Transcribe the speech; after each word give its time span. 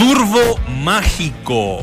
Turbo 0.00 0.58
Mágico. 0.82 1.78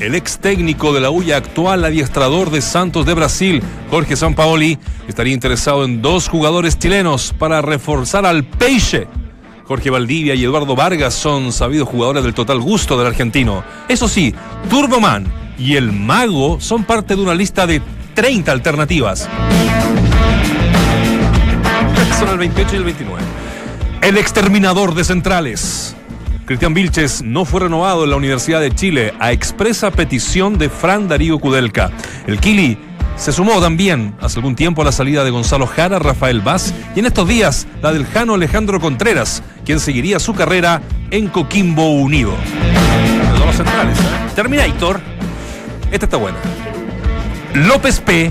El 0.00 0.16
ex 0.16 0.40
técnico 0.40 0.92
de 0.92 1.00
la 1.00 1.10
UIA 1.10 1.36
actual 1.36 1.84
adiestrador 1.84 2.50
de 2.50 2.60
Santos 2.60 3.06
de 3.06 3.14
Brasil, 3.14 3.62
Jorge 3.92 4.16
Sampaoli, 4.16 4.76
estaría 5.06 5.32
interesado 5.32 5.84
en 5.84 6.02
dos 6.02 6.28
jugadores 6.28 6.80
chilenos 6.80 7.32
para 7.38 7.62
reforzar 7.62 8.26
al 8.26 8.42
Peixe. 8.42 9.06
Jorge 9.66 9.90
Valdivia 9.90 10.34
y 10.34 10.42
Eduardo 10.42 10.74
Vargas 10.74 11.14
son 11.14 11.52
sabidos 11.52 11.88
jugadores 11.88 12.24
del 12.24 12.34
total 12.34 12.58
gusto 12.58 12.98
del 12.98 13.06
argentino. 13.06 13.62
Eso 13.86 14.08
sí, 14.08 14.34
Turboman 14.68 15.32
y 15.56 15.76
el 15.76 15.92
Mago 15.92 16.60
son 16.60 16.82
parte 16.82 17.14
de 17.14 17.22
una 17.22 17.36
lista 17.36 17.68
de 17.68 17.80
30 18.14 18.50
alternativas. 18.50 19.28
Son 22.18 22.28
el 22.30 22.38
28 22.38 22.74
y 22.74 22.78
el 22.78 22.84
29. 22.84 23.22
El 24.02 24.18
exterminador 24.18 24.94
de 24.94 25.04
centrales. 25.04 25.94
Cristian 26.46 26.74
Vilches 26.74 27.22
no 27.22 27.46
fue 27.46 27.60
renovado 27.60 28.04
en 28.04 28.10
la 28.10 28.16
Universidad 28.16 28.60
de 28.60 28.74
Chile 28.74 29.14
a 29.18 29.32
expresa 29.32 29.90
petición 29.90 30.58
de 30.58 30.68
Fran 30.68 31.08
Darío 31.08 31.38
Kudelka. 31.38 31.90
El 32.26 32.38
Kili 32.38 32.78
se 33.16 33.32
sumó 33.32 33.60
también 33.60 34.14
hace 34.20 34.38
algún 34.38 34.54
tiempo 34.54 34.82
a 34.82 34.84
la 34.84 34.92
salida 34.92 35.24
de 35.24 35.30
Gonzalo 35.30 35.66
Jara, 35.66 35.98
Rafael 35.98 36.42
Vaz 36.42 36.74
y 36.94 37.00
en 37.00 37.06
estos 37.06 37.26
días 37.26 37.66
la 37.80 37.92
del 37.92 38.04
Jano 38.04 38.34
Alejandro 38.34 38.78
Contreras, 38.78 39.42
quien 39.64 39.80
seguiría 39.80 40.18
su 40.18 40.34
carrera 40.34 40.82
en 41.10 41.28
Coquimbo 41.28 41.92
Unido. 41.92 42.34
Los 43.38 43.56
centrales, 43.56 43.98
¿eh? 43.98 44.02
Terminator. 44.34 45.00
Esta 45.90 46.06
está 46.06 46.16
buena. 46.18 46.38
López 47.54 48.00
P. 48.00 48.30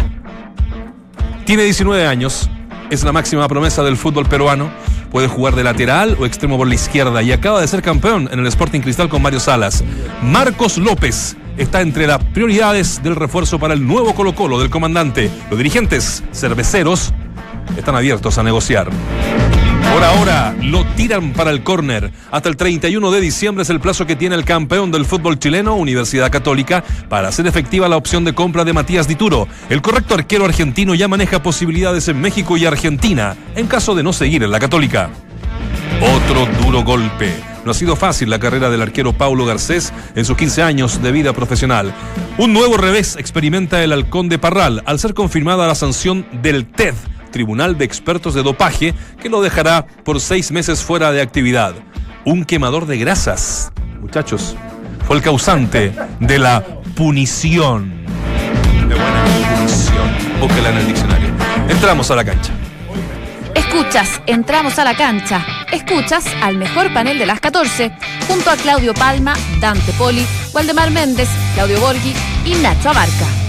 Tiene 1.45 1.63
19 1.63 2.05
años, 2.05 2.49
es 2.93 3.03
la 3.03 3.11
máxima 3.11 3.47
promesa 3.47 3.83
del 3.83 3.97
fútbol 3.97 4.25
peruano 4.25 4.71
Puede 5.13 5.27
jugar 5.27 5.53
de 5.53 5.63
lateral 5.63 6.17
o 6.19 6.25
extremo 6.25 6.57
por 6.57 6.67
la 6.67 6.73
izquierda 6.73 7.21
y 7.21 7.31
acaba 7.31 7.61
de 7.61 7.67
ser 7.67 7.83
campeón 7.83 8.27
en 8.31 8.39
el 8.39 8.47
Sporting 8.47 8.81
Cristal 8.81 9.09
con 9.09 9.21
Mario 9.21 9.39
Salas. 9.39 9.83
Marcos 10.23 10.79
López 10.79 11.37
está 11.55 11.81
entre 11.81 12.07
las 12.07 12.23
prioridades 12.33 13.03
del 13.03 13.15
refuerzo 13.15 13.59
para 13.59 13.75
el 13.75 13.85
nuevo 13.85 14.15
Colo 14.15 14.33
Colo 14.33 14.59
del 14.59 14.71
comandante. 14.71 15.29
Los 15.51 15.59
dirigentes 15.59 16.23
cerveceros 16.33 17.13
están 17.77 17.95
abiertos 17.95 18.39
a 18.39 18.43
negociar. 18.43 18.89
Por 19.91 20.03
ahora 20.03 20.55
lo 20.61 20.85
tiran 20.95 21.33
para 21.33 21.51
el 21.51 21.63
córner. 21.63 22.11
Hasta 22.31 22.49
el 22.49 22.57
31 22.57 23.11
de 23.11 23.21
diciembre 23.21 23.63
es 23.63 23.69
el 23.69 23.79
plazo 23.79 24.05
que 24.05 24.15
tiene 24.15 24.35
el 24.35 24.45
campeón 24.45 24.91
del 24.91 25.05
fútbol 25.05 25.39
chileno, 25.39 25.75
Universidad 25.75 26.31
Católica, 26.31 26.83
para 27.09 27.27
hacer 27.27 27.47
efectiva 27.47 27.89
la 27.89 27.97
opción 27.97 28.23
de 28.23 28.33
compra 28.33 28.63
de 28.63 28.73
Matías 28.73 29.07
Dituro. 29.07 29.47
El 29.69 29.81
correcto 29.81 30.15
arquero 30.15 30.45
argentino 30.45 30.95
ya 30.95 31.07
maneja 31.07 31.43
posibilidades 31.43 32.07
en 32.07 32.21
México 32.21 32.57
y 32.57 32.65
Argentina, 32.65 33.35
en 33.55 33.67
caso 33.67 33.95
de 33.95 34.03
no 34.03 34.13
seguir 34.13 34.43
en 34.43 34.51
la 34.51 34.59
Católica. 34.59 35.09
Otro 36.01 36.47
duro 36.61 36.83
golpe. 36.83 37.33
No 37.65 37.71
ha 37.71 37.73
sido 37.73 37.95
fácil 37.95 38.29
la 38.29 38.39
carrera 38.39 38.69
del 38.69 38.81
arquero 38.81 39.13
Paulo 39.13 39.45
Garcés 39.45 39.93
en 40.15 40.25
sus 40.25 40.35
15 40.35 40.63
años 40.63 41.01
de 41.01 41.11
vida 41.11 41.33
profesional. 41.33 41.93
Un 42.37 42.51
nuevo 42.51 42.77
revés 42.77 43.15
experimenta 43.17 43.83
el 43.83 43.93
halcón 43.93 44.27
de 44.27 44.37
Parral 44.37 44.83
al 44.85 44.99
ser 44.99 45.13
confirmada 45.13 45.67
la 45.67 45.75
sanción 45.75 46.25
del 46.41 46.65
TED 46.65 46.95
Tribunal 47.33 47.77
de 47.77 47.83
Expertos 47.83 48.33
de 48.33 48.43
Dopaje 48.43 48.93
que 49.21 49.27
lo 49.27 49.41
dejará 49.41 49.85
por 50.05 50.21
seis 50.21 50.51
meses 50.51 50.83
fuera 50.83 51.11
de 51.11 51.21
actividad. 51.21 51.73
Un 52.23 52.45
quemador 52.45 52.85
de 52.85 52.97
grasas, 52.97 53.73
muchachos, 53.99 54.55
fue 55.05 55.17
el 55.17 55.21
causante 55.21 55.91
de 56.21 56.39
la 56.39 56.63
punición. 56.95 58.05
De 58.87 58.95
buena 58.95 59.25
punición. 59.57 60.39
Búsquela 60.39 60.69
en 60.69 60.77
el 60.77 60.87
diccionario. 60.87 61.29
Entramos 61.67 62.09
a 62.11 62.15
la 62.15 62.23
cancha. 62.23 62.53
Escuchas, 63.55 64.21
entramos 64.27 64.77
a 64.77 64.83
la 64.83 64.95
cancha. 64.95 65.45
Escuchas 65.71 66.25
al 66.41 66.57
mejor 66.57 66.93
panel 66.93 67.17
de 67.17 67.25
las 67.25 67.39
14, 67.39 67.91
junto 68.27 68.51
a 68.51 68.55
Claudio 68.55 68.93
Palma, 68.93 69.33
Dante 69.59 69.91
Poli, 69.93 70.25
Waldemar 70.53 70.91
Méndez, 70.91 71.29
Claudio 71.55 71.79
Borghi 71.79 72.13
y 72.45 72.53
Nacho 72.61 72.91
Abarca. 72.91 73.42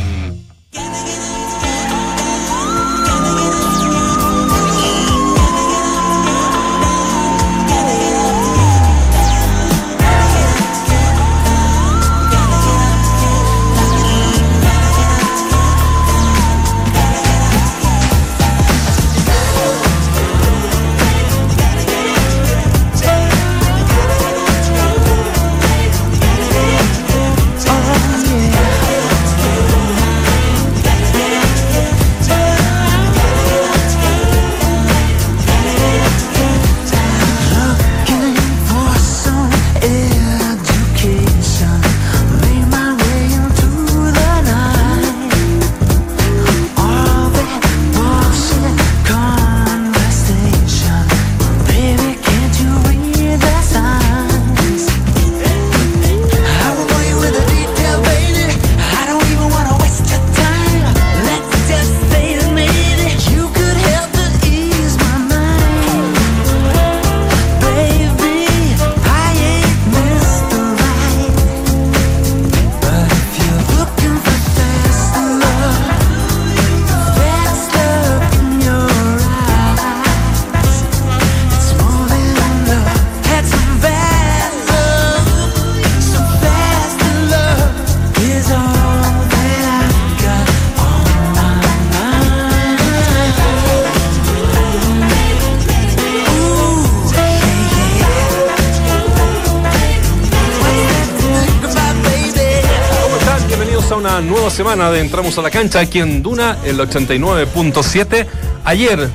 Semana 104.50 104.90
de 104.90 105.00
Entramos 105.00 105.38
a 105.38 105.42
la 105.42 105.50
Cancha 105.50 105.80
aquí 105.80 106.00
en 106.00 106.22
Duna, 106.22 106.58
el 106.64 106.78
89.7. 106.78 108.26
Ayer 108.64 109.08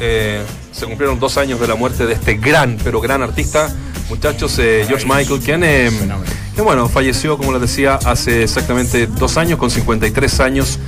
eh, 0.00 0.42
se 0.70 0.86
cumplieron 0.86 1.18
dos 1.18 1.38
años 1.38 1.58
de 1.60 1.66
la 1.66 1.76
muerte 1.76 2.06
de 2.06 2.12
este 2.12 2.34
gran, 2.34 2.76
pero 2.84 3.00
gran 3.00 3.22
artista, 3.22 3.74
muchachos, 4.10 4.58
eh, 4.58 4.84
George 4.86 5.06
Michael, 5.06 5.40
quien, 5.40 5.64
eh, 5.64 5.90
que 6.54 6.62
bueno, 6.62 6.88
falleció, 6.88 7.38
como 7.38 7.52
les 7.52 7.62
decía, 7.62 7.94
hace 8.04 8.42
exactamente 8.42 9.06
dos 9.06 9.36
años, 9.38 9.58
con 9.58 9.70
53 9.70 10.40
años. 10.40 10.78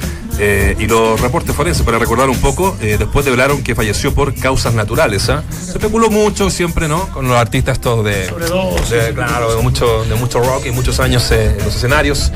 Eh, 0.40 0.76
y 0.78 0.86
los 0.86 1.20
reportes 1.20 1.54
forenses, 1.54 1.84
para 1.84 1.98
recordar 1.98 2.30
un 2.30 2.38
poco, 2.38 2.76
eh, 2.80 2.96
después 2.96 3.24
develaron 3.24 3.62
que 3.64 3.74
falleció 3.74 4.14
por 4.14 4.34
causas 4.34 4.72
naturales. 4.72 5.28
¿ah? 5.30 5.42
Se 5.50 5.72
especuló 5.72 6.10
mucho 6.10 6.48
siempre, 6.48 6.86
¿no? 6.86 7.08
Con 7.08 7.26
los 7.26 7.36
artistas 7.36 7.78
estos 7.78 8.04
de, 8.04 8.26
de 8.28 9.14
claro, 9.14 9.56
de 9.56 9.62
mucho, 9.62 10.04
de 10.04 10.14
mucho 10.14 10.40
rock 10.40 10.66
y 10.66 10.70
muchos 10.70 11.00
años 11.00 11.28
eh, 11.32 11.56
en 11.58 11.64
los 11.64 11.74
escenarios 11.74 12.32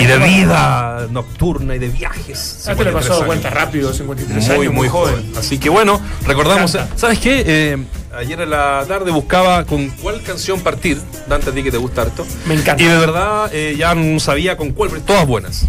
y 0.00 0.04
de 0.04 0.18
vida 0.18 1.06
nocturna 1.10 1.76
y 1.76 1.78
de 1.78 1.88
viajes. 1.88 2.64
Ah, 2.66 2.74
te 2.74 2.84
le 2.84 2.90
pasó 2.90 3.24
cuenta 3.24 3.48
rápido, 3.48 3.92
53 3.92 4.50
años, 4.50 4.72
muy, 4.72 4.88
joven. 4.88 5.32
Así 5.38 5.58
que 5.58 5.68
bueno, 5.68 6.00
recordamos, 6.26 6.76
¿sabes 6.96 7.18
qué? 7.20 7.86
ayer 8.16 8.40
en 8.40 8.48
la 8.48 8.82
tarde 8.88 9.10
buscaba 9.10 9.64
con 9.64 9.90
cuál 9.90 10.22
canción 10.22 10.60
partir. 10.60 10.98
Dante, 11.28 11.50
a 11.50 11.52
ti 11.52 11.62
que 11.62 11.70
te 11.70 11.76
gusta 11.76 12.02
harto. 12.02 12.26
Me 12.46 12.54
encanta. 12.54 12.82
Y 12.82 12.86
de 12.86 12.98
verdad 12.98 13.52
ya 13.52 13.94
no 13.94 14.18
sabía 14.18 14.56
con 14.56 14.72
cuál, 14.72 14.90
pero 14.90 15.02
todas 15.02 15.26
buenas. 15.26 15.66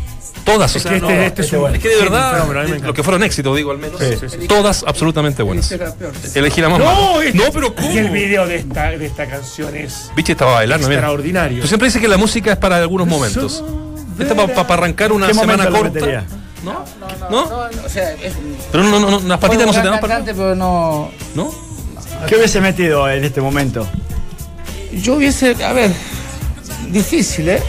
Todas, 0.48 0.74
es, 0.78 0.86
que 0.86 0.96
este, 0.96 1.26
este 1.26 1.42
es, 1.42 1.52
es, 1.52 1.80
que 1.80 1.90
de 1.90 1.98
verdad, 1.98 2.42
lo 2.82 2.94
que 2.94 3.04
fueron 3.04 3.22
éxitos, 3.22 3.54
digo 3.58 3.72
al 3.72 3.80
menos, 3.80 4.02
todas 4.48 4.86
absolutamente 4.88 5.44
buenas. 5.44 5.70
Elegí 6.36 6.62
la 6.62 6.70
más 6.70 6.80
no, 6.80 7.22
no, 7.22 7.44
pero 7.52 7.76
¿cómo? 7.76 7.90
el 7.90 8.10
video 8.10 8.48
de 8.48 8.56
esta, 8.56 8.92
de 8.92 9.06
esta 9.06 9.28
canción 9.28 9.76
es 9.76 10.10
Biche 10.16 10.32
estaba 10.32 10.54
bailando, 10.54 10.88
extraordinario. 10.88 11.62
Tú 11.62 11.68
siempre 11.68 11.90
dices 11.90 12.02
que 12.02 12.08
la 12.08 12.16
música 12.16 12.54
es 12.54 12.58
para 12.58 12.78
algunos 12.78 13.08
momentos. 13.08 13.62
Esta 14.18 14.36
para 14.36 14.68
pa, 14.68 14.74
arrancar 14.74 15.12
una 15.12 15.34
semana 15.34 15.70
corta. 15.70 16.24
¿No? 16.64 16.86
No, 17.30 17.50
no, 17.50 17.86
o 17.86 17.90
sea, 17.90 18.14
es, 18.14 18.34
pero 18.72 18.84
no, 18.86 19.00
no, 19.00 19.20
las 19.20 19.40
patitas 19.40 19.68
no 19.68 19.74
se 19.74 19.82
te 19.82 19.88
dan 19.88 20.00
para. 20.00 20.24
pero 20.24 20.56
no. 20.56 21.12
¿No? 21.36 21.54
¿Qué 22.26 22.38
hubiese 22.38 22.62
metido 22.62 23.10
en 23.10 23.26
este 23.26 23.42
momento? 23.42 23.86
Yo 24.94 25.16
hubiese, 25.16 25.62
a 25.64 25.74
ver, 25.74 25.92
difícil, 26.90 27.50
¿eh? 27.50 27.62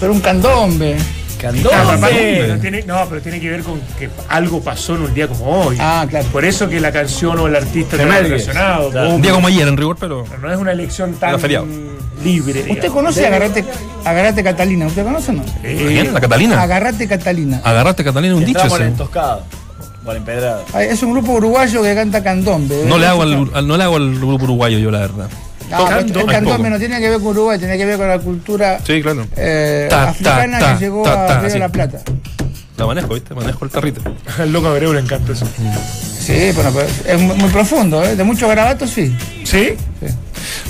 Pero 0.00 0.12
un 0.12 0.20
candombe. 0.20 0.96
No, 1.42 1.70
Candombe. 1.70 2.08
pero 2.40 2.54
no, 2.54 2.60
tiene, 2.60 2.82
no, 2.82 3.06
pero 3.08 3.20
tiene 3.22 3.40
que 3.40 3.50
ver 3.50 3.62
con 3.62 3.80
que 3.98 4.08
algo 4.28 4.60
pasó 4.60 4.94
en 4.96 5.02
un 5.02 5.14
día 5.14 5.28
como 5.28 5.44
hoy. 5.66 5.76
Ah, 5.80 6.06
claro. 6.08 6.26
Por 6.32 6.44
eso 6.44 6.68
que 6.68 6.80
la 6.80 6.92
canción 6.92 7.38
o 7.38 7.46
el 7.46 7.56
artista 7.56 7.96
está 7.96 8.18
relacionado. 8.20 8.90
Claro. 8.90 9.10
Un 9.14 9.22
día 9.22 9.32
como 9.32 9.48
ayer 9.48 9.68
en 9.68 9.76
rigor, 9.76 9.96
pero. 9.98 10.24
Pero 10.28 10.40
no 10.40 10.52
es 10.52 10.58
una 10.58 10.72
elección 10.72 11.14
tan 11.14 11.40
libre. 12.24 12.60
¿Usted 12.60 12.64
digamos. 12.74 12.92
conoce 12.94 13.24
a 13.24 13.28
Agarrate, 13.28 13.64
Agarrate 14.04 14.42
Catalina? 14.44 14.86
¿Usted 14.86 15.04
conoce 15.04 15.30
o 15.30 15.34
no? 15.34 15.44
¿Quién? 15.62 16.12
¿La 16.14 16.20
Catalina? 16.20 16.62
Agarrate 16.62 17.06
Catalina. 17.08 17.60
Agarraste 17.62 18.04
Catalina 18.04 18.34
un 18.34 18.44
dicho 18.44 18.60
en 18.76 18.94
Empedrado. 20.16 20.64
Ah, 20.72 20.84
Es 20.84 21.02
un 21.02 21.12
grupo 21.12 21.32
uruguayo 21.32 21.82
que 21.82 21.94
canta 21.94 22.22
candombe. 22.22 22.84
No 22.86 22.96
le 22.96 23.06
hago 23.06 23.22
al- 23.22 23.66
no 23.66 23.76
le 23.76 23.82
hago 23.82 23.96
al 23.96 24.14
grupo 24.14 24.44
uruguayo 24.44 24.78
yo, 24.78 24.90
la 24.90 25.00
verdad. 25.00 25.28
No, 25.70 26.26
candombe 26.26 26.70
no 26.70 26.78
tiene 26.78 27.00
que 27.00 27.08
ver 27.10 27.18
con 27.18 27.28
Uruguay, 27.28 27.58
tiene 27.58 27.76
que 27.76 27.84
ver 27.86 27.96
con 27.96 28.08
la 28.08 28.18
cultura 28.18 28.78
Sí, 28.86 29.02
claro. 29.02 29.26
eh, 29.36 29.86
Ta, 29.90 30.10
africana 30.10 30.58
ta, 30.58 30.74
que 30.78 30.84
llegó 30.84 31.02
ta, 31.02 31.26
ta, 31.26 31.36
a 31.38 31.40
Río 31.40 31.52
de 31.52 31.58
la 31.58 31.68
Plata. 31.68 31.98
La 32.76 32.86
manejo, 32.86 33.14
¿viste? 33.14 33.34
Manejo 33.34 33.64
el 33.64 33.70
tarrito. 33.70 34.00
Al 34.38 34.52
loco 34.52 34.68
Abreu 34.68 34.92
le 34.92 35.00
encanta 35.00 35.32
eso. 35.32 35.46
Sí, 36.20 36.50
bueno, 36.54 36.70
pero 36.74 36.86
es 37.06 37.20
muy, 37.20 37.36
muy 37.36 37.50
profundo, 37.50 38.04
¿eh? 38.04 38.16
de 38.16 38.24
muchos 38.24 38.48
garabatos, 38.48 38.90
sí. 38.90 39.16
¿Sí? 39.44 39.74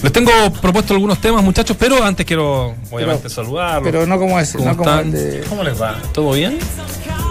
Les 0.02 0.12
tengo 0.12 0.31
propuesto 0.60 0.94
algunos 0.94 1.19
temas, 1.20 1.42
muchachos, 1.42 1.76
pero 1.78 2.02
antes 2.04 2.25
quiero, 2.25 2.75
obviamente, 2.90 3.28
saludarlos. 3.28 3.82
Pero 3.84 4.06
no 4.06 4.19
como 4.19 4.38
ese, 4.38 4.56
¿Cómo 4.58 4.70
no 4.70 4.76
como 4.76 4.90
están? 4.90 5.06
el 5.06 5.12
de. 5.12 5.40
¿Cómo 5.49 5.62
les 5.64 5.81
va? 5.81 5.96
¿Todo 6.12 6.32
bien? 6.32 6.58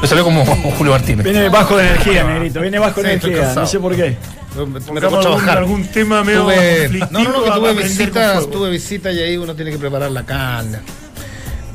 Me 0.06 0.10
salió 0.10 0.24
como 0.24 0.46
Julio 0.78 0.92
Martínez. 0.92 1.24
Viene 1.24 1.50
bajo 1.50 1.76
de 1.78 1.88
energía, 1.88 2.24
negrito. 2.26 2.62
Viene 2.62 2.78
bajo 2.78 3.02
de 3.02 3.08
Sí, 3.08 3.14
energía. 3.14 3.38
cansado. 3.42 3.62
No 3.62 3.66
sé 3.68 3.80
por 3.80 3.96
qué. 3.96 4.16
Me 4.56 4.80
tocó 4.80 4.94
Buscamos 4.94 5.02
algún, 5.04 5.22
trabajar. 5.22 5.58
algún 5.58 5.88
tema 5.88 6.24
medio 6.24 6.44
Tuve- 6.46 7.08
no, 7.10 7.24
no, 7.24 7.32
no, 7.32 7.44
que 7.44 7.52
tuve 7.52 7.74
visitas, 7.74 8.52
tuve 8.52 8.70
visitas 8.70 9.16
y 9.16 9.20
ahí 9.20 9.36
uno 9.38 9.56
tiene 9.56 9.72
que 9.72 9.80
preparar 9.80 10.12
la 10.12 10.24
carne. 10.24 10.78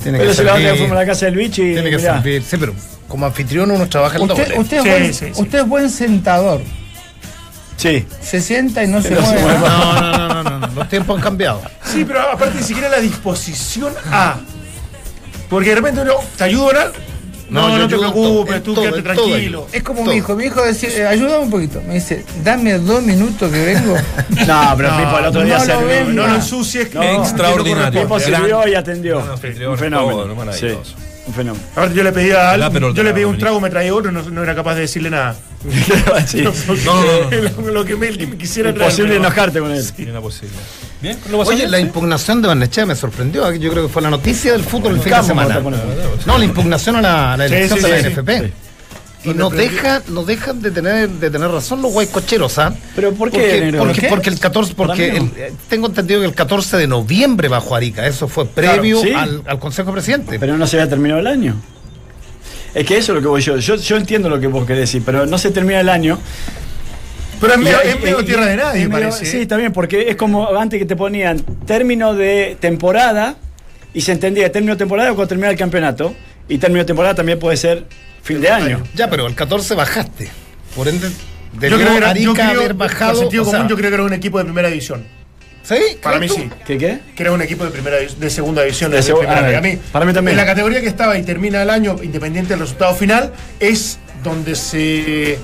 Tiene 0.00 0.18
Pero 0.18 0.30
que 0.30 0.36
se 0.36 0.44
la 0.44 0.54
fuimos 0.54 0.92
a 0.92 0.94
la 0.94 1.06
casa 1.06 1.26
del 1.26 1.34
bicho 1.34 1.60
y. 1.60 1.72
tiene 1.72 1.90
que 1.90 1.96
mirá, 1.96 2.14
servir. 2.22 2.42
Sí, 2.44 2.56
pero 2.56 2.72
como 3.08 3.26
anfitrión 3.26 3.68
uno 3.72 3.88
trabaja 3.88 4.16
el 4.16 4.22
Usted, 4.22 4.56
usted, 4.56 4.76
es 4.76 4.82
Sí, 4.84 4.88
buen, 4.88 5.12
sí, 5.14 5.24
sí. 5.34 5.42
usted 5.42 5.58
es 5.58 5.66
buen 5.66 5.90
sentador. 5.90 6.60
Sí. 7.78 8.06
Se 8.22 8.40
sienta 8.40 8.84
y 8.84 8.86
no 8.86 9.02
se 9.02 9.10
mueve. 9.10 9.40
mueve. 9.42 9.58
No, 9.58 10.18
no, 10.18 10.42
no, 10.44 10.58
no, 10.60 10.66
los 10.68 10.88
tiempos 10.88 11.16
han 11.16 11.22
cambiado. 11.24 11.62
Sí, 11.84 12.04
pero 12.06 12.20
aparte 12.20 12.58
ni 12.58 12.62
siquiera 12.62 12.88
la 12.90 13.00
disposición 13.00 13.92
a. 14.12 14.36
Porque 15.48 15.70
de 15.70 15.74
repente 15.74 16.02
uno, 16.02 16.12
¿te 16.38 16.44
ayudo 16.44 16.70
en 16.70 16.76
algo? 16.76 16.94
No, 17.50 17.68
No, 17.68 17.68
no, 17.68 17.78
yo 17.78 17.88
te 17.88 17.98
preocupes, 17.98 18.54
todo, 18.54 18.62
tú 18.62 18.74
todo, 18.74 18.84
quédate 18.84 19.02
tranquilo. 19.02 19.66
Es 19.72 19.82
como 19.82 20.00
Todo. 20.02 20.10
mi 20.12 20.18
hijo, 20.18 20.36
mi 20.36 20.44
hijo 20.44 20.62
decía, 20.62 20.88
eh, 20.90 21.06
ayúdame 21.06 21.38
un 21.44 21.50
poquito. 21.50 21.82
Me 21.86 21.94
dice, 21.94 22.24
dame 22.44 22.78
dos 22.78 23.02
minutos 23.02 23.50
que 23.50 23.64
vengo. 23.64 23.96
No, 24.46 24.74
pero 24.76 24.96
Pipo 24.96 25.18
el 25.18 25.24
otro 25.26 25.42
día 25.42 25.58
no 25.58 25.64
se 25.64 25.72
lo 25.74 25.86
ven, 25.86 26.14
No 26.16 26.22
no. 26.22 26.28
lo 26.28 26.34
ensucies 26.36 26.86
extraordinario. 26.94 28.02
Pipo 28.02 28.20
sirvió 28.20 28.66
y 28.68 28.74
atendió. 28.74 29.18
Un 29.18 29.78
fenómeno. 29.78 30.10
todo, 30.16 30.34
maravilloso. 30.34 30.84
Sí, 30.84 30.94
un 31.26 31.34
fenómeno. 31.34 31.64
Aparte 31.72 31.94
yo 31.94 32.02
le 32.04 32.34
algo, 32.34 32.66
Aperol 32.66 32.94
yo 32.94 33.02
le 33.02 33.12
pedí 33.12 33.24
un 33.24 33.38
trago, 33.38 33.60
me 33.60 33.70
traía 33.70 33.94
otro, 33.94 34.10
no, 34.12 34.22
no 34.22 34.42
era 34.42 34.54
capaz 34.54 34.74
de 34.76 34.82
decirle 34.82 35.10
nada. 35.10 35.36
Sí. 36.26 36.42
No, 36.42 36.52
no, 36.84 37.30
no. 37.62 37.70
lo, 37.70 37.84
que 37.84 37.96
me, 37.96 38.10
me 38.12 38.36
quisiera. 38.36 38.70
Imposible 38.70 39.16
enojarte 39.16 39.60
con 39.60 39.70
él. 39.72 39.92
Tiene 39.92 40.12
una 40.12 40.20
posibilidad. 40.20 40.60
Bien, 41.02 41.18
¿lo 41.30 41.38
pasó 41.38 41.50
Oye, 41.50 41.68
la 41.68 41.80
impugnación 41.80 42.40
de 42.42 42.48
Barnechea 42.48 42.86
me 42.86 42.94
sorprendió. 42.96 43.52
Yo 43.54 43.70
creo 43.70 43.86
que 43.86 43.92
fue 43.92 44.02
la 44.02 44.10
noticia 44.10 44.52
del 44.52 44.64
fútbol 44.64 44.96
el 44.96 45.00
fin 45.02 45.12
de 45.12 45.22
semana. 45.22 45.58
vamos 45.58 45.78
a 45.78 45.82
poner. 45.82 46.08
No, 46.26 46.38
la 46.38 46.44
impugnación 46.44 46.96
a 46.96 47.02
la, 47.02 47.32
a 47.34 47.36
la 47.36 47.48
Sí, 47.48 47.54
elección 47.54 47.78
sí, 47.78 47.84
de 47.84 47.90
la 47.90 47.96
sí, 47.98 48.14
sí. 48.14 48.20
NFP. 48.20 48.52
Y 49.22 49.34
no 49.34 49.50
deja, 49.50 50.02
no 50.08 50.24
dejan 50.24 50.62
de 50.62 50.70
tener, 50.70 51.06
de 51.10 51.30
tener 51.30 51.50
razón 51.50 51.82
los 51.82 51.92
guaycocheros, 51.92 52.58
¿ah? 52.58 52.72
Pero 52.96 53.12
¿por 53.12 53.30
qué, 53.30 53.38
Porque, 53.38 53.60
negro? 53.60 53.78
porque, 53.80 53.92
¿Por 53.94 54.00
qué? 54.00 54.08
porque 54.08 54.30
el 54.30 54.38
14, 54.40 54.74
porque 54.74 55.08
el- 55.16 55.30
tengo 55.68 55.88
entendido 55.88 56.20
que 56.20 56.26
el 56.26 56.34
14 56.34 56.78
de 56.78 56.86
noviembre 56.86 57.48
bajó 57.48 57.76
Arica, 57.76 58.06
eso 58.06 58.28
fue 58.28 58.46
previo 58.46 59.02
sí. 59.02 59.12
al, 59.12 59.42
al 59.46 59.58
Consejo 59.58 59.92
Presidente. 59.92 60.38
Pero 60.38 60.56
no 60.56 60.66
se 60.66 60.78
había 60.80 60.88
terminado 60.88 61.20
el 61.20 61.26
año. 61.26 61.56
Es 62.74 62.86
que 62.86 62.96
eso 62.96 63.12
es 63.12 63.16
lo 63.16 63.20
que 63.22 63.28
voy 63.28 63.40
yo. 63.42 63.56
Yo, 63.56 63.76
yo 63.76 63.96
entiendo 63.96 64.28
lo 64.28 64.38
que 64.40 64.46
vos 64.46 64.64
querés 64.66 64.82
decir, 64.82 65.02
pero 65.04 65.26
no 65.26 65.38
se 65.38 65.50
termina 65.50 65.80
el 65.80 65.88
año. 65.88 66.18
Pero 67.40 67.54
es 67.54 67.58
medio, 67.58 67.78
Y- 67.84 67.88
es 67.88 68.00
medio 68.00 68.20
y- 68.20 68.24
tierra 68.24 68.46
de 68.46 68.56
nadie, 68.56 68.86
medio- 68.88 69.08
parece. 69.10 69.26
Sí, 69.26 69.38
¿eh? 69.38 69.42
está 69.42 69.56
bien, 69.56 69.72
porque 69.72 70.08
es 70.08 70.16
como 70.16 70.48
antes 70.56 70.78
que 70.78 70.84
te 70.84 70.94
ponían 70.96 71.40
término 71.66 72.14
de 72.14 72.56
temporada 72.60 73.36
y 73.94 74.02
se 74.02 74.12
entendía 74.12 74.52
término 74.52 74.74
de 74.74 74.78
temporada 74.78 75.08
cuando 75.10 75.26
termina 75.28 75.50
el 75.50 75.56
campeonato. 75.56 76.14
Y 76.48 76.58
término 76.58 76.80
de 76.80 76.84
temporada 76.84 77.14
también 77.14 77.38
puede 77.38 77.56
ser 77.56 77.86
fin 78.22 78.40
de 78.40 78.50
año. 78.50 78.82
Ya, 78.94 79.08
pero 79.08 79.26
el 79.26 79.34
14 79.34 79.74
bajaste. 79.74 80.28
Por 80.74 80.88
ende, 80.88 81.08
debió 81.52 81.70
Yo 81.70 81.76
creo 81.84 81.90
que 81.92 81.96
era, 81.98 82.10
Arica 82.10 82.26
yo 82.26 82.34
creo, 82.34 82.50
haber 82.60 82.68
por 82.76 82.88
bajado. 82.88 83.20
sentido 83.20 83.42
o 83.42 83.46
sea, 83.46 83.54
común, 83.60 83.68
yo 83.70 83.76
creo 83.76 83.90
que 83.90 83.94
era 83.94 84.04
un 84.04 84.12
equipo 84.12 84.38
de 84.38 84.44
primera 84.44 84.68
división. 84.68 85.04
¿Sí? 85.70 85.96
Para 86.02 86.18
mí 86.18 86.26
¿Crees 86.28 86.42
sí. 86.42 86.50
¿Qué 86.66 86.78
qué? 86.78 86.98
Que 87.14 87.22
era 87.22 87.32
un 87.32 87.40
equipo 87.42 87.64
de 87.64 87.70
primera 87.70 87.96
de 87.98 88.30
segunda 88.30 88.62
división. 88.62 88.90
De 88.90 88.96
De 88.96 89.02
segu- 89.04 89.18
primera 89.20 89.46
ah, 89.54 89.58
a 89.58 89.60
mí, 89.60 89.78
para 89.92 90.04
mí 90.04 90.12
también. 90.12 90.32
En 90.38 90.44
la 90.44 90.46
categoría 90.46 90.80
que 90.80 90.88
estaba 90.88 91.16
y 91.16 91.22
termina 91.22 91.62
el 91.62 91.70
año, 91.70 91.96
independiente 92.02 92.50
del 92.54 92.60
resultado 92.60 92.94
final, 92.94 93.32
es 93.60 93.98
donde 94.24 94.56
se, 94.56 95.38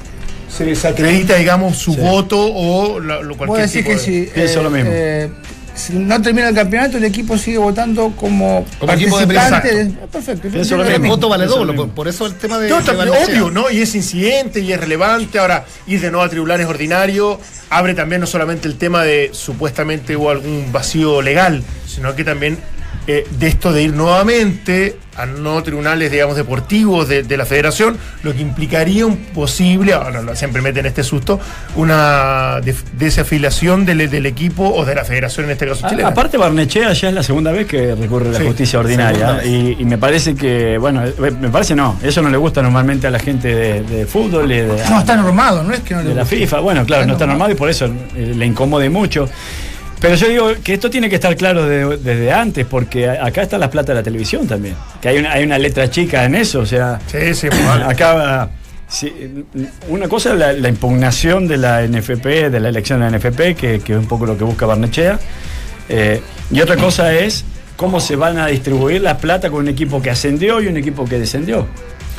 se 0.54 0.64
desacredita, 0.64 1.36
digamos, 1.36 1.78
su 1.78 1.94
voto 1.96 2.38
o 2.40 2.98
la- 3.00 3.20
lo 3.22 3.36
Puedo 3.36 3.52
cualquier 3.52 3.68
decir 3.68 3.84
tipo 3.84 3.90
que 3.96 4.10
de- 4.10 4.26
si, 4.26 4.30
Pienso 4.34 4.62
lo 4.64 4.70
mismo. 4.70 4.90
eh, 4.92 5.30
si 5.76 5.92
no 5.94 6.20
termina 6.22 6.48
el 6.48 6.54
campeonato, 6.54 6.96
el 6.96 7.04
equipo 7.04 7.36
sigue 7.38 7.58
votando 7.58 8.12
como, 8.16 8.64
Como 8.80 8.92
equipo 8.92 9.18
de 9.18 9.26
participante. 9.26 9.84
de- 9.84 9.90
Perfecto. 10.08 10.48
Lo 10.76 10.84
El 10.84 11.00
voto 11.02 11.28
vale 11.28 11.46
doble, 11.46 11.74
por, 11.94 12.08
eso 12.08 12.26
el 12.26 12.34
tema 12.34 12.58
de. 12.58 12.68
No, 12.68 12.78
está- 12.78 12.92
obvio, 12.92 13.50
¿no? 13.50 13.70
Y 13.70 13.80
es 13.82 13.94
incidente 13.94 14.60
y 14.60 14.72
es 14.72 14.80
relevante. 14.80 15.38
Ahora, 15.38 15.64
ir 15.86 16.00
de 16.00 16.10
nuevo 16.10 16.24
a 16.24 16.28
tribunales 16.28 16.66
ordinarios 16.66 17.38
abre 17.70 17.94
también 17.94 18.20
no 18.20 18.26
solamente 18.26 18.68
el 18.68 18.76
tema 18.76 19.02
de 19.02 19.30
supuestamente 19.32 20.16
hubo 20.16 20.30
algún 20.30 20.70
vacío 20.72 21.20
legal, 21.20 21.62
sino 21.86 22.14
que 22.14 22.24
también 22.24 22.58
eh, 23.06 23.26
de 23.38 23.46
esto 23.46 23.72
de 23.72 23.82
ir 23.84 23.92
nuevamente 23.94 24.96
a 25.16 25.24
no 25.24 25.62
tribunales, 25.62 26.10
digamos, 26.12 26.36
deportivos 26.36 27.08
de, 27.08 27.22
de 27.22 27.36
la 27.38 27.46
federación, 27.46 27.96
lo 28.22 28.34
que 28.34 28.42
implicaría 28.42 29.06
un 29.06 29.16
posible, 29.16 29.94
ahora 29.94 30.36
siempre 30.36 30.60
meten 30.60 30.84
este 30.84 31.02
susto, 31.02 31.40
una 31.76 32.60
def- 32.60 32.84
desafiliación 32.98 33.86
del, 33.86 34.10
del 34.10 34.26
equipo 34.26 34.68
o 34.68 34.84
de 34.84 34.94
la 34.94 35.04
federación 35.04 35.46
en 35.46 35.52
este 35.52 35.66
caso 35.66 35.86
A- 35.86 35.88
chilena. 35.90 36.08
aparte, 36.08 36.36
Barnechea 36.36 36.92
ya 36.92 37.08
es 37.08 37.14
la 37.14 37.22
segunda 37.22 37.50
vez 37.52 37.66
que 37.66 37.94
recurre 37.94 38.28
a 38.28 38.32
la 38.32 38.38
Sí, 38.40 38.46
justicia 38.46 38.78
ordinaria. 38.78 39.42
Y, 39.44 39.76
y 39.78 39.84
me 39.86 39.96
parece 39.96 40.34
que, 40.34 40.76
bueno, 40.76 41.02
eh, 41.06 41.14
me 41.40 41.48
parece 41.48 41.74
no, 41.74 41.98
eso 42.02 42.20
no 42.20 42.28
le 42.28 42.36
gusta 42.36 42.60
normalmente 42.60 43.06
a 43.06 43.10
la 43.10 43.18
gente 43.18 43.54
de, 43.54 43.82
de 43.84 44.04
fútbol 44.06 44.52
y 44.52 44.56
de, 44.56 44.66
No, 44.90 44.98
está 45.00 45.16
normado, 45.16 45.62
no 45.62 45.72
es 45.72 45.80
que 45.80 45.94
no 45.94 46.02
le 46.02 46.10
de 46.10 46.14
la. 46.14 46.26
FIFA. 46.26 46.60
Bueno, 46.60 46.84
claro, 46.84 47.02
Está 47.02 47.06
no 47.06 47.12
está 47.14 47.26
normado. 47.26 47.48
normal 47.48 47.52
y 47.52 47.58
por 47.58 47.70
eso 47.70 47.86
eh, 48.14 48.34
le 48.36 48.44
incomode 48.44 48.90
mucho. 48.90 49.28
Pero 50.00 50.14
yo 50.14 50.28
digo 50.28 50.48
que 50.62 50.74
esto 50.74 50.90
tiene 50.90 51.08
que 51.08 51.14
estar 51.14 51.34
claro 51.36 51.64
de- 51.66 51.96
desde 51.96 52.30
antes, 52.32 52.66
porque 52.66 53.08
acá 53.08 53.42
está 53.42 53.56
la 53.58 53.70
plata 53.70 53.92
de 53.92 54.00
la 54.00 54.02
televisión 54.02 54.46
también. 54.46 54.74
Que 55.00 55.08
hay 55.08 55.18
una, 55.18 55.32
hay 55.32 55.44
una 55.44 55.58
letra 55.58 55.88
chica 55.90 56.24
en 56.24 56.34
eso, 56.34 56.60
o 56.60 56.66
sea. 56.66 57.00
Sí, 57.06 57.34
sí, 57.34 57.48
mal. 57.64 57.82
Acá, 57.82 58.50
sí, 58.88 59.10
una 59.88 60.06
cosa 60.08 60.32
es 60.34 60.38
la, 60.38 60.52
la 60.52 60.68
impugnación 60.68 61.48
de 61.48 61.56
la 61.56 61.82
NFP, 61.86 62.50
de 62.50 62.60
la 62.60 62.68
elección 62.68 63.00
de 63.00 63.10
la 63.10 63.16
NFP, 63.18 63.56
que, 63.56 63.80
que 63.80 63.92
es 63.94 63.98
un 63.98 64.06
poco 64.06 64.26
lo 64.26 64.36
que 64.36 64.44
busca 64.44 64.66
Barnechea. 64.66 65.18
eh, 65.88 66.20
y 66.50 66.60
otra 66.60 66.76
cosa 66.76 67.12
es 67.14 67.44
cómo 67.76 67.98
se 68.00 68.16
van 68.16 68.38
a 68.38 68.46
distribuir 68.48 69.00
la 69.02 69.16
plata 69.18 69.50
con 69.50 69.60
un 69.60 69.68
equipo 69.68 70.00
que 70.02 70.10
ascendió 70.10 70.60
y 70.60 70.66
un 70.68 70.76
equipo 70.76 71.04
que 71.06 71.18
descendió. 71.18 71.66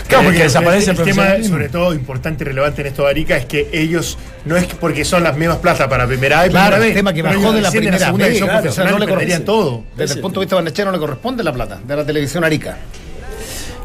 Claro, 0.08 0.22
Que- 0.22 0.26
porque 0.26 0.38
que 0.38 0.44
desaparece 0.44 0.92
el, 0.92 0.98
el 1.00 1.04
tema, 1.04 1.44
sobre 1.44 1.70
todo 1.70 1.94
importante 1.94 2.44
y 2.44 2.48
relevante 2.48 2.82
en 2.82 2.88
esto 2.88 3.04
de 3.04 3.10
Arica, 3.10 3.36
es 3.38 3.46
que 3.46 3.68
ellos, 3.74 4.18
no 4.46 4.56
es 4.56 4.66
que 4.68 4.76
porque 4.76 5.04
son 5.04 5.24
las 5.24 5.36
mismas 5.38 5.58
plata 5.58 5.90
para 5.90 6.06
primera 6.08 6.42
A 6.42 6.48
y 6.48 6.50
Claro, 6.50 6.82
el 6.82 6.94
tema 6.94 7.14
que 7.14 7.22
bajó 7.24 7.52
de 7.52 7.62
la 7.62 7.72
primera 7.72 7.98
segunda 8.00 8.26
B, 8.26 8.30
división 8.30 8.48
claro, 8.48 8.62
profesional 8.62 8.94
o 8.94 8.98
sea, 8.98 9.00
no 9.00 9.06
le 9.06 9.12
perderían 9.12 9.42
corresponde. 9.44 9.72
todo. 9.72 9.84
Desde 9.98 10.16
el 10.16 10.22
punto 10.22 10.40
de 10.40 10.46
vista 10.46 10.56
barnechea 10.56 10.86
no 10.86 10.92
le 10.92 11.00
corresponde 11.00 11.44
la 11.44 11.52
plata 11.54 11.80
de 11.86 11.96
la 11.96 12.06
televisión 12.06 12.44
Arica. 12.44 12.78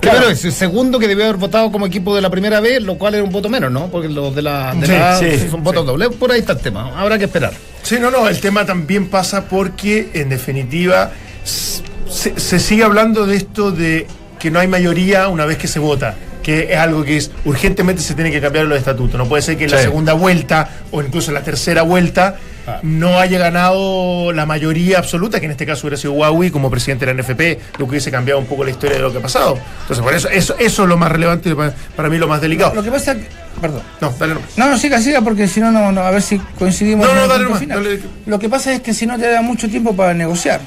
Primero 0.01 0.29
eso, 0.31 0.51
segundo 0.51 0.99
que 0.99 1.07
debió 1.07 1.25
haber 1.25 1.37
votado 1.37 1.71
como 1.71 1.87
equipo 1.87 2.15
de 2.15 2.21
la 2.21 2.29
primera 2.29 2.61
vez, 2.61 2.83
lo 2.83 2.99
cual 2.99 3.15
era 3.15 3.23
un 3.23 3.31
voto 3.31 3.49
menos, 3.49 3.71
¿no? 3.71 3.87
Porque 3.87 4.09
los 4.09 4.35
de 4.35 4.43
la, 4.43 4.75
de 4.75 4.87
Sí, 4.87 4.93
la 4.93 5.17
sí, 5.19 5.49
son 5.49 5.63
votos 5.63 5.87
dobles. 5.87 6.09
Por 6.19 6.33
ahí 6.33 6.41
está 6.41 6.53
el 6.55 6.59
tema. 6.59 6.91
Habrá 7.01 7.19
que 7.19 7.25
esperar. 7.27 7.53
Sí, 7.83 7.99
no, 8.01 8.11
no, 8.11 8.29
el 8.29 8.41
tema 8.41 8.67
también 8.67 9.09
pasa 9.09 9.45
porque, 9.45 10.11
en 10.15 10.29
definitiva, 10.29 11.13
se 11.45 12.59
sigue 12.61 12.83
hablando 12.83 13.27
de 13.27 13.37
esto 13.37 13.71
de 13.71 14.07
que 14.43 14.51
no 14.51 14.59
hay 14.59 14.67
mayoría 14.67 15.29
una 15.29 15.47
vez 15.47 15.57
que 15.57 15.69
se 15.69 15.79
vota, 15.79 16.17
que 16.43 16.73
es 16.73 16.77
algo 16.77 17.05
que 17.05 17.17
es 17.17 17.31
urgentemente 17.45 18.03
se 18.03 18.17
tiene 18.17 18.33
que 18.33 18.41
cambiar 18.41 18.65
los 18.65 18.77
estatutos. 18.77 19.17
No 19.17 19.29
puede 19.29 19.41
ser 19.41 19.57
que 19.57 19.67
en 19.67 19.71
la 19.71 19.79
segunda 19.79 20.15
vuelta 20.15 20.69
o 20.91 21.01
incluso 21.01 21.31
en 21.31 21.35
la 21.35 21.45
tercera 21.45 21.83
vuelta 21.83 22.39
no 22.83 23.21
haya 23.21 23.39
ganado 23.39 24.33
la 24.33 24.45
mayoría 24.45 24.99
absoluta, 24.99 25.39
que 25.39 25.47
en 25.47 25.53
este 25.53 25.65
caso 25.65 25.87
hubiera 25.87 25.97
sido 25.97 26.15
Huawei 26.15 26.51
como 26.51 26.73
presidente 26.73 27.07
de 27.07 27.15
la 27.15 27.23
NFP, 27.23 27.79
lo 27.79 27.87
que 27.87 27.91
hubiese 27.91 28.11
cambiado 28.11 28.41
un 28.41 28.47
poco 28.47 28.65
la 28.65 28.71
historia 28.71 28.97
de 28.97 29.03
lo 29.05 29.13
que 29.13 29.19
ha 29.19 29.23
pasado. 29.23 29.61
Entonces, 29.83 30.05
por 30.05 30.13
eso, 30.13 30.29
eso, 30.29 30.57
eso 30.59 30.83
es 30.83 30.89
lo 30.89 30.97
más 30.97 31.13
relevante 31.13 31.49
y 31.49 31.55
para, 31.55 31.73
para 31.95 32.09
mí 32.09 32.19
lo 32.19 32.27
más 32.27 32.41
delicado. 32.41 32.75
Lo 32.75 32.83
que 32.83 32.91
pasa 32.91 33.15
que. 33.15 33.29
Perdón. 33.61 33.83
No, 34.01 34.13
dale 34.19 34.35
no. 34.35 34.41
No, 34.57 34.71
no, 34.71 34.77
siga, 34.77 35.01
siga, 35.01 35.21
porque 35.21 35.47
si 35.47 35.61
no, 35.61 35.71
no, 35.71 35.93
no, 35.93 36.01
a 36.01 36.11
ver 36.11 36.23
si 36.23 36.39
coincidimos 36.59 37.07
No, 37.07 37.15
no, 37.15 37.29
dale 37.29 37.45
nomás, 37.45 37.69
dale. 37.69 38.01
Lo 38.27 38.41
que 38.41 38.49
pasa 38.49 38.73
es 38.73 38.81
que 38.81 38.93
si 38.93 39.07
no 39.07 39.17
te 39.21 39.31
da 39.31 39.41
mucho 39.41 39.69
tiempo 39.69 39.95
para 39.95 40.15
negociar. 40.15 40.61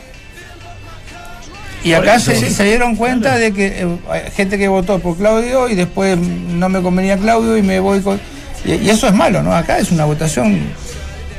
Y 1.85 1.93
acá 1.93 2.19
se, 2.19 2.63
dieron 2.63 2.95
cuenta 2.95 3.37
de 3.37 3.53
que 3.53 3.67
eh, 3.67 3.87
hay 4.09 4.31
gente 4.31 4.57
que 4.57 4.67
votó 4.67 4.99
por 4.99 5.17
Claudio 5.17 5.69
y 5.69 5.75
después 5.75 6.17
no 6.17 6.67
me 6.69 6.81
convenía 6.81 7.17
Claudio 7.17 7.55
y 7.57 7.61
me 7.61 7.79
voy 7.79 8.01
con. 8.01 8.19
Y, 8.65 8.73
y 8.73 8.89
eso 8.89 9.07
es 9.07 9.13
malo, 9.13 9.43
¿no? 9.43 9.53
Acá 9.55 9.77
es 9.77 9.91
una 9.91 10.05
votación. 10.05 10.59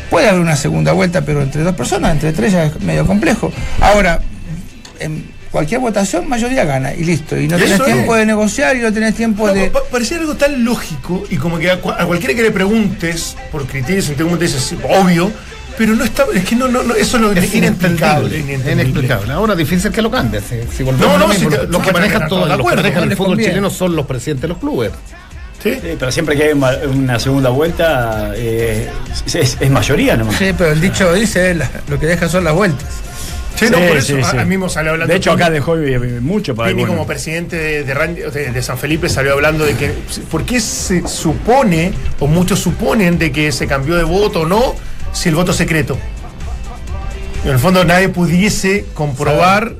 Puede 0.08 0.28
haber 0.28 0.40
una 0.40 0.54
segunda 0.56 0.92
vuelta, 0.92 1.22
pero 1.22 1.42
entre 1.42 1.62
dos 1.62 1.74
personas, 1.74 2.12
entre 2.12 2.32
tres 2.32 2.52
ya 2.52 2.64
es 2.66 2.80
medio 2.80 3.04
complejo. 3.06 3.50
Ahora, 3.80 4.20
en 5.00 5.34
cualquier 5.50 5.80
votación 5.80 6.28
mayoría 6.28 6.64
gana 6.64 6.94
y 6.94 7.02
listo. 7.02 7.36
Y 7.36 7.48
no 7.48 7.56
Eso 7.56 7.64
tenés 7.64 7.80
es. 7.80 7.86
tiempo 7.86 8.14
de 8.14 8.26
negociar 8.26 8.76
y 8.76 8.80
no 8.80 8.92
tenés 8.92 9.14
tiempo 9.16 9.48
No, 9.48 9.52
de. 9.54 9.70
pa- 9.70 9.80
parecía 9.90 10.18
algo 10.18 10.36
tan 10.36 10.64
lógico 10.64 11.24
y 11.28 11.36
como 11.38 11.58
que 11.58 11.70
a, 11.72 11.82
cua- 11.82 11.96
a 11.98 12.06
cualquiera 12.06 12.34
que 12.34 12.42
le 12.42 12.52
preguntes 12.52 13.36
por 13.50 13.66
criterios, 13.66 14.06
te 14.16 14.22
dices, 14.22 14.62
"Sí, 14.62 14.78
obvio, 14.88 15.32
pero 15.76 15.94
no 15.94 16.04
está, 16.04 16.24
es 16.34 16.44
que 16.44 16.54
no, 16.56 16.68
no, 16.68 16.82
no, 16.82 16.94
eso 16.94 17.16
es 17.16 17.22
lo 17.22 17.32
Es 17.32 17.54
inexplicable. 17.54 18.38
inentendible. 18.38 18.72
inexplicable. 18.72 19.32
Ahora 19.32 19.54
difícil 19.54 19.90
que 19.92 20.02
lo 20.02 20.10
cambie. 20.10 20.40
Si, 20.40 20.56
si 20.76 20.82
volvemos 20.82 21.06
No, 21.06 21.18
no, 21.18 21.28
mismo, 21.28 21.50
si 21.50 21.56
te- 21.56 21.66
los 21.66 21.82
que 21.82 21.92
manejan 21.92 22.22
de 22.22 22.28
todo, 22.28 22.46
los 22.46 22.56
que 22.70 22.76
manejan 22.76 23.02
el 23.04 23.16
fútbol 23.16 23.26
conviene. 23.32 23.52
chileno 23.52 23.70
son 23.70 23.94
los 23.96 24.06
presidentes 24.06 24.42
de 24.42 24.48
los 24.48 24.58
clubes. 24.58 24.92
¿Sí? 25.62 25.74
Sí, 25.74 25.96
pero 25.98 26.12
siempre 26.12 26.36
que 26.36 26.44
hay 26.44 26.52
una 26.52 27.18
segunda 27.18 27.50
vuelta 27.50 28.32
eh, 28.36 28.88
es, 29.26 29.34
es- 29.60 29.70
mayoría 29.70 30.16
nomás. 30.16 30.36
Sí, 30.36 30.52
pero 30.56 30.70
el 30.72 30.80
dicho 30.80 31.12
dice, 31.14 31.54
la- 31.54 31.70
lo 31.88 31.98
que 31.98 32.06
deja 32.06 32.28
son 32.28 32.44
las 32.44 32.54
vueltas. 32.54 32.86
Sí, 33.58 33.64
no, 33.70 33.78
Sí, 33.78 33.84
por 33.88 33.96
eso 33.96 34.16
sí, 34.16 34.22
a- 34.22 34.42
a, 34.42 34.44
mí 34.44 34.58
salió 34.68 34.92
hablando. 34.92 35.10
De 35.10 35.16
hecho, 35.18 35.32
acá 35.32 35.48
dejó 35.48 35.76
mucho 36.20 36.54
para 36.54 36.68
Pini 36.68 36.84
como 36.84 37.06
presidente 37.06 37.56
de, 37.56 37.84
de- 37.84 38.52
de 38.52 38.62
San 38.62 38.76
Felipe 38.76 39.08
salió 39.08 39.32
hablando 39.32 39.64
de 39.64 39.74
que 39.74 39.94
por 40.30 40.44
qué 40.44 40.60
se 40.60 41.08
supone 41.08 41.92
o 42.20 42.26
muchos 42.26 42.60
suponen 42.60 43.18
de 43.18 43.32
que 43.32 43.50
se 43.52 43.66
cambió 43.66 43.96
de 43.96 44.02
voto 44.04 44.40
o 44.42 44.46
no 44.46 44.74
si 45.16 45.28
el 45.30 45.34
voto 45.34 45.50
es 45.52 45.56
secreto. 45.56 45.96
En 47.44 47.52
el 47.52 47.58
fondo 47.58 47.84
nadie 47.84 48.08
pudiese 48.08 48.84
comprobar 48.94 49.74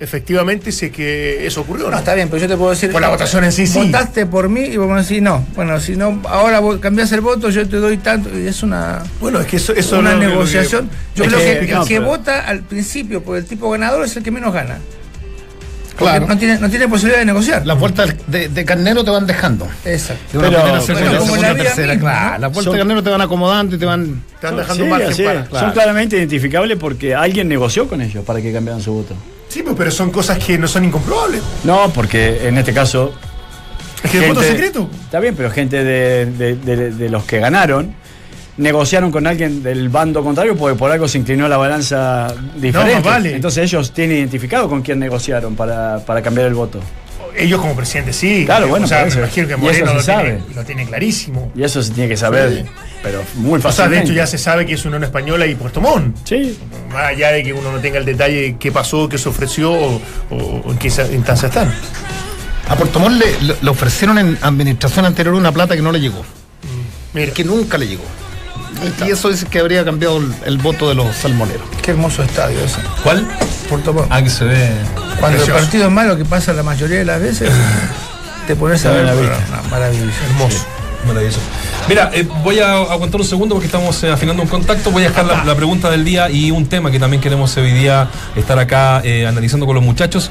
efectivamente 0.00 0.70
si 0.72 0.86
es 0.86 0.92
que 0.92 1.46
eso 1.46 1.62
ocurrió. 1.62 1.86
o 1.88 1.90
No, 1.90 1.98
está 1.98 2.14
bien, 2.14 2.28
pero 2.28 2.40
yo 2.42 2.48
te 2.48 2.56
puedo 2.56 2.70
decir. 2.70 2.90
Por 2.92 3.00
la 3.00 3.08
votación 3.08 3.44
en 3.44 3.52
sí, 3.52 3.66
sí. 3.66 3.78
Votaste 3.86 4.26
por 4.26 4.48
mí 4.48 4.60
y 4.60 4.76
vos 4.76 4.88
me 4.90 5.00
decís 5.02 5.20
no. 5.22 5.44
Bueno, 5.54 5.78
si 5.80 5.96
no, 5.96 6.20
ahora 6.28 6.60
cambiás 6.80 7.10
el 7.12 7.20
voto, 7.20 7.50
yo 7.50 7.68
te 7.68 7.76
doy 7.76 7.96
tanto. 7.98 8.30
Y 8.38 8.46
es 8.46 8.62
una. 8.62 9.02
Bueno, 9.20 9.40
es 9.40 9.46
que 9.46 9.56
eso, 9.56 9.72
una 9.98 10.12
es 10.12 10.18
que- 10.18 10.26
negociación. 10.26 10.90
Yo 11.14 11.24
creo 11.24 11.38
que- 11.38 11.44
que, 11.66 11.72
el 11.72 11.78
no, 11.78 11.84
que 11.84 11.98
vota 12.00 12.46
al 12.46 12.60
principio 12.62 13.22
por 13.22 13.36
el 13.36 13.44
tipo 13.44 13.70
ganador 13.70 14.04
es 14.04 14.16
el 14.16 14.22
que 14.22 14.30
menos 14.30 14.52
gana. 14.52 14.78
Claro. 15.98 16.26
No 16.26 16.38
tiene, 16.38 16.58
no 16.58 16.70
tiene 16.70 16.86
posibilidad 16.88 17.18
de 17.18 17.24
negociar. 17.26 17.66
Las 17.66 17.78
vueltas 17.78 18.14
de, 18.28 18.48
de 18.48 18.64
carnero 18.64 19.04
te 19.04 19.10
van 19.10 19.26
dejando. 19.26 19.68
Exacto. 19.84 20.22
De 20.32 20.38
una 20.38 20.48
Pero- 20.48 20.58
primera, 20.62 20.78
bueno, 20.78 20.86
segunda, 20.86 21.10
como 21.18 21.24
segunda, 21.26 21.48
la 21.48 21.54
vida 21.54 21.64
tercera, 21.64 21.94
misma, 21.94 22.10
claro. 22.10 22.30
¿no? 22.34 22.38
Las 22.38 22.52
vueltas 22.52 22.72
de 22.72 22.78
carnero 22.78 23.02
te 23.02 23.10
van 23.10 23.20
acomodando 23.20 23.76
y 23.76 23.78
te 23.78 23.84
van. 23.86 24.22
Te 24.40 24.46
van 24.46 24.56
dejando 24.56 24.84
Sí, 24.84 24.90
margen 24.90 25.24
para. 25.26 25.44
claro. 25.46 25.66
Son 25.66 25.72
claramente 25.74 26.16
identificables 26.16 26.78
porque 26.78 27.14
alguien 27.14 27.48
negoció 27.48 27.88
con 27.88 28.00
ellos 28.00 28.24
para 28.24 28.40
que 28.40 28.52
cambiaran 28.52 28.80
su 28.80 28.92
voto. 28.94 29.14
Sí, 29.48 29.62
pues, 29.62 29.74
pero 29.76 29.90
son 29.90 30.10
cosas 30.10 30.38
que 30.38 30.56
no 30.58 30.68
son 30.68 30.84
incomprobables. 30.84 31.42
No, 31.64 31.90
porque 31.92 32.46
en 32.48 32.58
este 32.58 32.72
caso. 32.72 33.12
Es 34.04 34.10
que 34.12 34.18
el 34.18 34.28
voto 34.28 34.42
secreto. 34.42 34.88
Está 35.04 35.18
bien, 35.18 35.34
pero 35.34 35.50
gente 35.50 35.82
de, 35.82 36.26
de- 36.26 36.54
de- 36.54 36.90
de 36.92 37.08
los 37.08 37.24
que 37.24 37.40
ganaron 37.40 37.94
negociaron 38.58 39.10
con 39.10 39.26
alguien 39.26 39.62
del 39.62 39.88
bando 39.88 40.22
contrario 40.22 40.56
porque 40.56 40.76
por 40.78 40.90
algo 40.90 41.08
se 41.08 41.18
inclinó 41.18 41.48
la 41.48 41.56
balanza 41.56 42.28
diferente. 42.56 42.94
más 42.96 43.04
vale. 43.04 43.34
Entonces 43.36 43.64
ellos 43.64 43.92
tienen 43.92 44.18
identificado 44.18 44.68
con 44.68 44.82
quién 44.82 44.98
negociaron 44.98 45.56
para, 45.56 45.98
para 46.04 46.20
cambiar 46.22 46.46
el 46.48 46.54
voto. 46.54 46.80
Ellos 47.36 47.60
como 47.60 47.76
presidente 47.76 48.12
sí. 48.12 48.42
Claro, 48.46 48.66
bueno, 48.66 48.86
O 48.86 48.88
sea, 48.88 49.04
me 49.04 49.12
imagino 49.12 49.46
que 49.46 49.52
Y 49.52 49.56
eso 49.56 49.62
Moreno 49.62 49.86
se 49.90 49.94
lo 49.94 50.02
sabe. 50.02 50.24
tiene, 50.40 50.54
lo 50.56 50.64
tiene 50.64 50.86
clarísimo. 50.86 51.52
Y 51.54 51.62
eso 51.62 51.80
se 51.82 51.92
tiene 51.92 52.08
que 52.08 52.16
saber, 52.16 52.66
pero 53.00 53.22
muy 53.36 53.58
O 53.58 53.62
sea, 53.62 53.70
fácilmente. 53.70 53.96
de 53.96 54.02
hecho 54.06 54.12
ya 54.14 54.26
se 54.26 54.38
sabe 54.38 54.66
que 54.66 54.74
es 54.74 54.84
Unión 54.84 55.04
Española 55.04 55.46
y 55.46 55.54
Puerto 55.54 55.80
Montt. 55.80 56.16
Sí, 56.24 56.58
Más 56.92 57.06
allá 57.06 57.30
de 57.30 57.44
que 57.44 57.52
uno 57.52 57.70
no 57.70 57.78
tenga 57.78 57.98
el 57.98 58.04
detalle 58.04 58.40
de 58.42 58.56
qué 58.56 58.72
pasó, 58.72 59.08
qué 59.08 59.18
se 59.18 59.28
ofreció 59.28 59.70
o, 59.70 60.00
en 60.68 60.78
qué 60.78 60.88
instancia 60.88 61.46
están. 61.46 61.72
A 62.68 62.74
Puerto 62.74 62.98
Montt 62.98 63.20
le, 63.22 63.40
le- 63.46 63.56
le 63.62 63.70
ofrecieron 63.70 64.18
en 64.18 64.36
administración 64.42 65.04
anterior 65.04 65.34
una 65.34 65.52
plata 65.52 65.76
que 65.76 65.82
no 65.82 65.92
le 65.92 66.00
llegó. 66.00 66.24
Mira, 67.14 67.32
Que 67.32 67.44
nunca 67.44 67.78
le 67.78 67.86
llegó. 67.86 68.02
Y 69.06 69.10
eso 69.10 69.30
es 69.30 69.44
que 69.44 69.58
habría 69.58 69.84
cambiado 69.84 70.18
el, 70.18 70.32
el 70.44 70.58
voto 70.58 70.88
de 70.88 70.94
los 70.94 71.14
salmoneros. 71.16 71.62
Qué 71.82 71.92
hermoso 71.92 72.22
estadio 72.22 72.58
ese. 72.60 72.78
¿Cuál? 73.02 73.26
Puerto 73.68 73.92
Montt. 73.92 74.08
Ah, 74.10 74.22
que 74.22 74.30
se 74.30 74.44
ve. 74.44 74.70
Cuando 75.18 75.38
precioso. 75.38 75.56
el 75.56 75.64
partido 75.64 75.86
es 75.86 75.90
malo, 75.90 76.16
que 76.16 76.24
pasa 76.24 76.52
la 76.52 76.62
mayoría 76.62 76.98
de 76.98 77.04
las 77.04 77.20
veces, 77.20 77.50
te 78.46 78.56
pones 78.56 78.84
a 78.86 78.90
ver 78.92 79.04
la 79.04 79.14
vista. 79.14 79.62
Maravilloso. 79.70 80.12
hermoso. 80.30 80.66
Maravilloso. 81.06 81.40
Mira, 81.88 82.10
eh, 82.12 82.26
voy 82.42 82.58
a 82.58 82.72
aguantar 82.72 83.20
un 83.20 83.26
segundo 83.26 83.54
porque 83.54 83.66
estamos 83.66 84.02
eh, 84.04 84.10
afinando 84.10 84.42
un 84.42 84.48
contacto. 84.48 84.90
Voy 84.90 85.04
a 85.04 85.08
dejar 85.08 85.24
la, 85.26 85.44
la 85.44 85.54
pregunta 85.54 85.90
del 85.90 86.04
día 86.04 86.28
y 86.28 86.50
un 86.50 86.66
tema 86.66 86.90
que 86.90 86.98
también 86.98 87.20
queremos 87.22 87.56
hoy 87.56 87.72
día 87.72 88.08
estar 88.36 88.58
acá 88.58 89.00
eh, 89.04 89.26
analizando 89.26 89.64
con 89.66 89.74
los 89.74 89.84
muchachos. 89.84 90.30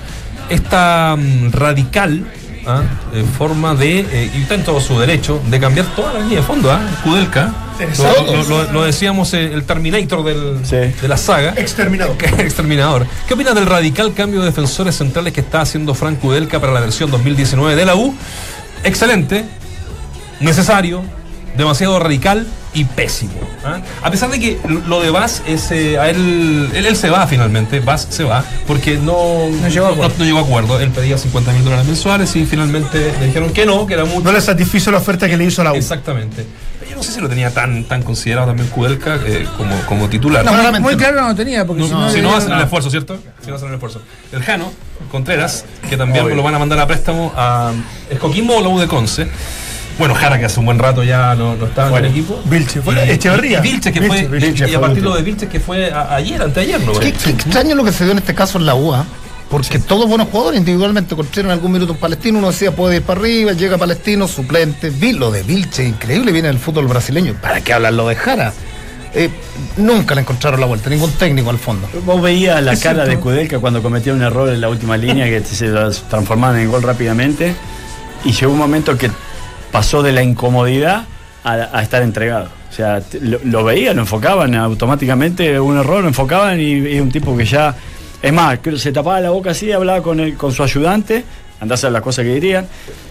Esta 0.50 1.16
mm, 1.18 1.52
radical 1.52 2.26
¿ah? 2.68 2.84
eh, 3.14 3.24
forma 3.38 3.74
de, 3.76 4.00
eh, 4.02 4.32
y 4.36 4.42
está 4.44 4.56
en 4.56 4.64
todo 4.64 4.80
su 4.82 5.00
derecho, 5.00 5.42
de 5.50 5.60
cambiar 5.60 5.86
toda 5.96 6.14
la 6.14 6.20
línea 6.20 6.38
de 6.38 6.44
fondo, 6.44 6.72
¿ah? 6.72 6.80
Kudelka. 7.04 7.54
Lo, 8.00 8.34
lo- 8.36 8.44
lo- 8.44 8.72
lo 8.74 8.84
decíamos, 8.84 9.34
eh, 9.36 9.54
el 9.54 9.64
Terminator 9.64 10.24
del- 10.24 10.60
Sí. 10.66 10.76
de 11.00 11.08
la 11.08 11.16
saga. 11.18 11.54
Exterminado. 11.58 12.16
Exterminador. 12.40 13.06
¿Qué 13.28 13.34
opinas 13.36 13.54
del 13.56 13.68
radical 13.68 14.14
cambio 14.14 14.40
de 14.42 14.48
defensores 14.48 14.96
centrales 14.98 15.32
que 15.34 15.42
está 15.42 15.62
haciendo 15.62 15.94
Frank 15.94 16.20
Kudelka 16.20 16.60
para 16.60 16.74
la 16.74 16.80
versión 16.80 17.12
2019 17.12 17.76
de 17.76 17.86
la 17.86 17.96
U? 17.96 18.16
Excelente, 18.84 19.46
necesario, 20.40 21.04
demasiado 21.56 22.00
radical 22.00 22.48
y 22.78 22.84
pésimo. 22.86 23.34
¿ah? 23.66 23.80
A 24.04 24.12
pesar 24.12 24.30
de 24.30 24.40
que 24.40 24.58
lo 24.88 25.02
de 25.02 25.10
Vaz 25.10 25.42
es 25.48 25.72
eh, 25.72 25.98
a 25.98 26.10
él, 26.10 26.70
él, 26.76 26.86
él 26.86 26.96
se 26.96 27.10
va 27.10 27.26
finalmente, 27.26 27.80
Vaz 27.80 28.08
se 28.10 28.24
va, 28.24 28.44
porque 28.68 28.98
no, 28.98 29.50
No 29.50 29.68
llegó 29.68 29.88
a 29.88 29.90
acuerdo. 29.92 30.14
no 30.20 30.26
llegó 30.26 30.38
a 30.38 30.42
acuerdo. 30.42 30.80
Él 30.80 30.92
pedía 30.92 31.18
50 31.18 31.52
mil 31.54 31.64
dólares 31.64 31.86
mensuales 31.86 32.36
y 32.36 32.46
finalmente 32.46 33.14
le 33.20 33.26
dijeron 33.28 33.52
que 33.52 33.66
no, 33.66 33.88
que 33.88 33.96
era 33.96 34.06
mucho. 34.06 34.22
No 34.22 34.32
le 34.32 34.42
satisfizo 34.42 34.92
la 34.92 35.00
oferta 35.00 35.28
que 35.28 35.38
le 35.38 35.46
hizo 35.46 35.64
la 35.64 35.74
U. 35.74 35.76
Exactamente. 35.76 36.46
Yo 36.90 36.96
no 36.96 37.04
sé 37.04 37.12
si 37.12 37.20
lo 37.20 37.28
tenía 37.28 37.52
tan, 37.54 37.84
tan 37.84 38.02
considerado 38.02 38.48
también 38.48 38.70
Kudelka 38.70 39.20
eh, 39.26 39.46
como, 39.58 39.76
como 39.88 40.08
titular. 40.08 40.46
No, 40.46 40.54
muy, 40.54 40.80
muy 40.80 40.94
no. 40.94 40.98
claro 40.98 41.22
no 41.22 41.36
tenía, 41.36 41.66
porque 41.66 41.82
No, 41.82 41.88
si 41.88 41.94
no. 41.94 42.10
si 42.12 42.22
no 42.22 42.36
hacen 42.36 42.54
el 42.54 42.62
esfuerzo, 42.62 42.90
¿cierto? 42.90 43.20
Si 43.44 43.50
no 43.50 43.56
hacen 43.56 43.68
el 43.68 43.74
esfuerzo. 43.74 44.02
El 44.32 44.42
Jano 44.44 44.72
Contreras, 45.12 45.66
que 45.90 45.98
también 45.98 46.36
lo 46.36 46.42
van 46.44 46.56
a 46.56 46.60
mandar 46.60 46.80
a 46.80 46.88
préstamo 46.88 47.34
a 47.36 47.72
¿es 48.10 48.18
Coquimbo 48.20 48.58
o 48.58 48.62
la 48.62 48.70
U 48.70 48.80
de 48.80 48.88
Conce. 48.88 49.28
Bueno, 49.98 50.14
Jara, 50.14 50.38
que 50.38 50.46
hace 50.46 50.60
un 50.60 50.66
buen 50.68 50.78
rato 50.80 51.04
ya 51.04 51.34
no, 51.36 51.56
no 51.56 51.66
estaba 51.66 51.98
en 52.00 52.06
el 52.06 52.12
equipo. 52.12 52.40
Vilche, 52.46 52.82
fue 52.82 52.94
Y- 53.06 53.10
Echeverría. 53.12 53.60
y 53.60 53.62
Vilche, 53.62 53.92
que 53.92 54.00
Vilche, 54.00 54.28
fue. 54.28 54.40
Vilche 54.40 54.70
y 54.70 54.76
a 54.76 54.80
partir 54.80 54.98
de 55.04 55.10
lo 55.10 55.16
de 55.16 55.24
Vilche, 55.24 55.48
que 55.48 55.60
fue 55.60 55.92
a- 55.92 56.16
ayer, 56.16 56.42
anteayer, 56.42 56.80
¿no? 56.82 56.94
Qué, 56.94 57.12
qué 57.14 57.32
extraño 57.32 57.74
lo 57.76 57.84
que 57.84 57.92
se 57.92 58.04
dio 58.04 58.12
en 58.12 58.20
este 58.20 58.36
caso 58.36 58.58
en 58.60 58.66
la 58.66 58.76
UA. 58.76 59.06
Porque 59.50 59.80
todos 59.80 60.10
buenos 60.10 60.28
jugadores 60.28 60.60
individualmente 60.60 61.16
construyeron 61.16 61.52
algún 61.52 61.72
minuto 61.72 61.94
en 61.94 62.00
Palestino. 62.00 62.38
Uno 62.40 62.50
decía 62.52 62.76
puede 62.76 62.98
ir 62.98 63.02
para 63.02 63.22
arriba, 63.22 63.54
llega 63.54 63.78
Palestino, 63.78 64.28
suplente. 64.28 64.90
Vi 64.90 65.14
lo 65.14 65.32
de 65.32 65.42
Vilche, 65.44 65.86
increíble, 65.88 66.34
viene 66.34 66.50
del 66.50 66.60
fútbol 66.60 66.88
brasileño. 66.88 67.34
¿Para 67.42 67.62
qué 67.62 67.72
hablar 67.72 67.94
lo 67.94 68.10
de 68.10 68.16
Jara? 68.16 68.52
Eh, 69.14 69.30
nunca 69.78 70.16
le 70.16 70.22
encontraron 70.22 70.60
la 70.60 70.66
vuelta, 70.66 70.90
ningún 70.90 71.12
técnico 71.14 71.50
al 71.50 71.58
fondo. 71.60 71.88
Vos 72.06 72.22
veías 72.22 72.62
la 72.62 72.72
cara 72.78 73.06
cierto. 73.06 73.10
de 73.10 73.18
Kudelka 73.20 73.60
cuando 73.60 73.82
cometía 73.82 74.14
un 74.14 74.22
error 74.22 74.50
en 74.50 74.60
la 74.60 74.68
última 74.68 74.98
línea 74.98 75.26
que 75.28 75.42
se 75.44 75.68
las 75.68 76.02
transformaban 76.10 76.60
en 76.60 76.70
gol 76.70 76.84
rápidamente 76.84 77.56
y 78.26 78.34
llegó 78.34 78.52
un 78.52 78.58
momento 78.60 78.98
que 78.98 79.10
pasó 79.78 80.02
de 80.02 80.12
la 80.12 80.24
incomodidad 80.24 81.04
a, 81.44 81.54
a 81.78 81.82
estar 81.84 82.02
entregado. 82.02 82.50
O 82.70 82.74
sea, 82.74 83.02
lo, 83.22 83.40
lo 83.44 83.64
veían, 83.64 83.96
lo 83.96 84.02
enfocaban 84.02 84.56
automáticamente, 84.56 85.60
un 85.60 85.78
error, 85.78 86.02
lo 86.02 86.08
enfocaban 86.08 86.60
y, 86.60 86.72
y 86.96 87.00
un 87.00 87.12
tipo 87.12 87.36
que 87.38 87.46
ya... 87.46 87.76
Es 88.22 88.34
más, 88.34 88.58
se 88.78 88.92
tapaba 88.92 89.20
la 89.22 89.30
boca 89.30 89.52
así, 89.52 89.72
hablaba 89.72 90.02
con, 90.02 90.20
el, 90.20 90.36
con 90.36 90.52
su 90.52 90.64
ayudante, 90.64 91.24
andás 91.60 91.84
a 91.84 91.92
las 91.92 92.02
cosas 92.02 92.26
que 92.26 92.34
dirían, 92.34 92.66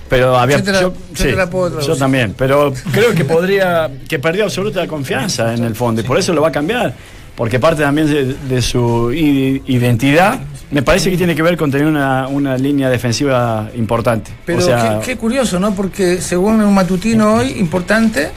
pero 0.08 0.36
había... 0.36 0.58
Yo 0.58 0.64
te 0.64 0.72
la- 0.72 0.80
yo 0.80 0.92
te 1.14 1.32
la 1.36 1.48
puedo 1.48 1.80
yo 1.80 1.96
también, 1.96 2.34
pero 2.36 2.72
creo 2.92 3.14
que 3.14 3.24
podría, 3.24 3.88
que 4.08 4.18
perdió 4.18 4.42
absoluta 4.44 4.84
confianza 4.88 5.54
en 5.54 5.62
el 5.62 5.76
fondo 5.76 6.00
y 6.00 6.04
por 6.04 6.18
eso 6.18 6.32
lo 6.34 6.42
va 6.42 6.48
a 6.48 6.52
cambiar, 6.52 6.92
porque 7.36 7.60
parte 7.60 7.82
también 7.82 8.08
de, 8.08 8.34
de 8.34 8.62
su 8.62 9.12
identidad, 9.12 10.40
me 10.70 10.82
parece 10.82 11.10
que 11.10 11.16
tiene 11.16 11.34
que 11.34 11.42
ver 11.42 11.56
con 11.56 11.70
tener 11.70 11.86
una, 11.86 12.26
una 12.28 12.56
línea 12.56 12.90
defensiva 12.90 13.70
importante. 13.76 14.32
Pero 14.44 14.58
o 14.58 14.62
sea, 14.62 14.98
qué, 15.00 15.12
qué 15.12 15.16
curioso, 15.16 15.60
¿no? 15.60 15.74
Porque 15.74 16.20
según 16.20 16.60
un 16.60 16.74
matutino 16.74 17.34
hoy 17.34 17.50
importante, 17.58 18.30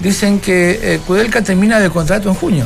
dicen 0.00 0.40
que 0.40 0.94
eh, 0.94 1.00
Kudelka 1.06 1.42
termina 1.42 1.78
de 1.80 1.90
contrato 1.90 2.28
en 2.28 2.34
junio. 2.34 2.64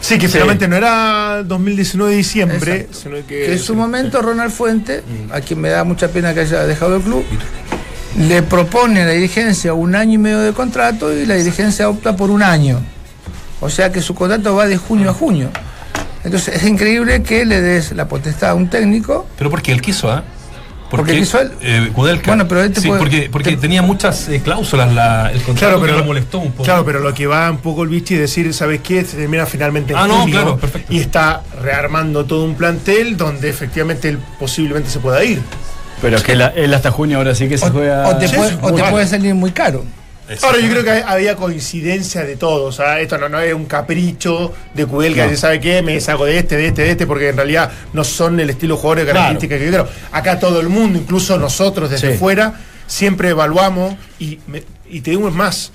Sí, 0.00 0.18
que 0.18 0.28
finalmente 0.28 0.68
no 0.68 0.76
era 0.76 1.42
2019 1.42 2.12
de 2.12 2.16
diciembre, 2.18 2.74
Exacto. 2.74 2.98
sino 2.98 3.16
que. 3.26 3.46
Que 3.46 3.52
en 3.52 3.58
su 3.58 3.74
momento 3.74 4.20
Ronald 4.20 4.52
Fuente, 4.52 5.02
a 5.32 5.40
quien 5.40 5.60
me 5.60 5.70
da 5.70 5.84
mucha 5.84 6.08
pena 6.08 6.34
que 6.34 6.40
haya 6.40 6.64
dejado 6.64 6.96
el 6.96 7.02
club, 7.02 7.24
le 8.18 8.42
propone 8.42 9.02
a 9.02 9.06
la 9.06 9.12
dirigencia 9.12 9.74
un 9.74 9.94
año 9.94 10.14
y 10.14 10.18
medio 10.18 10.40
de 10.40 10.52
contrato 10.52 11.12
y 11.12 11.26
la 11.26 11.34
dirigencia 11.34 11.88
opta 11.88 12.14
por 12.14 12.30
un 12.30 12.42
año. 12.42 12.80
O 13.60 13.70
sea 13.70 13.90
que 13.92 14.00
su 14.02 14.14
contrato 14.14 14.54
va 14.54 14.66
de 14.66 14.76
junio 14.76 15.10
a 15.10 15.12
junio. 15.14 15.50
Entonces 16.24 16.56
es 16.56 16.64
increíble 16.64 17.22
que 17.22 17.44
le 17.44 17.60
des 17.60 17.92
la 17.92 18.08
potestad 18.08 18.50
a 18.50 18.54
un 18.54 18.68
técnico. 18.68 19.26
Pero 19.38 19.48
porque 19.50 19.72
él 19.72 19.80
quiso, 19.80 20.10
¿ah? 20.10 20.24
Porque 20.90 21.18
quiso 21.18 21.40
él. 21.40 21.50
eh, 21.62 21.90
Kudelka. 21.92 22.30
Bueno, 22.30 22.46
pero 22.46 22.62
él 22.62 22.72
te 22.72 22.80
sí, 22.80 22.86
puede- 22.88 23.00
porque, 23.00 23.28
porque 23.30 23.50
te- 23.52 23.56
tenía 23.56 23.82
muchas 23.82 24.28
eh, 24.28 24.40
cláusulas 24.42 24.92
la, 24.94 25.32
el 25.32 25.42
contrato 25.42 25.58
Claro, 25.58 25.80
que 25.80 25.86
pero 25.86 25.98
lo 25.98 26.04
molestó 26.04 26.38
un 26.38 26.52
poco. 26.52 26.62
Claro, 26.64 26.84
pero 26.84 27.00
lo 27.00 27.12
que 27.12 27.26
va 27.26 27.50
un 27.50 27.58
poco 27.58 27.82
el 27.82 27.88
bicho 27.88 28.14
y 28.14 28.18
decir, 28.18 28.52
¿sabes 28.54 28.80
qué? 28.82 29.04
Se 29.04 29.16
termina 29.16 29.46
finalmente 29.46 29.92
en 29.94 29.98
Ah, 29.98 30.06
no, 30.06 30.24
claro, 30.26 30.56
perfecto. 30.58 30.92
Y 30.92 30.98
está 31.00 31.42
rearmando 31.60 32.24
todo 32.24 32.44
un 32.44 32.54
plantel 32.54 33.16
donde 33.16 33.48
efectivamente 33.50 34.08
él 34.08 34.18
posiblemente 34.38 34.88
se 34.90 35.00
pueda 35.00 35.22
ir. 35.24 35.40
pero 36.00 36.22
que 36.22 36.36
la- 36.36 36.48
él 36.48 36.72
hasta 36.72 36.90
junio 36.92 37.18
ahora 37.18 37.34
sí 37.34 37.48
que 37.48 37.58
se 37.58 37.66
O, 37.66 37.70
juega... 37.72 38.06
o 38.08 38.16
te, 38.16 38.28
puede, 38.28 38.56
o 38.62 38.72
te 38.72 38.82
puede 38.84 39.06
salir 39.08 39.34
muy 39.34 39.50
caro. 39.50 39.84
Ahora 40.42 40.58
yo 40.58 40.68
creo 40.70 40.82
que 40.84 40.90
había 41.06 41.36
coincidencia 41.36 42.24
de 42.24 42.36
todos. 42.36 42.80
¿ah? 42.80 43.00
Esto 43.00 43.16
no, 43.18 43.28
no 43.28 43.40
es 43.40 43.54
un 43.54 43.66
capricho 43.66 44.52
de 44.74 44.86
No. 45.24 45.30
que 45.30 45.36
sabe 45.36 45.60
qué, 45.60 45.82
me 45.82 45.94
deshago 45.94 46.24
de 46.24 46.38
este, 46.38 46.56
de 46.56 46.66
este, 46.68 46.82
de 46.82 46.90
este, 46.90 47.06
porque 47.06 47.28
en 47.28 47.36
realidad 47.36 47.70
no 47.92 48.02
son 48.04 48.40
el 48.40 48.50
estilo 48.50 48.74
de 48.74 48.80
jugadores 48.80 49.04
Claro. 49.04 49.18
características 49.20 49.58
que 49.58 49.64
yo 49.64 49.70
quiero. 49.70 49.88
Acá 50.12 50.38
todo 50.40 50.60
el 50.60 50.68
mundo, 50.68 50.98
incluso 50.98 51.38
nosotros 51.38 51.90
desde 51.90 52.12
Sí. 52.12 52.18
fuera, 52.18 52.54
siempre 52.86 53.28
evaluamos 53.30 53.94
y, 54.18 54.38
me- 54.46 54.64
y 54.88 55.00
te 55.00 55.10
digo 55.12 55.30
más. 55.30 55.72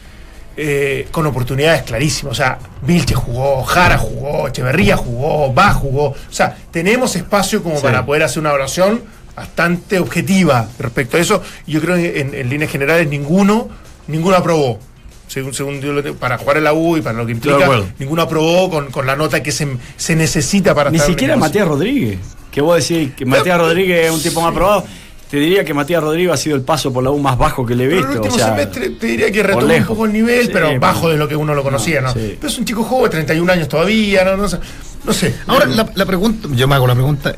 eh, 0.57 1.07
con 1.11 1.25
oportunidades 1.25 1.83
clarísimas. 1.83 2.33
O 2.33 2.35
sea, 2.35 2.59
Vilche 2.81 3.15
jugó, 3.15 3.63
Jara 3.63 3.97
jugó, 3.97 4.49
Echeverría 4.49 4.97
jugó, 4.97 5.51
Va 5.53 5.73
jugó. 5.73 6.07
O 6.09 6.15
sea, 6.29 6.55
tenemos 6.71 7.15
espacio 7.15 7.63
como 7.63 7.77
Sí. 7.77 7.81
para 7.83 8.05
poder 8.05 8.23
hacer 8.23 8.39
una 8.41 8.51
oración 8.51 9.01
bastante 9.33 9.97
objetiva 9.97 10.67
respecto 10.77 11.15
a 11.15 11.21
eso. 11.21 11.41
Yo 11.65 11.79
creo 11.79 11.95
que 11.95 12.19
en, 12.19 12.35
en 12.35 12.49
líneas 12.49 12.69
generales 12.69 13.07
ninguno, 13.07 13.69
ninguno 14.07 14.35
aprobó. 14.37 14.79
Según, 15.27 15.53
según 15.53 15.79
yo 15.79 15.93
lo 15.93 16.03
tengo, 16.03 16.17
para 16.17 16.37
jugar 16.37 16.57
en 16.57 16.65
la 16.65 16.73
U 16.73 16.97
y 16.97 17.01
para 17.01 17.17
lo 17.17 17.25
que 17.25 17.31
implica, 17.31 17.57
ninguno 17.99 18.21
aprobó 18.21 18.69
con, 18.69 18.91
con 18.91 19.05
la 19.07 19.15
nota 19.15 19.41
que 19.41 19.53
se, 19.53 19.65
se 19.95 20.13
necesita 20.15 20.75
para 20.75 20.91
Ni 20.91 20.97
estar 20.97 21.09
siquiera 21.09 21.37
Matías 21.37 21.67
Rodríguez. 21.67 22.19
Que 22.51 22.59
vos 22.59 22.75
decís 22.85 23.13
que 23.15 23.25
Matías 23.25 23.57
Rodríguez 23.57 24.07
es 24.07 24.11
un 24.11 24.21
tipo 24.21 24.41
más 24.41 24.53
probado. 24.53 24.83
Te 25.29 25.37
diría 25.37 25.63
que 25.63 25.73
Matías 25.73 26.03
Rodríguez 26.03 26.33
ha 26.33 26.35
sido 26.35 26.57
el 26.57 26.63
paso 26.63 26.91
por 26.91 27.01
la 27.01 27.11
U 27.11 27.17
más 27.17 27.37
bajo 27.37 27.65
que 27.65 27.73
le 27.75 27.85
he 27.85 27.87
Pero 27.87 27.97
visto. 28.01 28.11
el 28.11 28.17
último 28.17 28.35
o 28.35 28.37
sea, 28.37 28.47
semestre 28.49 28.89
te 28.89 29.07
diría 29.07 29.31
que 29.31 29.41
retomó 29.41 29.73
un 29.73 29.85
poco 29.85 30.05
el 30.05 30.11
nivel, 30.11 30.47
Sí, 30.47 30.49
pero 30.51 30.65
bueno. 30.65 30.81
bajo 30.81 31.09
de 31.09 31.15
lo 31.15 31.29
que 31.29 31.37
uno 31.37 31.53
lo 31.55 31.63
conocía, 31.63 32.01
¿no? 32.01 32.09
No, 32.09 32.13
sí. 32.15 32.35
Pero 32.37 32.51
es 32.51 32.57
un 32.59 32.65
chico 32.65 32.83
joven, 32.83 33.09
31 33.11 33.53
años 33.53 33.69
todavía, 33.69 34.25
¿no? 34.25 34.35
No, 34.35 34.49
sé. 34.49 34.59
No 35.05 35.13
sé. 35.13 35.33
Ahora, 35.47 35.65
la, 35.67 35.89
la 35.95 36.05
pregunta, 36.05 36.49
yo 36.51 36.67
me 36.67 36.75
hago 36.75 36.85
la 36.87 36.95
pregunta, 36.95 37.33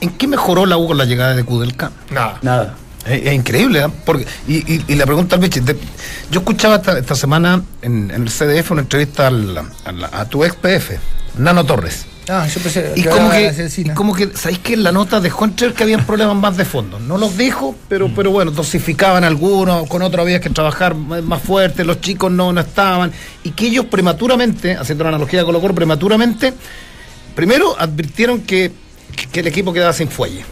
¿en 0.00 0.10
qué 0.10 0.26
mejoró 0.26 0.66
la 0.66 0.76
U 0.76 0.88
con 0.88 0.98
la 0.98 1.04
llegada 1.04 1.36
de 1.36 1.44
Kudelka? 1.44 1.92
Nada. 2.10 2.40
Nada. 2.42 2.74
Es, 3.06 3.26
es 3.26 3.32
increíble, 3.34 3.80
¿eh? 3.80 3.88
Porque, 4.04 4.26
y, 4.46 4.56
y- 4.74 4.84
y 4.88 4.94
la 4.96 5.06
pregunta 5.06 5.36
al 5.36 5.42
de- 5.64 5.76
yo 6.30 6.40
escuchaba 6.40 6.76
esta, 6.76 6.98
esta 6.98 7.14
semana 7.14 7.62
en, 7.82 8.10
en 8.10 8.22
el 8.22 8.28
CDF 8.30 8.70
una 8.72 8.82
entrevista 8.82 9.26
al- 9.28 9.58
a, 10.12 10.24
tu 10.26 10.44
ex 10.44 10.54
PF, 10.56 10.98
Nano 11.38 11.64
Torres. 11.64 12.06
Ah, 12.30 12.46
yo 12.46 12.60
pensé 12.60 12.92
Y 12.94 13.02
que 13.04 13.08
como 13.08 13.30
que, 13.30 13.44
la 13.44 13.52
Cecina. 13.54 13.92
y 13.92 13.96
como 13.96 14.14
que, 14.14 14.28
¿sabéis 14.36 14.58
que 14.58 14.74
en 14.74 14.82
la 14.82 14.92
nota 14.92 15.18
dejó 15.18 15.46
entrever 15.46 15.74
que 15.74 15.82
habían 15.84 16.04
problemas 16.04 16.36
más 16.36 16.58
de 16.58 16.66
fondo? 16.66 17.00
No 17.00 17.16
los 17.16 17.38
dijo, 17.38 17.74
pero, 17.88 18.10
pero 18.14 18.30
bueno, 18.30 18.50
dosificaban 18.50 19.24
algunos, 19.24 19.88
con 19.88 20.02
otros 20.02 20.20
había 20.24 20.38
que 20.38 20.50
trabajar 20.50 20.94
más 20.94 21.40
fuerte, 21.42 21.84
los 21.86 22.02
chicos 22.02 22.30
no, 22.30 22.52
no 22.52 22.60
estaban, 22.60 23.12
y 23.44 23.52
que 23.52 23.68
ellos 23.68 23.86
prematuramente, 23.86 24.76
haciendo 24.76 25.04
una 25.04 25.08
analogía 25.08 25.42
con 25.44 25.58
Colo 25.58 25.74
prematuramente, 25.74 26.52
primero 27.34 27.74
advirtieron 27.80 28.42
que, 28.42 28.72
que 29.32 29.40
el 29.40 29.46
equipo 29.46 29.72
quedaba 29.72 29.94
sin 29.94 30.08
fuelle, 30.10 30.44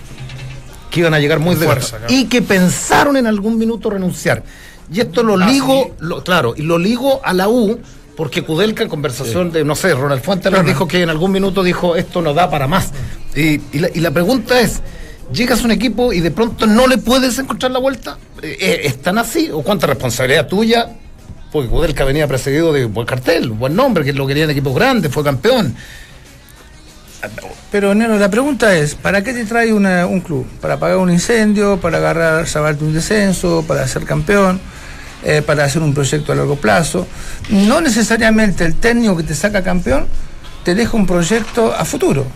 que 0.90 1.00
iban 1.00 1.14
a 1.14 1.18
llegar 1.18 1.38
muy 1.40 1.54
de 1.56 1.66
fuerza, 1.66 1.98
claro. 1.98 2.12
y 2.12 2.24
que 2.26 2.42
pensaron 2.42 3.16
en 3.16 3.26
algún 3.26 3.58
minuto 3.58 3.90
renunciar. 3.90 4.42
Y 4.92 5.00
esto 5.00 5.22
lo 5.22 5.34
Ah, 5.34 5.48
ligo, 5.50 5.94
lo- 6.00 6.22
claro, 6.22 6.54
y 6.56 6.62
lo 6.62 6.78
ligo 6.78 7.20
a 7.24 7.32
la 7.32 7.48
U, 7.48 7.78
porque 8.16 8.42
Kudelka 8.42 8.82
en 8.82 8.88
conversación 8.88 9.50
de, 9.52 9.64
no 9.64 9.74
sé, 9.74 9.92
Ronald 9.94 10.22
Fuentes 10.22 10.50
les 10.52 10.64
dijo 10.64 10.86
que 10.88 11.02
en 11.02 11.10
algún 11.10 11.32
minuto 11.32 11.62
dijo 11.62 11.96
esto 11.96 12.22
no 12.22 12.32
da 12.34 12.48
para 12.48 12.66
más. 12.66 12.90
Y, 13.34 13.60
y 13.72 13.78
la, 13.80 13.88
y 13.92 14.00
la 14.00 14.10
pregunta 14.12 14.58
es, 14.60 14.80
llegas 15.32 15.60
a 15.62 15.64
un 15.64 15.72
equipo 15.72 16.12
y 16.12 16.20
de 16.20 16.30
pronto 16.30 16.66
no 16.66 16.86
le 16.86 16.98
puedes 16.98 17.38
encontrar 17.38 17.72
la 17.72 17.78
vuelta, 17.80 18.16
Eh, 18.42 18.56
eh, 18.60 18.80
¿es 18.84 19.02
tan 19.02 19.18
así? 19.18 19.50
¿O 19.52 19.62
cuánta 19.62 19.86
responsabilidad 19.86 20.46
tuya? 20.46 20.88
Porque 21.52 21.68
Kudelka 21.68 22.04
venía 22.04 22.26
precedido 22.28 22.72
de 22.72 22.84
buen 22.86 23.06
cartel, 23.06 23.50
buen 23.50 23.74
nombre, 23.74 24.04
que 24.04 24.12
lo 24.12 24.26
quería 24.26 24.44
en 24.44 24.50
equipos 24.50 24.74
grandes, 24.74 25.10
fue 25.12 25.22
campeón. 25.24 25.74
Pero, 27.70 27.94
Nero, 27.94 28.16
la 28.18 28.30
pregunta 28.30 28.74
es, 28.76 28.94
¿para 28.94 29.22
qué 29.22 29.32
te 29.32 29.44
trae 29.44 29.72
un 29.72 30.20
club? 30.20 30.46
¿Para 30.60 30.74
apagar 30.74 30.98
un 30.98 31.10
incendio? 31.10 31.78
¿Para 31.80 31.98
agarrar, 31.98 32.46
salvarte 32.46 32.84
un 32.84 32.92
descenso? 32.94 33.64
¿Para 33.66 33.86
ser 33.88 34.04
campeón? 34.04 34.60
Eh, 35.24 35.42
¿Para 35.42 35.64
hacer 35.64 35.82
un 35.82 35.92
proyecto 35.92 36.32
a 36.32 36.36
largo 36.36 36.56
plazo? 36.56 37.06
No 37.48 37.80
necesariamente 37.80 38.64
el 38.64 38.76
técnico 38.76 39.16
que 39.16 39.22
te 39.24 39.34
saca 39.34 39.62
campeón 39.62 40.06
te 40.64 40.74
deja 40.74 40.96
un 40.96 41.06
proyecto 41.06 41.74
a 41.74 41.84
futuro. 41.84 42.26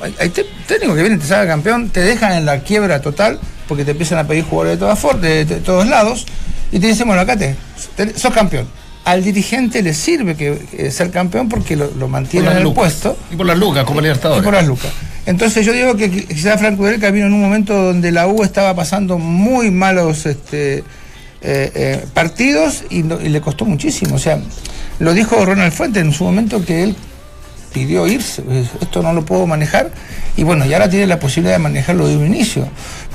Hay, 0.00 0.14
hay 0.18 0.28
técnicos 0.30 0.96
que 0.96 1.02
vienen, 1.02 1.18
te 1.18 1.26
saca 1.26 1.46
campeón, 1.46 1.90
te 1.90 2.00
dejan 2.00 2.32
en 2.32 2.44
la 2.44 2.60
quiebra 2.60 3.00
total 3.00 3.38
porque 3.68 3.84
te 3.84 3.92
empiezan 3.92 4.18
a 4.18 4.26
pedir 4.26 4.44
jugadores 4.44 4.78
de, 4.78 4.86
todas 4.86 5.20
de, 5.20 5.44
de 5.44 5.56
todos 5.56 5.86
lados 5.86 6.26
y 6.70 6.78
te 6.78 6.88
dicen, 6.88 7.06
bueno, 7.06 7.22
acá 7.22 7.36
te- 7.36 7.56
sos 8.16 8.32
campeón. 8.32 8.68
Al 9.04 9.24
dirigente 9.24 9.82
le 9.82 9.94
sirve 9.94 10.36
que, 10.36 10.58
que 10.70 10.90
ser 10.92 11.10
campeón 11.10 11.48
porque 11.48 11.74
lo, 11.76 11.90
lo 11.92 12.06
mantiene 12.08 12.50
en 12.50 12.58
el 12.58 12.62
lucas. 12.62 12.76
puesto. 12.84 13.16
Y 13.32 13.36
por 13.36 13.46
las 13.46 13.58
lucas, 13.58 13.84
como 13.84 13.98
Y 14.00 14.04
Libertadores. 14.04 14.44
por 14.44 14.54
las 14.54 14.66
lucas. 14.66 14.90
Entonces 15.26 15.66
yo 15.66 15.72
digo 15.72 15.96
que 15.96 16.10
qui- 16.10 16.26
quizás 16.26 16.60
Franco 16.60 16.84
Delca 16.86 17.10
vino 17.10 17.26
en 17.26 17.32
un 17.32 17.40
momento 17.42 17.74
donde 17.74 18.12
la 18.12 18.26
U 18.28 18.42
estaba 18.44 18.74
pasando 18.76 19.18
muy 19.18 19.70
malos 19.72 20.26
este, 20.26 20.78
eh, 20.78 20.84
eh, 21.42 22.04
partidos 22.14 22.84
y, 22.90 22.98
y 23.00 23.28
le 23.28 23.40
costó 23.40 23.64
muchísimo. 23.64 24.14
O 24.14 24.18
sea, 24.18 24.38
lo 25.00 25.12
dijo 25.14 25.44
Ronald 25.44 25.72
Fuentes 25.72 26.02
en 26.02 26.12
su 26.12 26.22
momento 26.24 26.64
que 26.64 26.84
él 26.84 26.96
pidió 27.72 28.06
irse, 28.06 28.42
pues, 28.42 28.66
esto 28.82 29.02
no 29.02 29.12
lo 29.14 29.24
puedo 29.24 29.46
manejar 29.46 29.90
y 30.36 30.42
bueno, 30.44 30.66
ya 30.66 30.76
ahora 30.76 30.90
tiene 30.90 31.06
la 31.06 31.18
posibilidad 31.18 31.54
de 31.54 31.58
manejarlo 31.62 32.06
de 32.06 32.16
un 32.18 32.26
inicio, 32.26 32.68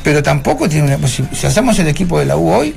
pero 0.03 0.23
tampoco 0.23 0.67
tiene 0.67 0.87
una 0.87 0.97
posi- 0.97 1.27
si 1.31 1.45
hacemos 1.45 1.77
el 1.79 1.87
equipo 1.87 2.17
de 2.19 2.25
la 2.25 2.37
U 2.37 2.49
hoy, 2.51 2.75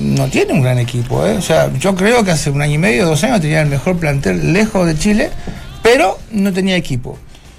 no 0.00 0.28
tiene 0.28 0.54
un 0.54 0.62
gran 0.62 0.78
equipo, 0.78 1.24
¿eh? 1.26 1.36
o 1.36 1.42
sea, 1.42 1.70
yo 1.78 1.94
creo 1.94 2.24
que 2.24 2.30
hace 2.30 2.50
un 2.50 2.62
año 2.62 2.74
y 2.74 2.78
medio, 2.78 3.06
dos 3.06 3.22
años 3.22 3.40
tenía 3.40 3.60
el 3.60 3.68
mejor 3.68 3.98
plantel 3.98 4.52
lejos 4.52 4.86
de 4.86 4.98
Chile, 4.98 5.30
pero 5.82 6.18
no 6.32 6.52
tenía 6.52 6.76
equipo. 6.76 7.18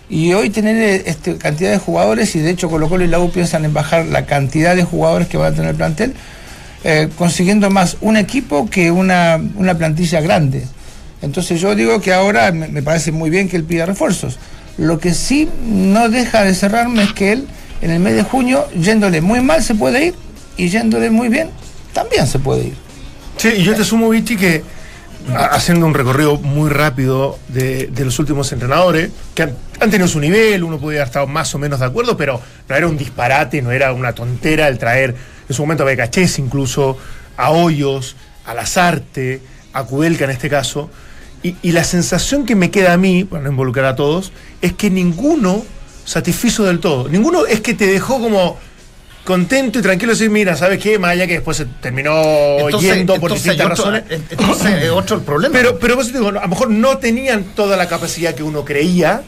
Y 0.10 0.34
hoy 0.34 0.50
tener 0.50 0.76
eh, 0.76 1.04
este, 1.06 1.38
cantidad 1.38 1.72
de 1.72 1.78
jugadores, 1.78 2.36
y 2.36 2.40
de 2.40 2.50
hecho 2.50 2.70
Colo 2.70 2.90
Colo 2.90 3.06
y 3.06 3.08
la 3.08 3.26
piensan 3.28 3.64
en 3.64 3.74
bajar 3.74 4.08
la 4.08 4.26
cantidad 4.26 4.76
de 4.76 4.84
jugadores 4.84 5.28
que 5.28 5.38
van 5.38 5.54
a 5.54 5.56
tener 5.56 5.72
el 5.72 5.76
plantel, 5.76 6.14
eh, 6.84 7.10
consiguiendo 7.16 7.70
más 7.70 7.98
un 8.02 8.18
equipo 8.18 8.70
que 8.70 8.90
una, 8.90 9.40
una 9.56 9.78
plantilla 9.78 10.20
grande. 10.20 10.66
Entonces 11.22 11.62
yo 11.62 11.76
digo 11.76 12.02
que 12.02 12.12
ahora 12.12 12.52
me, 12.52 12.68
me 12.68 12.82
parece 12.82 13.12
muy 13.12 13.30
bien 13.30 13.48
que 13.48 13.56
él 13.56 13.64
pida 13.64 13.86
refuerzos. 13.86 14.40
Lo 14.78 15.00
que 15.00 15.14
sí 15.14 15.48
no 15.64 16.10
deja 16.10 16.44
de 16.44 16.56
cerrarme 16.56 17.04
es 17.04 17.14
que 17.14 17.34
él 17.34 17.48
en 17.82 17.92
el 17.92 18.00
mes 18.00 18.16
de 18.16 18.24
junio, 18.24 18.68
yéndole 18.80 19.22
muy 19.22 19.42
mal 19.42 19.64
se 19.64 19.76
puede 19.76 20.08
ir 20.08 20.16
y 20.58 20.70
yéndole 20.70 21.10
muy 21.10 21.30
bien 21.30 21.50
también 21.94 22.28
se 22.28 22.40
puede 22.40 22.68
ir. 22.68 22.76
Sí, 23.38 23.50
y 23.58 23.64
yo 23.64 23.76
te 23.76 23.84
sumo, 23.84 24.10
Vichy, 24.10 24.38
que 24.38 24.64
haciendo 25.36 25.86
un 25.86 25.94
recorrido 25.94 26.38
muy 26.38 26.70
rápido 26.70 27.38
de, 27.48 27.88
de 27.88 28.06
los 28.06 28.18
últimos 28.20 28.52
entrenadores, 28.52 29.12
que 29.36 29.44
han, 29.44 29.56
han 29.80 29.92
tenido 29.92 30.08
su 30.08 30.20
nivel, 30.20 30.64
uno 30.64 30.80
podía 30.80 31.00
haber 31.00 31.08
estado 31.08 31.28
más 31.28 31.54
o 31.54 31.60
menos 31.60 31.80
de 31.80 31.86
acuerdo, 31.86 32.18
pero 32.18 32.42
no 32.68 32.76
era 32.76 32.88
un 32.88 32.98
disparate, 32.98 33.62
no 33.62 33.72
era 33.72 33.94
una 33.94 34.14
tontera 34.14 34.68
el 34.68 34.78
traer 34.78 35.16
en 35.48 35.56
su 35.56 35.62
momento 35.62 35.84
a 35.84 35.86
Becachés 35.86 36.40
incluso, 36.40 36.98
a 37.38 37.52
Hoyos, 37.52 38.16
a 38.46 38.54
Lazarte, 38.54 39.42
a 39.74 39.84
Kudelka 39.84 40.26
en 40.26 40.32
este 40.32 40.50
caso. 40.50 40.90
Y, 41.44 41.56
y 41.62 41.72
la 41.72 41.84
sensación 41.84 42.46
que 42.46 42.56
me 42.56 42.72
queda 42.72 42.94
a 42.94 42.98
mí, 42.98 43.24
para 43.24 43.44
no 43.44 43.50
involucrar 43.50 43.86
a 43.86 43.96
todos, 43.96 44.32
es 44.62 44.74
que 44.74 44.90
ninguno 44.90 45.64
satisfizo 46.06 46.64
del 46.64 46.80
todo. 46.80 47.08
Ninguno 47.10 47.46
es 47.46 47.62
que 47.62 47.74
te 47.74 47.88
dejó 47.88 48.20
como 48.20 48.58
contento 49.24 49.80
y 49.80 49.82
tranquilo 49.82 50.12
decir, 50.14 50.30
mira, 50.30 50.56
¿sabes 50.56 50.80
qué? 50.80 51.00
Allá 51.02 51.28
que 51.28 51.34
después 51.34 51.58
se 51.58 51.66
terminó 51.66 52.70
yendo 52.80 53.20
por 53.20 53.34
distintas 53.34 53.80
otro- 53.80 53.92
razones. 53.92 54.04
entonces 54.30 54.84
es 54.84 54.90
otro 54.90 55.18
el 55.18 55.24
problema. 55.24 55.54
Pero, 55.54 55.78
pero 55.80 55.98
te 55.98 56.12
digo, 56.14 56.30
a 56.30 56.32
lo 56.32 56.48
mejor 56.48 56.70
no 56.70 56.98
tenían 56.98 57.44
toda 57.56 57.78
la 57.78 57.88
capacidad 57.88 58.34
que 58.34 58.44
uno 58.44 58.66
creía, 58.66 59.22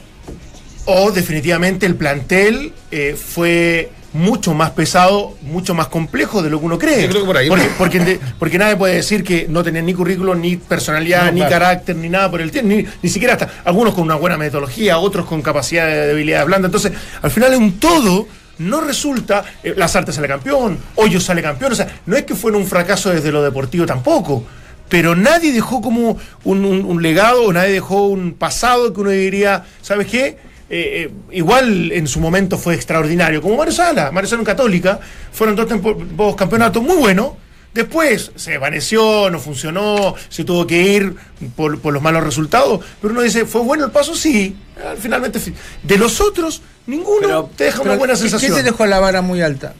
o 0.85 1.11
definitivamente 1.11 1.85
el 1.85 1.95
plantel 1.95 2.73
eh, 2.91 3.15
fue 3.15 3.91
mucho 4.13 4.53
más 4.53 4.71
pesado, 4.71 5.35
mucho 5.41 5.73
más 5.73 5.87
complejo 5.87 6.43
de 6.43 6.49
lo 6.51 6.59
que 6.59 6.65
uno 6.65 6.77
cree. 6.77 7.03
Yo 7.03 7.09
creo 7.09 7.21
que 7.21 7.25
por 7.27 7.37
ahí 7.37 7.49
porque, 7.49 7.69
porque, 7.77 7.99
de- 7.99 8.19
porque 8.37 8.57
nadie 8.59 8.75
puede 8.75 8.95
decir 8.95 9.23
que 9.23 9.47
no 9.49 9.63
tenían 9.63 9.85
ni 9.85 9.93
currículum, 9.93 10.39
ni 10.39 10.57
personalidad, 10.57 11.25
No, 11.25 11.31
ni 11.31 11.37
claro. 11.39 11.51
carácter, 11.51 11.95
ni 11.95 12.09
nada 12.09 12.29
por 12.29 12.41
el 12.41 12.51
tiempo, 12.51 12.69
ni, 12.73 12.85
ni 13.01 13.09
siquiera 13.09 13.33
hasta 13.33 13.49
algunos 13.63 13.93
con 13.95 14.03
una 14.03 14.15
buena 14.15 14.37
metodología, 14.37 14.97
otros 14.99 15.25
con 15.25 15.41
capacidad 15.41 15.87
de 15.87 16.07
debilidad 16.07 16.45
blanda. 16.45 16.67
Entonces, 16.67 16.91
al 17.21 17.31
final 17.31 17.53
en 17.53 17.63
un 17.63 17.79
todo 17.79 18.27
no 18.59 18.81
resulta, 18.81 19.43
eh, 19.63 19.73
Lazarte 19.75 20.11
sale 20.11 20.27
campeón, 20.27 20.77
Hoyo 20.95 21.19
sale 21.19 21.41
campeón, 21.41 21.71
o 21.71 21.75
sea, 21.75 22.01
no 22.05 22.15
es 22.15 22.23
que 22.23 22.35
fuera 22.35 22.57
un 22.57 22.67
fracaso 22.67 23.09
desde 23.09 23.31
lo 23.31 23.41
deportivo 23.41 23.85
tampoco, 23.85 24.43
pero 24.89 25.15
nadie 25.15 25.51
dejó 25.51 25.81
como 25.81 26.17
un, 26.43 27.01
legado, 27.01 27.51
nadie 27.51 27.73
dejó 27.73 28.07
un 28.07 28.33
pasado 28.33 28.93
que 28.93 29.01
uno 29.01 29.09
diría, 29.09 29.63
¿sabes 29.81 30.07
qué? 30.07 30.37
Eh, 30.69 31.09
eh, 31.09 31.11
igual 31.31 31.91
en 31.91 32.07
su 32.07 32.19
momento 32.19 32.57
fue 32.57 32.75
extraordinario, 32.75 33.41
como 33.41 33.57
Mario 33.57 33.73
Sala, 33.73 34.11
Mario 34.11 34.29
Sala 34.29 34.41
en 34.41 34.45
Católica, 34.45 34.99
fueron 35.31 35.55
dos, 35.55 35.67
dos 36.15 36.35
campeonatos 36.35 36.81
muy 36.83 36.97
buenos, 36.97 37.31
después 37.73 38.31
se 38.35 38.51
desvaneció, 38.51 39.29
no 39.29 39.39
funcionó, 39.39 40.15
se 40.29 40.43
tuvo 40.43 40.65
que 40.67 40.81
ir 40.81 41.15
por, 41.55 41.79
por 41.79 41.93
los 41.93 42.01
malos 42.03 42.23
resultados, 42.23 42.81
pero 43.01 43.13
uno 43.13 43.21
dice, 43.21 43.45
¿fue 43.45 43.61
bueno 43.61 43.85
el 43.85 43.91
paso? 43.91 44.15
Sí, 44.15 44.55
finalmente, 44.99 45.39
fi- 45.39 45.53
de 45.83 45.97
los 45.97 46.19
otros, 46.21 46.61
ninguno 46.87 47.21
Pero- 47.21 47.49
te 47.55 47.63
deja 47.65 47.81
una 47.81 47.95
buena 47.95 48.13
¿qué- 48.13 48.19
sensación. 48.19 48.51
¿Quién 48.53 48.63
te 48.65 48.71
dejó 48.71 48.85
la 48.85 48.99
vara 48.99 49.21
muy 49.21 49.41
alta? 49.41 49.73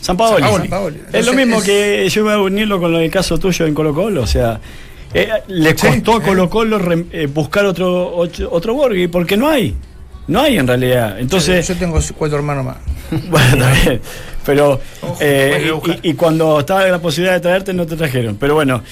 San 0.00 0.16
Paoli. 0.16 0.44
Es 1.12 1.24
lo 1.26 1.32
mismo 1.32 1.58
es- 1.58 1.64
que 1.64 2.08
yo 2.08 2.24
voy 2.24 2.32
a 2.32 2.38
unirlo 2.38 2.80
con 2.80 2.90
lo 2.92 2.98
del 2.98 3.10
caso 3.10 3.38
tuyo 3.38 3.66
en 3.66 3.74
Colo 3.74 3.94
Colo. 3.94 4.22
O 4.22 4.26
sea, 4.26 4.60
eh, 5.14 5.28
le 5.46 5.70
Sí, 5.78 5.86
costó 5.86 6.14
a. 6.16 6.22
Colo 6.22 6.50
Colo 6.50 6.80
eh, 7.12 7.26
buscar 7.26 7.66
otro, 7.66 8.12
otro, 8.16 8.50
otro 8.50 8.74
Borghi 8.74 9.06
porque 9.06 9.36
no 9.36 9.48
hay. 9.48 9.76
No 10.28 10.40
hay 10.40 10.58
en 10.58 10.66
realidad. 10.66 11.18
Entonces, 11.18 11.66
Yo 11.66 11.76
tengo 11.76 11.98
cuatro 12.16 12.38
hermanos 12.38 12.64
más. 12.64 12.76
bueno, 13.30 13.66
bien. 13.84 14.00
Pero, 14.44 14.80
eh, 15.20 15.72
y, 16.02 16.10
y 16.10 16.14
cuando 16.14 16.60
estaba 16.60 16.86
la 16.86 17.00
posibilidad 17.00 17.34
de 17.34 17.40
traerte, 17.40 17.72
no 17.72 17.86
te 17.86 17.96
trajeron. 17.96 18.36
Pero 18.36 18.54
bueno, 18.54 18.82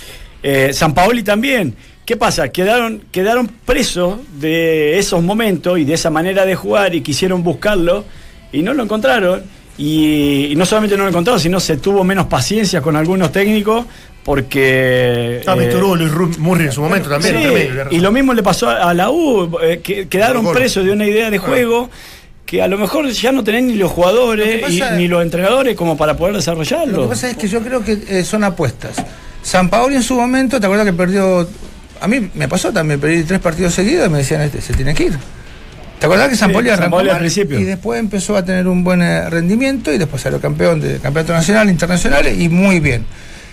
eh, 0.43 0.71
San 0.73 0.95
Paoli 0.95 1.23
también. 1.23 1.75
¿Qué 2.05 2.17
pasa? 2.17 2.49
Quedaron, 2.49 3.03
quedaron 3.13 3.47
presos 3.47 4.19
de 4.41 4.99
esos 4.99 5.23
momentos 5.23 5.79
y 5.79 5.85
de 5.85 5.95
esa 5.95 6.11
manera 6.11 6.45
de 6.45 6.57
jugar 6.57 6.95
y 6.95 7.03
quisieron 7.03 7.43
buscarlo 7.43 8.05
y 8.53 8.63
no 8.63 8.75
lo 8.75 8.83
encontraron. 8.83 9.43
Y, 9.83 10.53
y 10.53 10.57
no 10.57 10.67
solamente 10.67 10.95
no 10.95 11.05
lo 11.05 11.09
encontraron, 11.09 11.41
sino 11.41 11.59
se 11.59 11.79
tuvo 11.79 12.05
menos 12.05 12.27
paciencia 12.27 12.83
con 12.83 12.97
algunos 12.97 13.33
técnicos 13.33 13.87
porque... 14.23 15.41
Ah, 15.47 15.57
eh, 15.59 15.73
Luis 15.75 16.39
Murri 16.39 16.65
en 16.67 16.73
su 16.73 16.83
momento 16.83 17.09
también. 17.09 17.35
Sí, 17.35 17.97
y 17.97 18.01
lo 18.01 18.13
mismo 18.13 18.35
le 18.35 18.43
pasó 18.43 18.69
a 18.69 18.91
a 18.91 18.93
la 18.93 19.11
U, 19.11 19.59
eh, 19.63 19.81
que 19.83 20.07
quedaron 20.07 20.53
presos 20.53 20.85
de 20.85 20.93
una 20.93 21.07
idea 21.07 21.31
de 21.31 21.39
juego 21.39 21.89
que 22.45 22.61
a 22.61 22.69
lo 22.69 22.77
mejor 22.77 23.09
ya 23.09 23.33
no 23.33 23.43
tenés 23.43 23.63
ni 23.63 23.75
los 23.75 23.91
jugadores 23.91 24.71
Lo 24.77 24.91
ni 24.97 25.09
los 25.09 25.23
entrenadores 25.23 25.75
como 25.77 25.97
para 25.97 26.15
poder 26.15 26.33
Lo 26.33 26.41
desarrollarlo. 26.41 27.03
que 27.05 27.09
pasa 27.09 27.31
es 27.31 27.37
que 27.39 27.49
yo 27.49 27.63
creo 27.63 27.83
que 27.83 28.03
eh, 28.07 28.23
son 28.23 28.45
apuestas. 28.45 29.03
San 29.43 29.71
Paolo 29.71 29.97
en 29.97 30.03
su 30.03 30.15
momento, 30.15 30.61
¿te 30.61 30.67
acuerdas 30.67 30.87
que 30.87 30.93
perdió? 30.93 31.49
A 32.03 32.07
mí 32.07 32.29
me 32.35 32.49
pasó 32.49 32.71
también, 32.71 33.01
perdí 33.01 33.23
tres 33.23 33.41
partidos 33.41 33.73
seguidos 33.73 34.09
y 34.09 34.11
me 34.11 34.19
decían, 34.19 34.43
este 34.43 34.61
se 34.61 34.75
tiene 34.75 34.95
que 34.95 35.05
ir. 35.05 35.19
¿Te 36.01 36.07
acuerdas 36.07 36.29
que 36.31 36.37
San 36.37 36.49
Sí, 36.49 36.55
Paoli 36.55 36.69
San 36.71 36.79
arrancó 36.79 36.99
al 36.99 37.19
principio. 37.19 37.59
y 37.61 37.65
después 37.65 38.01
empezó 38.01 38.37
a 38.37 38.45
tener 38.45 38.67
un 38.67 38.83
buen 38.83 39.03
eh, 39.03 39.29
rendimiento 39.31 39.93
y 39.93 39.99
después 39.99 40.23
salió 40.23 40.41
campeón 40.41 40.81
de 40.81 40.99
campeonato 40.99 41.33
nacional, 41.35 41.69
internacional 41.71 42.27
y 42.27 42.49
muy 42.49 42.81
bien. 42.81 43.05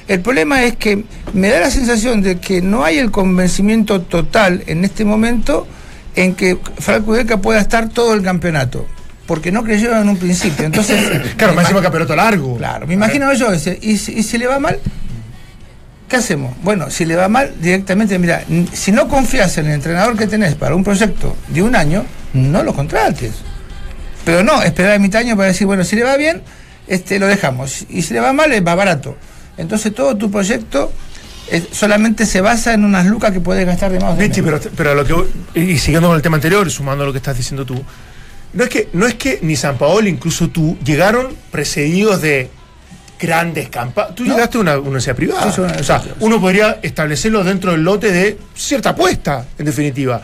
El 0.08 0.22
problema 0.22 0.64
es 0.64 0.78
que 0.78 1.04
me 1.34 1.50
da 1.50 1.60
la 1.60 1.70
sensación 1.70 2.22
de 2.22 2.40
que 2.40 2.62
no 2.62 2.86
hay 2.86 2.98
el 3.00 3.12
convencimiento 3.12 4.02
total 4.02 4.64
en 4.68 4.86
este 4.86 5.04
momento 5.04 5.68
en 6.16 6.34
que 6.36 6.58
Franco 6.80 7.12
Udeca 7.12 7.38
pueda 7.42 7.60
estar 7.60 7.90
todo 7.90 8.14
el 8.14 8.24
campeonato, 8.24 8.88
porque 9.26 9.52
no 9.52 9.64
creyeron 9.66 10.02
en 10.02 10.08
un 10.10 10.18
principio. 10.18 10.66
Entonces, 10.66 11.02
Claro, 11.38 11.54
me 11.54 11.62
encima 11.62 11.80
ima- 11.80 11.84
campeonato 11.84 12.16
largo. 12.16 12.56
Claro, 12.58 12.88
me 12.88 12.94
imagino 12.94 13.32
yo, 13.34 13.50
¿y, 13.54 13.92
y 13.92 13.98
si 13.98 14.38
le 14.38 14.48
va 14.48 14.58
mal? 14.60 14.80
¿Qué 16.08 16.16
hacemos? 16.16 16.56
Bueno, 16.64 16.90
si 16.90 17.06
le 17.06 17.16
va 17.16 17.28
mal, 17.28 17.54
directamente, 17.60 18.18
mira, 18.18 18.44
si 18.72 18.92
no 18.92 19.08
confías 19.10 19.58
en 19.58 19.68
el 19.68 19.74
entrenador 19.74 20.18
que 20.18 20.28
tenés 20.28 20.56
para 20.56 20.74
un 20.74 20.84
proyecto 20.84 21.36
de 21.50 21.62
un 21.62 21.76
año, 21.76 22.06
no 22.34 22.64
lo 22.64 22.74
contrates. 22.74 23.34
Pero 24.24 24.44
no, 24.44 24.62
esperar 24.62 24.94
a 24.94 25.00
mitad 25.00 25.22
año 25.22 25.36
para 25.36 25.50
decir, 25.50 25.68
bueno, 25.68 25.84
si 25.84 25.96
le 25.96 26.04
va 26.04 26.16
bien, 26.16 26.42
este, 26.88 27.20
lo 27.20 27.28
dejamos. 27.28 27.86
Y 27.90 28.04
si 28.04 28.14
le 28.14 28.22
va 28.22 28.32
mal, 28.32 28.52
va 28.66 28.76
barato. 28.76 29.18
Entonces 29.58 29.94
todo 29.94 30.16
tu 30.16 30.32
proyecto 30.32 30.92
eh, 31.50 31.66
solamente 31.72 32.26
se 32.26 32.42
basa 32.42 32.74
en 32.74 32.86
unas 32.86 33.06
lucas 33.06 33.32
que 33.32 33.40
puedes 33.40 33.66
gastar 33.66 33.92
de 33.92 34.00
más. 34.00 34.18
de 34.18 34.28
Vichy, 34.28 34.42
menos. 34.42 34.62
pero, 34.62 34.76
pero 34.76 34.96
lo 34.96 35.06
que 35.06 35.60
y 35.60 35.78
siguiendo 35.78 36.10
con 36.10 36.16
el 36.16 36.22
tema 36.22 36.36
anterior, 36.36 36.70
sumando 36.70 37.06
lo 37.06 37.12
que 37.12 37.18
estás 37.18 37.36
diciendo 37.36 37.66
tú, 37.66 37.82
no 38.54 38.64
es 38.64 38.70
que, 38.70 38.90
no 38.94 39.06
es 39.06 39.16
que 39.16 39.40
ni 39.42 39.56
San 39.56 39.78
Paolo, 39.78 40.08
incluso 40.08 40.50
tú, 40.50 40.78
llegaron 40.84 41.28
precedidos 41.52 42.22
de 42.22 42.50
grandes 43.20 43.70
campañas. 43.70 44.16
Tú 44.16 44.24
No. 44.26 44.34
llegaste 44.36 44.58
a 44.58 44.62
una 44.62 44.78
universidad 44.80 45.16
privada. 45.16 45.44
Sí, 45.50 45.56
soy 45.56 45.66
una 45.66 45.76
o 45.80 45.84
sea, 45.84 46.02
uno 46.20 46.40
podría 46.42 46.80
establecerlo 46.82 47.44
dentro 47.44 47.72
del 47.72 47.84
lote 47.84 48.12
de 48.12 48.38
cierta 48.56 48.90
apuesta, 48.90 49.46
en 49.58 49.66
definitiva. 49.66 50.22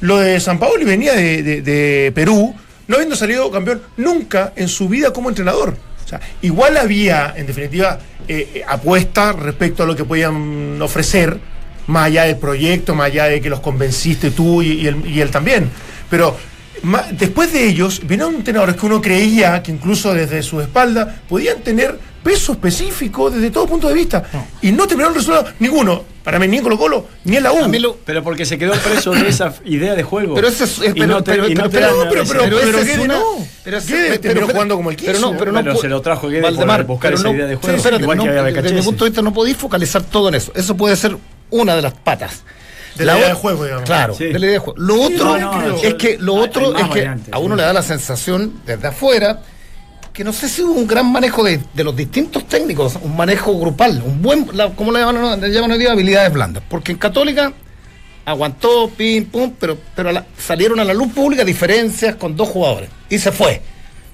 Lo 0.00 0.18
de 0.18 0.40
San 0.40 0.58
Paolo 0.58 0.84
venía 0.86 1.12
de, 1.14 1.42
de- 1.42 1.62
de 1.62 2.12
Perú, 2.14 2.54
no 2.88 2.94
habiendo 2.96 3.14
salido 3.16 3.50
campeón 3.50 3.82
nunca 3.98 4.52
en 4.56 4.68
su 4.68 4.88
vida 4.88 5.12
como 5.12 5.28
entrenador. 5.28 5.76
O 6.04 6.08
sea, 6.08 6.20
igual 6.42 6.76
había, 6.76 7.34
en 7.36 7.46
definitiva, 7.46 7.98
eh, 8.26 8.48
eh, 8.54 8.62
apuesta 8.66 9.32
respecto 9.32 9.82
a 9.82 9.86
lo 9.86 9.94
que 9.94 10.04
podían 10.04 10.80
ofrecer, 10.82 11.38
más 11.86 12.06
allá 12.06 12.24
del 12.24 12.36
proyecto, 12.36 12.94
más 12.94 13.06
allá 13.06 13.24
de 13.24 13.40
que 13.40 13.50
los 13.50 13.60
convenciste 13.60 14.30
tú 14.30 14.62
y, 14.62 14.72
y 14.72 14.86
él, 14.86 15.02
y 15.06 15.20
él 15.20 15.30
también. 15.30 15.68
Pero 16.08 16.36
ma- 16.82 17.06
después 17.12 17.52
de 17.52 17.64
ellos, 17.66 18.00
vinieron 18.04 18.36
entrenadores 18.36 18.76
que 18.76 18.86
uno 18.86 19.00
creía 19.00 19.62
que 19.62 19.70
incluso 19.72 20.14
desde 20.14 20.42
su 20.42 20.60
espalda 20.60 21.20
podían 21.28 21.60
tener 21.60 21.98
peso 22.22 22.52
específico 22.52 23.30
desde 23.30 23.50
todo 23.50 23.66
punto 23.66 23.88
de 23.88 23.94
vista. 23.94 24.24
Y 24.62 24.72
no 24.72 24.86
terminaron 24.86 25.14
resuelto 25.14 25.50
ninguno. 25.58 26.04
Para 26.22 26.38
mí, 26.38 26.46
ni 26.48 26.58
en 26.58 26.62
Colo 26.62 26.76
Colo, 26.78 27.06
ni 27.24 27.38
en 27.38 27.42
la 27.42 27.50
U. 27.52 27.66
Lo- 27.80 27.96
Pero 28.04 28.22
porque 28.22 28.44
se 28.44 28.58
quedó 28.58 28.72
preso 28.74 29.10
de 29.12 29.26
esa 29.28 29.54
idea 29.64 29.94
de 29.94 30.02
juego. 30.02 30.34
Pero 30.34 30.48
ese 30.48 30.64
es- 30.64 30.78
es- 30.78 30.90
y 30.90 30.92
pero- 31.00 31.06
no 31.06 31.24
pero- 31.24 31.42
no 31.44 31.48
pero- 31.48 31.70
pero- 31.70 32.04
no, 32.04 32.10
pero- 32.10 32.24
pero- 32.26 32.42
pero 32.60 32.78
es 32.78 32.86
Guede 32.86 33.00
una- 33.02 33.14
no. 33.18 33.24
pero 33.64 33.78
ese- 33.78 33.92
Guede 33.92 34.08
pero- 34.08 34.20
terminó 34.20 34.46
pero- 34.46 34.54
jugando 34.56 34.76
como 34.76 34.90
el 34.90 34.96
pero 34.96 35.12
quiso. 35.14 35.32
no, 35.32 35.38
pero 35.38 35.52
no 35.52 35.58
Pero 35.62 35.74
pu- 35.76 35.80
se 35.80 35.88
lo 35.88 36.00
trajo 36.02 36.28
Guede 36.28 36.42
por 36.42 36.50
Valdemar, 36.52 36.84
buscar 36.84 37.14
esa 37.14 37.30
idea 37.30 37.46
de 37.46 37.56
juego, 37.56 37.76
espérate, 37.76 38.02
igual 38.02 38.18
no, 38.18 38.24
que 38.24 38.30
había 38.38 38.52
desde 38.62 38.74
mi 38.76 38.82
punto 38.82 39.04
de 39.04 39.10
vista 39.10 39.22
no 39.22 39.32
podéis 39.32 39.56
focalizar 39.56 40.02
todo 40.02 40.28
en 40.28 40.34
eso. 40.34 40.52
Eso 40.54 40.76
puede 40.76 40.94
ser 40.94 41.16
una 41.48 41.74
de 41.74 41.82
las 41.82 41.94
patas. 41.94 42.42
De 42.96 43.06
la 43.06 43.14
idea 43.16 43.26
o- 43.26 43.28
de 43.30 43.34
juego, 43.34 43.64
digamos. 43.64 43.84
Claro, 43.86 44.14
Sí. 44.14 44.24
de 44.26 44.32
la 44.38 44.38
idea 44.40 44.52
de 44.52 44.58
juego. 44.58 44.78
Lo 44.78 45.00
otro 45.00 45.38
no, 45.38 45.62
no, 45.68 45.76
es 45.82 45.94
que 45.94 46.18
lo 46.18 46.34
otro 46.34 46.76
es 46.76 46.88
que 46.90 47.10
a 47.32 47.38
uno 47.38 47.56
le 47.56 47.62
da 47.62 47.72
la 47.72 47.82
sensación 47.82 48.60
desde 48.66 48.88
afuera 48.88 49.40
que 50.12 50.24
no 50.24 50.32
sé 50.32 50.48
si 50.48 50.62
hubo 50.62 50.72
un 50.74 50.86
gran 50.86 51.10
manejo 51.10 51.42
de, 51.44 51.60
de 51.72 51.84
los 51.84 51.94
distintos 51.94 52.46
técnicos, 52.48 52.96
un 53.00 53.16
manejo 53.16 53.58
grupal, 53.58 54.02
un 54.04 54.20
buen, 54.20 54.46
la- 54.52 54.70
¿cómo 54.70 54.92
le 54.92 55.00
llaman, 55.00 55.40
le 55.40 55.50
llaman 55.52 55.72
hoy 55.72 55.78
día? 55.78 55.92
Habilidades 55.92 56.32
blandas. 56.32 56.62
Porque 56.68 56.92
en 56.92 56.98
Católica 56.98 57.52
aguantó, 58.24 58.90
pim, 58.96 59.24
pum, 59.26 59.52
pero, 59.58 59.78
pero 59.94 60.08
a 60.10 60.12
la- 60.12 60.26
salieron 60.38 60.80
a 60.80 60.84
la 60.84 60.94
luz 60.94 61.12
pública 61.12 61.44
diferencias 61.44 62.16
con 62.16 62.36
dos 62.36 62.48
jugadores. 62.48 62.90
Y 63.08 63.18
se 63.18 63.32
fue. 63.32 63.62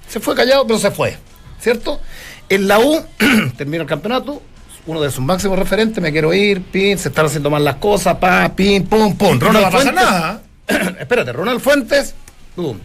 Se 0.08 0.20
fue 0.20 0.34
callado, 0.34 0.66
pero 0.66 0.78
se 0.78 0.90
fue. 0.90 1.16
¿Cierto? 1.60 2.00
En 2.48 2.68
la 2.68 2.78
U 2.78 3.02
termina 3.56 3.82
el 3.82 3.88
campeonato. 3.88 4.42
Uno 4.86 5.00
de 5.00 5.10
sus 5.10 5.24
máximos 5.24 5.58
referentes, 5.58 6.00
me 6.00 6.12
quiero 6.12 6.32
ir, 6.32 6.62
pim, 6.62 6.96
se 6.96 7.08
están 7.08 7.26
haciendo 7.26 7.50
mal 7.50 7.64
las 7.64 7.76
cosas, 7.76 8.18
pa, 8.18 8.54
pim, 8.54 8.84
pum, 8.84 9.16
pum. 9.16 9.36
no 9.38 9.52
va 9.60 9.66
a 9.66 9.70
pasar 9.70 9.92
nada. 9.94 10.42
Espérate, 11.00 11.32
Ronald 11.32 11.60
Fuentes, 11.60 12.14
pum. 12.54 12.78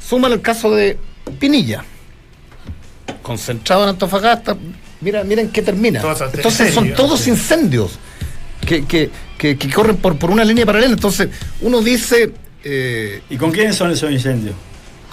Súmale 0.00 0.36
el 0.36 0.40
caso 0.40 0.70
de 0.70 0.98
Pinilla. 1.38 1.84
Concentrado 3.28 3.82
en 3.84 3.90
Antofagasta. 3.90 4.56
Mira, 5.00 5.22
miren 5.22 5.50
qué 5.50 5.62
termina. 5.62 6.00
Todos 6.00 6.20
Entonces 6.34 6.74
son 6.74 6.86
incendios, 6.86 6.96
todos 6.96 7.20
sí. 7.20 7.30
incendios 7.30 7.98
que, 8.66 8.84
que, 8.86 9.10
que, 9.36 9.56
que 9.56 9.70
corren 9.70 9.96
por, 9.96 10.18
por 10.18 10.30
una 10.30 10.44
línea 10.44 10.64
paralela. 10.66 10.92
Entonces, 10.94 11.28
uno 11.60 11.80
dice. 11.82 12.32
eh, 12.64 13.22
¿Y 13.30 13.36
con 13.36 13.52
quiénes 13.52 13.76
son 13.76 13.90
esos 13.90 14.10
incendios? 14.10 14.54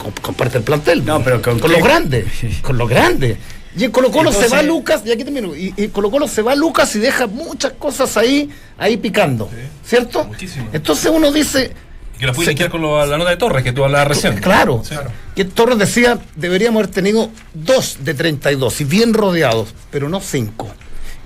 com- 0.01 0.13
comparte 0.21 0.57
el 0.57 0.63
plantel. 0.63 1.05
No, 1.05 1.23
pero 1.23 1.41
¿con 1.41 1.59
con 1.59 1.69
qué? 1.69 1.77
lo 1.77 1.83
grande. 1.83 2.25
Con 2.61 2.77
lo 2.77 2.87
grande. 2.87 3.37
Y 3.77 3.83
en 3.83 3.91
Colo 3.91 4.09
Colo 4.09 4.31
se 4.31 4.47
va 4.47 4.61
Lucas, 4.61 5.01
y 5.05 5.11
aquí 5.11 5.25
termino, 5.25 5.53
y, 5.53 5.73
y 5.75 5.89
Colo 5.89 6.09
Colo 6.09 6.29
se 6.29 6.41
va 6.41 6.55
Lucas 6.55 6.95
y 6.95 6.99
deja 6.99 7.27
muchas 7.27 7.73
cosas 7.73 8.15
ahí, 8.15 8.49
ahí 8.77 8.95
picando. 8.95 9.49
¿Cierto? 9.85 10.23
Muchísimo. 10.23 10.69
Entonces 10.71 11.11
uno 11.13 11.29
dice, 11.29 11.73
Que 12.19 12.25
la 12.27 12.33
pude 12.33 12.45
Se- 12.45 12.51
linkear 12.51 12.69
con 12.69 12.81
lo- 12.81 13.05
la 13.05 13.17
nota 13.17 13.29
de 13.29 13.37
Torres 13.37 13.63
que 13.63 13.71
tú 13.73 13.83
hablabas 13.83 14.07
recién. 14.07 14.37
Claro. 14.37 14.81
Sí. 14.87 14.95
Y 15.35 15.43
Torres 15.45 15.77
decía, 15.77 16.17
deberíamos 16.35 16.81
haber 16.83 16.93
tenido 16.93 17.29
dos 17.53 17.97
de 18.01 18.13
32 18.13 18.81
y 18.81 18.83
bien 18.85 19.13
rodeados, 19.13 19.73
pero 19.91 20.07
no 20.09 20.21
cinco. 20.21 20.69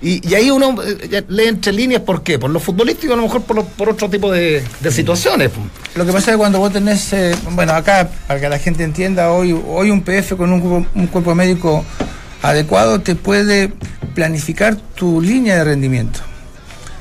Y, 0.02 0.26
y 0.26 0.34
ahí 0.34 0.50
uno 0.50 0.76
eh, 0.82 1.24
lee 1.28 1.44
entre 1.48 1.72
líneas, 1.74 2.00
¿por 2.02 2.22
qué? 2.22 2.38
Por 2.38 2.48
lo 2.50 2.58
futbolístico, 2.58 3.12
a 3.12 3.16
lo 3.16 3.22
mejor 3.22 3.42
por, 3.42 3.54
lo- 3.56 3.64
por 3.66 3.90
otro 3.90 4.08
tipo 4.08 4.32
de, 4.32 4.64
de 4.80 4.90
situaciones. 4.90 5.50
pues. 5.50 5.66
Lo 5.94 6.06
que 6.06 6.12
pasa 6.12 6.30
es 6.30 6.34
que 6.34 6.38
cuando 6.38 6.58
vos 6.58 6.72
tenés, 6.72 7.12
eh, 7.12 7.36
bueno, 7.50 7.72
acá, 7.74 8.08
para 8.26 8.40
que 8.40 8.48
la 8.48 8.58
gente 8.58 8.82
entienda, 8.82 9.30
hoy, 9.30 9.52
hoy 9.68 9.90
un 9.90 10.00
PF 10.02 10.36
con 10.36 10.52
un 10.52 11.06
cuerpo 11.08 11.34
médico 11.34 11.84
adecuado 12.42 13.00
te 13.00 13.14
puede 13.14 13.72
planificar 14.14 14.76
tu 14.94 15.20
línea 15.20 15.56
de 15.56 15.64
rendimiento. 15.64 16.20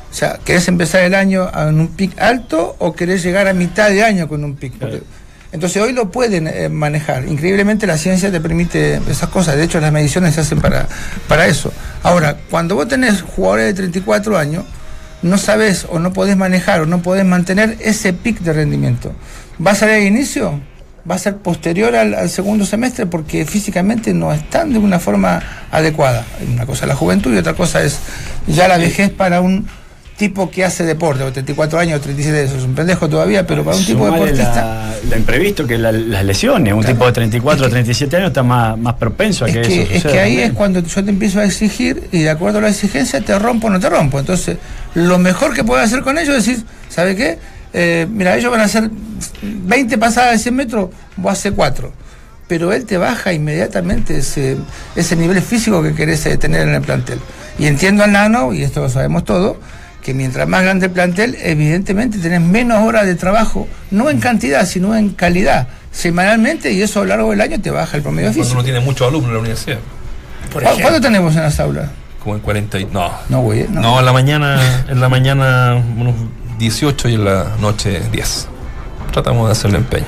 O 0.09 0.13
sea, 0.13 0.39
¿querés 0.43 0.67
empezar 0.67 1.01
el 1.03 1.13
año 1.13 1.49
en 1.55 1.79
un 1.79 1.87
pic 1.89 2.19
alto 2.19 2.75
o 2.79 2.93
querés 2.93 3.21
llegar 3.23 3.47
a 3.47 3.53
mitad 3.53 3.89
de 3.89 4.03
año 4.03 4.27
con 4.27 4.43
un 4.43 4.55
pic? 4.55 4.73
Porque- 4.73 5.03
entonces 5.51 5.81
hoy 5.81 5.93
lo 5.93 6.11
pueden 6.11 6.47
eh, 6.47 6.69
manejar. 6.69 7.27
Increíblemente 7.27 7.87
la 7.87 7.97
ciencia 7.97 8.31
te 8.31 8.39
permite 8.39 8.99
esas 9.09 9.29
cosas. 9.29 9.55
De 9.55 9.63
hecho, 9.63 9.79
las 9.79 9.91
mediciones 9.91 10.35
se 10.35 10.41
hacen 10.41 10.61
para, 10.61 10.87
para 11.27 11.47
eso. 11.47 11.71
Ahora, 12.03 12.37
cuando 12.51 12.75
vos 12.75 12.87
tenés 12.87 13.21
jugadores 13.23 13.65
de 13.67 13.73
34 13.73 14.37
años, 14.37 14.63
no 15.23 15.37
sabes 15.39 15.87
o 15.89 15.97
no 15.99 16.13
podés 16.13 16.37
manejar 16.37 16.81
o 16.81 16.85
no 16.85 17.01
podés 17.01 17.25
mantener 17.25 17.77
ese 17.79 18.13
pic 18.13 18.39
de 18.41 18.53
rendimiento. 18.53 19.11
¿Va 19.65 19.71
a 19.71 19.75
ser 19.75 19.89
al 19.89 20.03
inicio? 20.03 20.61
¿Va 21.09 21.15
a 21.15 21.19
ser 21.19 21.37
posterior 21.37 21.95
al, 21.95 22.13
al 22.13 22.29
segundo 22.29 22.63
semestre? 22.65 23.07
Porque 23.07 23.43
físicamente 23.45 24.13
no 24.13 24.31
están 24.31 24.71
de 24.71 24.77
una 24.77 24.99
forma 24.99 25.41
adecuada. 25.71 26.25
Una 26.47 26.67
cosa 26.67 26.85
es 26.85 26.89
la 26.89 26.95
juventud 26.95 27.33
y 27.33 27.37
otra 27.37 27.55
cosa 27.55 27.81
es 27.81 27.97
ya 28.45 28.67
la 28.67 28.77
vejez 28.77 29.09
para 29.09 29.41
un 29.41 29.67
tipo 30.19 30.51
que 30.51 30.63
hace 30.63 30.83
deporte, 30.85 31.23
o 31.23 31.31
34 31.31 31.79
años, 31.79 31.99
37, 32.01 32.43
eso 32.43 32.57
es 32.57 32.63
un 32.63 32.75
pendejo 32.75 33.09
todavía, 33.09 33.47
pero 33.47 33.63
para 33.63 33.75
un 33.77 33.83
tipo 33.85 34.05
de 34.05 34.11
deportista... 34.11 34.55
la- 34.55 34.85
lo 35.09 35.17
imprevisto 35.17 35.65
que 35.65 35.77
la- 35.79 35.91
las 35.91 36.23
lesiones. 36.25 36.73
Un 36.73 36.81
Claro. 36.81 36.93
tipo 36.95 37.05
de 37.07 37.11
34 37.13 37.65
o 37.65 37.69
37 37.69 38.17
años 38.17 38.27
está 38.27 38.43
más, 38.43 38.77
más 38.77 38.93
propenso 38.95 39.45
a 39.45 39.47
Es 39.47 39.55
que, 39.55 39.61
que, 39.61 39.81
eso 39.81 39.81
es 39.81 39.87
suceda 40.01 40.11
que 40.11 40.19
ahí 40.19 40.29
también. 40.33 40.51
es 40.51 40.55
cuando 40.57 40.79
yo 40.83 41.03
te 41.03 41.09
empiezo 41.09 41.39
a 41.39 41.45
exigir 41.45 42.03
y 42.11 42.19
de 42.23 42.29
acuerdo 42.29 42.59
a 42.59 42.61
la 42.61 42.69
exigencia 42.69 43.21
te 43.21 43.39
rompo 43.39 43.67
o 43.67 43.69
no 43.71 43.79
te 43.79 43.89
rompo. 43.89 44.19
Entonces, 44.19 44.57
lo 44.93 45.17
mejor 45.17 45.53
que 45.55 45.63
puedo 45.63 45.81
hacer 45.81 46.01
con 46.01 46.17
ellos 46.19 46.35
es 46.35 46.45
decir, 46.45 46.63
¿sabe 46.89 47.15
qué? 47.15 47.39
Eh, 47.73 48.05
mira, 48.11 48.35
ellos 48.35 48.51
van 48.51 48.61
a 48.61 48.65
hacer 48.65 48.91
20 49.41 49.97
pasadas 49.97 50.33
de 50.33 50.39
100 50.39 50.55
metros, 50.55 50.89
vos 51.17 51.31
haces 51.33 51.53
4. 51.55 51.91
Pero 52.47 52.73
él 52.73 52.85
te 52.85 52.97
baja 52.97 53.31
inmediatamente 53.31 54.17
ese, 54.17 54.57
ese 54.95 55.15
nivel 55.15 55.41
físico 55.41 55.81
que 55.83 55.93
querés 55.93 56.25
eh, 56.25 56.35
tener 56.37 56.67
en 56.67 56.75
el 56.75 56.81
plantel. 56.81 57.19
Y 57.59 57.67
entiendo 57.67 58.03
al 58.03 58.11
nano, 58.11 58.53
y 58.53 58.63
esto 58.63 58.81
lo 58.81 58.89
sabemos 58.89 59.23
todos, 59.23 59.57
que 60.03 60.13
mientras 60.13 60.47
más 60.47 60.63
grande 60.63 60.85
el 60.87 60.91
plantel, 60.91 61.35
evidentemente 61.41 62.17
tenés 62.19 62.41
menos 62.41 62.83
horas 62.87 63.05
de 63.05 63.15
trabajo, 63.15 63.67
no 63.91 64.09
en 64.09 64.19
cantidad, 64.19 64.65
sino 64.65 64.95
en 64.95 65.09
calidad. 65.09 65.67
semanalmente 65.91 66.71
y 66.71 66.81
eso 66.83 66.99
a 66.99 67.03
lo 67.03 67.09
largo 67.09 67.31
del 67.31 67.41
año 67.41 67.59
te 67.59 67.71
baja 67.71 67.97
el 67.97 68.03
promedio 68.03 68.27
Cuando 68.29 68.41
físico. 68.43 68.59
uno 68.59 68.63
tiene 68.63 68.79
muchos 68.79 69.07
alumnos 69.07 69.29
en 69.29 69.33
la 69.33 69.39
universidad. 69.39 69.79
Por 70.53 70.61
¿Cu- 70.61 70.69
¿Cuánto 70.69 70.79
ejemplo. 70.81 71.01
tenemos 71.01 71.35
en 71.35 71.41
las 71.41 71.59
aulas? 71.59 71.89
Como 72.23 72.35
en 72.35 72.41
40 72.41 72.79
y... 72.79 72.85
No. 72.85 73.11
No, 73.29 73.41
güey. 73.41 73.65
No. 73.69 73.81
No, 73.81 73.99
en 73.99 74.05
la 74.05 74.13
mañana, 74.13 74.85
en 74.87 74.99
la 75.01 75.09
mañana 75.09 75.81
unos 75.97 76.13
18 76.59 77.09
y 77.09 77.13
en 77.15 77.25
la 77.25 77.55
noche 77.59 78.01
10. 78.11 78.47
Tratamos 79.11 79.47
de 79.47 79.51
hacerle 79.53 79.77
empeño. 79.79 80.05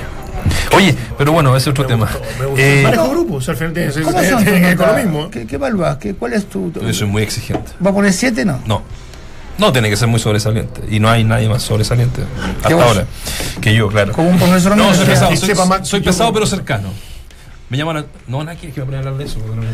Oye, 0.76 0.94
pero 1.18 1.32
bueno, 1.32 1.56
ese 1.56 1.70
es 1.70 1.72
otro 1.72 1.86
tema. 1.86 2.08
Eh, 2.56 2.80
Manejo 2.84 3.10
grupos, 3.10 3.48
al 3.48 3.56
final 3.56 3.72
¿Cómo 4.04 4.22
son. 4.22 4.46
¿eh? 4.48 4.76
¿Qué, 5.32 5.46
qué 5.46 6.14
¿Cuál 6.18 6.32
es 6.32 6.46
tu...? 6.48 6.70
tu- 6.70 6.80
yo 6.80 6.92
soy 6.94 7.06
muy 7.08 7.22
exigente. 7.22 7.72
¿Va 7.84 7.90
a 7.90 7.94
poner 7.94 8.12
7 8.12 8.44
no? 8.44 8.60
No. 8.66 8.82
No, 9.62 9.72
tiene 9.72 9.88
que 9.88 9.96
ser 9.96 10.08
muy 10.08 10.18
sobresaliente. 10.18 10.82
Y 10.90 10.98
no 10.98 11.08
hay 11.08 11.22
nadie 11.22 11.48
más 11.48 11.62
sobresaliente 11.62 12.20
hasta 12.64 12.74
ahora 12.74 13.06
que 13.60 13.72
yo, 13.72 13.86
claro. 13.86 14.12
Como 14.12 14.30
un 14.30 14.36
profesor 14.36 14.76
No, 14.76 14.92
soy 14.92 15.06
pesado, 15.06 15.84
soy, 15.84 16.00
pesado 16.00 16.32
pero 16.32 16.46
cercano. 16.46 16.88
Me 17.72 17.78
llaman 17.78 17.96
a... 17.96 18.04
No, 18.28 18.44
nadie 18.44 18.58
quiere 18.58 18.74
que 18.74 18.80
me 18.80 18.84
ponga 18.84 18.98
a 18.98 19.00
hablar 19.00 19.16
de 19.16 19.24
eso. 19.24 19.38
porque 19.38 19.56
no 19.56 19.62
me. 19.62 19.68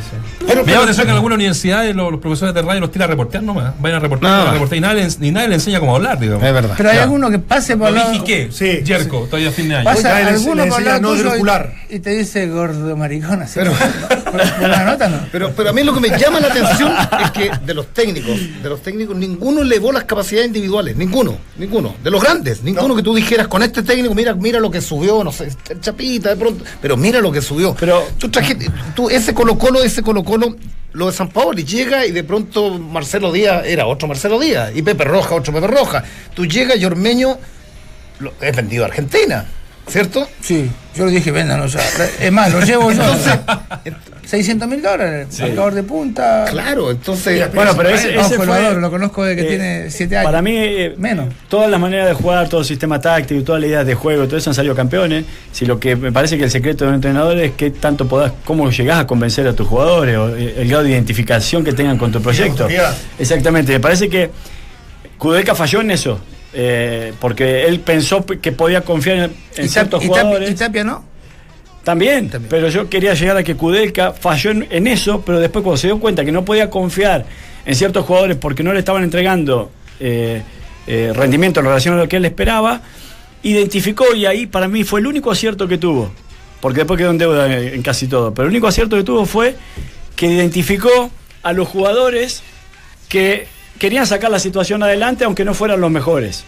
Pero- 0.46 0.64
me 0.64 0.70
llama 0.70 0.76
la 0.76 0.82
atención 0.84 1.06
que 1.06 1.10
en 1.10 1.16
algunas 1.16 1.34
universidades 1.34 1.96
los, 1.96 2.12
los 2.12 2.20
profesores 2.20 2.54
de 2.54 2.62
radio 2.62 2.80
los 2.80 2.92
tira 2.92 3.06
a 3.06 3.08
reportear 3.08 3.42
nomás. 3.42 3.74
Vayan 3.80 3.96
a 3.96 4.00
reportear, 4.00 4.30
No. 4.30 4.36
vayan 4.38 4.50
a 4.50 4.52
reportear 4.52 4.78
y, 4.78 4.80
nadie, 4.80 4.94
le 5.02 5.06
ens- 5.08 5.26
y 5.26 5.30
nadie 5.32 5.48
le 5.48 5.54
enseña 5.56 5.80
cómo 5.80 5.96
hablar, 5.96 6.20
digamos. 6.20 6.44
Es 6.44 6.52
verdad. 6.52 6.74
Pero 6.76 6.90
hay 6.90 6.96
Ya. 6.96 7.02
alguno 7.02 7.28
que 7.28 7.40
pase 7.40 7.76
por 7.76 7.90
Lo 7.90 8.10
dije 8.12 8.24
qué, 8.24 8.48
Sí, 8.52 8.84
Yerko, 8.84 9.22
todavía 9.24 9.48
a 9.48 9.52
fin 9.52 9.68
de 9.68 9.74
año. 9.74 9.84
Pasa 9.84 10.10
Nadie 10.10 10.24
le- 10.26 10.30
alguno 10.30 10.64
le 10.64 10.70
por 10.70 10.82
lado 10.82 11.00
no 11.00 11.16
circular. 11.16 11.74
y, 11.90 11.96
y 11.96 11.98
te 11.98 12.10
dice 12.10 12.46
gordo 12.46 12.96
maricón 12.96 13.42
así. 13.42 13.58
Pero, 13.58 13.72
la 14.68 14.84
nota 14.84 15.08
no. 15.08 15.18
Pero, 15.32 15.50
pero 15.56 15.70
a 15.70 15.72
mí 15.72 15.82
lo 15.82 15.92
que 15.92 16.00
me 16.00 16.16
llama 16.16 16.38
la 16.38 16.46
atención 16.48 16.92
es 17.24 17.30
que 17.32 17.50
de 17.66 17.74
los 17.74 17.88
técnicos, 17.88 18.38
de 18.62 18.68
los 18.68 18.80
técnicos, 18.80 19.16
ninguno 19.16 19.62
elevó 19.62 19.90
las 19.90 20.04
capacidades 20.04 20.46
individuales, 20.46 20.94
ninguno, 20.96 21.36
ninguno. 21.56 21.96
De 22.04 22.12
los 22.12 22.22
grandes, 22.22 22.62
ninguno 22.62 22.94
que 22.94 23.02
tú 23.02 23.12
dijeras 23.12 23.48
con 23.48 23.60
este 23.64 23.82
técnico, 23.82 24.14
mira, 24.14 24.34
mira 24.34 24.60
lo 24.60 24.70
que 24.70 24.80
subió, 24.80 25.24
no 25.24 25.32
sé, 25.32 25.48
el 25.70 25.80
Chapita 25.80 26.28
de 26.28 26.36
pronto, 26.36 26.62
pero 26.80 26.96
mira 26.96 27.20
lo 27.20 27.32
que 27.32 27.42
subió. 27.42 27.74
Pero- 27.74 27.87
tú 28.18 28.28
trajiste, 28.28 28.70
tú 28.94 29.08
ese 29.08 29.34
Colo 29.34 29.58
Colo, 29.58 29.82
ese 29.82 30.02
Colo 30.02 30.24
Colo, 30.24 30.56
lo 30.92 31.06
de 31.06 31.12
San 31.12 31.28
Paolo, 31.28 31.58
y 31.58 31.64
llega 31.64 32.06
y 32.06 32.12
de 32.12 32.24
pronto 32.24 32.78
Marcelo 32.78 33.32
Díaz 33.32 33.64
era 33.66 33.86
otro 33.86 34.08
Marcelo 34.08 34.38
Díaz, 34.38 34.72
y 34.74 34.82
Pepe 34.82 35.04
Roja, 35.04 35.34
otro 35.34 35.52
Pepe 35.52 35.66
Roja. 35.66 36.04
Tú 36.34 36.46
llegas 36.46 36.78
y 36.78 36.84
Ormeño 36.84 37.38
lo, 38.20 38.32
es 38.40 38.56
vendido 38.56 38.84
a 38.84 38.88
Argentina, 38.88 39.46
¿cierto? 39.88 40.28
Sí, 40.40 40.70
yo 40.94 41.06
le 41.06 41.12
dije, 41.12 41.30
vendan, 41.30 41.60
o 41.60 41.68
sea, 41.68 41.82
es 42.20 42.32
más, 42.32 42.52
lo 42.52 42.60
llevo 42.60 42.92
yo. 42.92 43.02
600 44.28 44.68
mil 44.68 44.82
dólares, 44.82 45.40
marcador 45.40 45.72
de 45.72 45.82
punta. 45.82 46.44
Claro, 46.50 46.90
entonces. 46.90 47.50
Bueno, 47.54 47.72
pero 47.74 47.88
ese, 47.88 48.14
ese 48.14 48.36
fue 48.36 48.74
lo 48.74 48.90
conozco 48.90 49.24
desde 49.24 49.40
que 49.40 49.46
eh, 49.46 49.48
tiene 49.48 49.90
7 49.90 50.18
años. 50.18 50.26
Para 50.26 50.42
mí, 50.42 50.52
eh, 50.54 50.94
Menos. 50.98 51.32
todas 51.48 51.70
las 51.70 51.80
maneras 51.80 52.08
de 52.08 52.12
jugar, 52.12 52.46
todo 52.46 52.60
el 52.60 52.66
sistema 52.66 53.00
táctico, 53.00 53.42
todas 53.42 53.62
las 53.62 53.70
ideas 53.70 53.86
de 53.86 53.94
juego, 53.94 54.26
todo 54.26 54.36
eso 54.36 54.50
han 54.50 54.54
salido 54.54 54.74
campeones. 54.74 55.24
Si 55.50 55.64
lo 55.64 55.80
que 55.80 55.96
me 55.96 56.12
parece 56.12 56.36
que 56.36 56.44
el 56.44 56.50
secreto 56.50 56.84
de 56.84 56.90
un 56.90 56.96
entrenador 56.96 57.38
es 57.38 57.52
que 57.52 57.70
tanto 57.70 58.06
podás, 58.06 58.32
cómo 58.44 58.70
llegás 58.70 59.00
a 59.00 59.06
convencer 59.06 59.48
a 59.48 59.54
tus 59.54 59.66
jugadores, 59.66 60.18
o 60.18 60.36
eh, 60.36 60.56
el 60.58 60.68
grado 60.68 60.84
de 60.84 60.90
identificación 60.90 61.64
que 61.64 61.72
tengan 61.72 61.96
con 61.96 62.12
tu 62.12 62.20
proyecto. 62.20 62.68
Exactamente, 63.18 63.72
me 63.72 63.80
parece 63.80 64.10
que 64.10 64.30
Kudelka 65.16 65.54
falló 65.54 65.80
en 65.80 65.90
eso. 65.90 66.20
Eh, 66.60 67.12
porque 67.20 67.66
él 67.66 67.78
pensó 67.78 68.26
que 68.26 68.50
podía 68.50 68.80
confiar 68.80 69.30
en, 69.54 69.68
ciertos 69.68 70.02
y 70.02 70.08
jugadores. 70.08 70.50
y 70.50 70.54
Tapia 70.56 70.82
no. 70.82 71.04
También, 71.84 72.28
También. 72.28 72.50
pero 72.50 72.68
yo 72.68 72.90
quería 72.90 73.14
llegar 73.14 73.36
a 73.36 73.44
que 73.44 73.54
Kudelka 73.54 74.12
falló 74.12 74.50
en, 74.50 74.66
en 74.68 74.88
eso, 74.88 75.22
pero 75.24 75.38
después 75.38 75.62
cuando 75.62 75.76
se 75.76 75.86
dio 75.86 76.00
cuenta 76.00 76.24
que 76.24 76.32
no 76.32 76.44
podía 76.44 76.68
confiar 76.68 77.26
en 77.64 77.74
ciertos 77.76 78.04
jugadores 78.04 78.36
porque 78.38 78.64
no 78.64 78.72
le 78.72 78.80
estaban 78.80 79.04
entregando 79.04 79.70
eh, 80.00 80.42
eh, 80.88 81.12
rendimiento 81.14 81.60
en 81.60 81.66
relación 81.66 81.94
a 81.94 81.98
lo 81.98 82.08
que 82.08 82.16
él 82.16 82.24
esperaba, 82.24 82.82
identificó 83.44 84.12
y 84.16 84.26
ahí 84.26 84.46
para 84.46 84.66
mí 84.66 84.82
fue 84.82 84.98
el 84.98 85.06
único 85.06 85.30
acierto 85.30 85.68
que 85.68 85.78
tuvo, 85.78 86.10
porque 86.60 86.78
después 86.78 86.98
quedó 86.98 87.10
en 87.10 87.18
deuda 87.18 87.56
en, 87.56 87.74
en 87.74 87.82
casi 87.82 88.08
todo, 88.08 88.34
pero 88.34 88.48
el 88.48 88.50
único 88.50 88.66
acierto 88.66 88.96
que 88.96 89.04
tuvo 89.04 89.26
fue 89.26 89.54
que 90.16 90.26
identificó 90.26 91.12
a 91.44 91.52
los 91.52 91.68
jugadores 91.68 92.42
que 93.08 93.46
querían 93.78 94.06
sacar 94.06 94.30
la 94.30 94.38
situación 94.38 94.82
adelante 94.82 95.24
aunque 95.24 95.44
no 95.44 95.54
fueran 95.54 95.80
los 95.80 95.90
mejores. 95.90 96.44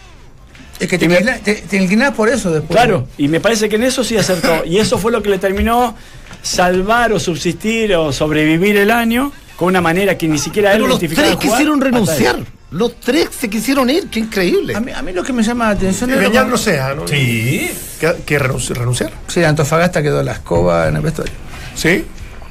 Es 0.79 0.87
que 0.87 0.97
te, 0.97 1.07
me- 1.07 1.13
inclinas, 1.15 1.41
te, 1.41 1.55
te 1.55 1.77
inclinás 1.77 2.11
por 2.13 2.27
eso 2.29 2.49
después. 2.51 2.71
Claro, 2.75 3.07
y 3.17 3.27
me 3.27 3.39
parece 3.39 3.69
que 3.69 3.75
en 3.75 3.83
eso 3.83 4.03
sí 4.03 4.17
acertó. 4.17 4.63
Y 4.65 4.79
eso 4.79 4.97
fue 4.97 5.11
lo 5.11 5.21
que 5.21 5.29
le 5.29 5.37
terminó 5.37 5.95
salvar 6.41 7.13
o 7.13 7.19
subsistir 7.19 7.93
o 7.95 8.11
sobrevivir 8.11 8.77
el 8.77 8.89
año 8.89 9.31
con 9.55 9.67
una 9.67 9.81
manera 9.81 10.17
que 10.17 10.27
ni 10.27 10.39
siquiera 10.39 10.71
él 10.71 10.77
Pero 10.77 10.87
los 10.87 10.99
identificaba 10.99 11.37
tres 11.37 11.51
quisieron 11.51 11.81
renunciar. 11.81 12.35
él. 12.37 12.45
Los 12.71 12.99
tres 13.01 13.27
se 13.37 13.49
quisieron 13.49 13.89
ir, 13.89 14.07
qué 14.07 14.21
increíble. 14.21 14.73
A 14.75 14.79
mí, 14.79 14.91
a 14.91 15.01
mí 15.01 15.11
lo 15.11 15.23
que 15.23 15.33
me 15.33 15.43
llama 15.43 15.65
la 15.65 15.71
atención 15.71 16.09
es. 16.09 16.33
Lo- 16.33 16.45
no 16.47 16.57
sea, 16.57 16.95
¿no? 16.95 17.07
Sí. 17.07 17.69
¿Que, 17.99 18.15
que 18.25 18.39
renunci- 18.39 18.73
renunciar? 18.73 19.11
Sí, 19.27 19.43
Antofagasta 19.43 20.01
quedó 20.01 20.23
la 20.23 20.31
escoba 20.31 20.87
en 20.87 20.95
el 20.95 21.01
vestuario. 21.01 21.33
Sí. 21.75 22.05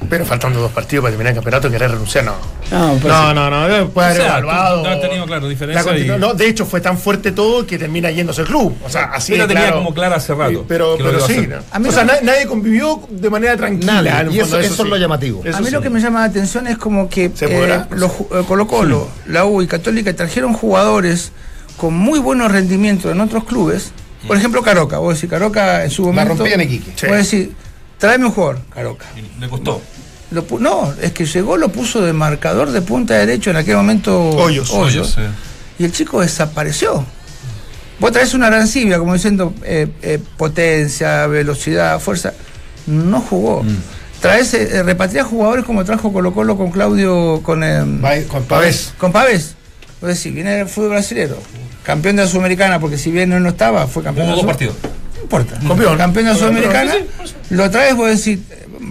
Pero 0.09 0.25
faltando 0.25 0.59
dos 0.59 0.71
partidos 0.71 1.03
para 1.03 1.11
terminar 1.11 1.31
el 1.31 1.35
campeonato, 1.35 1.69
querer 1.69 1.91
renunciar, 1.91 2.23
no. 2.25 2.33
No, 2.71 2.87
No, 2.95 2.99
sí. 2.99 3.07
no, 3.35 3.49
no, 3.49 3.89
puede 3.89 4.07
haber 4.07 4.19
O 4.21 4.23
sea, 4.23 4.31
evaluado. 4.39 4.81
tú 4.83 4.87
has 4.89 5.01
tenido, 5.01 5.25
claro, 5.25 5.47
diferencia 5.47 5.91
la 5.91 5.97
y- 5.97 6.19
no, 6.19 6.33
de 6.33 6.47
hecho, 6.47 6.65
fue 6.65 6.81
tan 6.81 6.97
fuerte 6.97 7.31
todo 7.31 7.65
que 7.67 7.77
termina 7.77 8.09
yéndose 8.11 8.41
el 8.41 8.47
club. 8.47 8.75
O 8.83 8.89
sea, 8.89 9.11
así 9.13 9.33
de 9.33 9.47
tenía 9.47 9.63
claro. 9.63 9.77
como 9.77 9.93
clara 9.93 10.15
hace 10.17 10.33
rato 10.33 10.51
Sí, 10.59 10.65
Pero, 10.67 10.97
pero 10.97 11.19
sí. 11.25 11.47
¿no? 11.47 11.57
O 11.87 11.91
sea, 11.91 12.03
no- 12.03 12.13
na- 12.13 12.21
nadie 12.23 12.45
convivió 12.47 13.01
de 13.09 13.29
manera 13.29 13.55
tranquila. 13.57 14.01
Nadie, 14.01 14.09
en 14.09 14.27
el 14.27 14.33
y 14.35 14.39
eso, 14.39 14.47
fondo, 14.49 14.59
eso 14.59 14.75
sí. 14.75 14.81
es 14.81 14.87
lo 14.89 14.97
llamativo. 14.97 15.41
Eso 15.45 15.57
a 15.57 15.59
mí 15.61 15.67
sí. 15.67 15.71
lo 15.73 15.81
que 15.81 15.89
me 15.89 15.99
llama 16.01 16.19
la 16.21 16.25
atención 16.25 16.67
es 16.67 16.77
como 16.77 17.07
que 17.09 17.31
¿Se 17.33 17.47
podrá? 17.47 17.87
los 17.91 18.11
eh, 18.11 18.43
Colo 18.47 18.67
Colo, 18.67 19.07
la 19.27 19.45
U 19.45 19.61
y 19.61 19.67
Católica 19.67 20.13
trajeron 20.15 20.53
jugadores 20.53 21.31
con 21.77 21.93
muy 21.93 22.19
buenos 22.19 22.51
rendimientos 22.51 23.11
en 23.11 23.21
otros 23.21 23.43
clubes. 23.45 23.91
Por 24.27 24.37
ejemplo, 24.37 24.61
Caroca. 24.61 24.97
Vos 24.99 25.15
decís, 25.15 25.29
Caroca 25.29 25.83
en 25.83 25.89
su 25.91 26.03
La 26.03 26.07
momento. 26.11 26.33
rompía 26.35 26.55
en 26.55 26.61
Iquique. 26.61 26.91
Sí. 26.95 27.07
Vos 27.07 27.17
decís, 27.17 27.49
tráeme 28.01 28.25
un 28.25 28.31
jugador, 28.31 28.59
Caroca. 28.73 29.05
Le 29.39 29.47
costó. 29.47 29.81
Lo 30.31 30.45
no, 30.59 30.93
es 31.01 31.11
que 31.11 31.25
llegó, 31.25 31.55
lo 31.55 31.69
puso 31.69 32.01
de 32.01 32.13
marcador 32.13 32.71
de 32.71 32.81
punta 32.81 33.13
derecho 33.13 33.51
en 33.51 33.57
aquel 33.57 33.75
momento. 33.75 34.17
Hoyos. 34.31 34.71
Hoyos. 34.71 35.17
Y 35.77 35.85
el 35.85 35.91
chico 35.91 36.21
desapareció. 36.21 37.05
Vos 37.99 38.11
traes 38.11 38.33
una 38.33 38.47
arancibia, 38.47 38.97
como 38.97 39.13
diciendo 39.13 39.53
eh, 39.63 39.87
eh, 40.01 40.19
potencia, 40.37 41.27
velocidad, 41.27 41.99
fuerza. 41.99 42.33
No 42.87 43.21
jugó. 43.21 43.63
Traes, 44.19 44.53
eh, 44.55 44.81
repatriás 44.83 45.27
jugadores 45.27 45.65
como 45.65 45.85
trajo 45.85 46.11
Colo 46.11 46.33
Colo 46.33 46.57
con 46.57 46.71
Claudio, 46.71 47.41
con, 47.43 47.61
Con 48.27 48.43
Pavés. 48.47 48.93
con 48.97 49.11
Pavés. 49.11 49.55
Vos 49.99 50.09
decís, 50.09 50.33
viene 50.33 50.55
del 50.55 50.67
fútbol 50.67 50.91
brasileño. 50.91 51.35
Campeón 51.83 52.15
de 52.15 52.23
la 52.23 52.27
Sudamericana, 52.27 52.79
porque 52.79 52.97
si 52.97 53.11
bien 53.11 53.29
no 53.29 53.49
estaba, 53.49 53.85
fue 53.85 54.01
campeón 54.01 54.27
de 54.27 54.33
dos 54.33 54.45
partidos. 54.45 54.75
No 55.21 55.23
importa. 55.23 55.59
Campeón. 55.67 55.97
Campeón 55.97 56.25
de 56.25 56.33
la 56.33 56.37
Campeón. 56.37 56.37
Sudamericana. 56.37 56.93
Lo 57.51 57.69
traes, 57.71 57.95
vos 57.95 58.09
decís, 58.09 58.39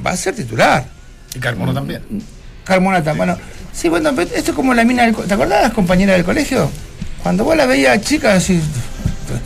va 0.07 0.11
a 0.13 0.17
ser 0.17 0.35
titular. 0.35 0.87
Y 1.35 1.39
Carmono 1.39 1.73
también. 1.75 2.03
Carmonata, 2.65 3.13
bueno, 3.15 3.37
sí, 3.73 3.89
bueno, 3.89 4.11
pero 4.15 4.31
esto 4.35 4.51
es 4.53 4.57
como 4.57 4.75
la 4.75 4.85
mina 4.85 5.05
del 5.05 5.15
co- 5.15 5.23
¿Te 5.23 5.35
acordás 5.35 5.63
las 5.63 5.73
compañeras 5.73 6.17
del 6.17 6.25
colegio? 6.25 6.71
Cuando 7.23 7.45
vos 7.45 7.57
la 7.57 7.67
veías 7.67 8.01
chica, 8.03 8.35
así. 8.35 8.61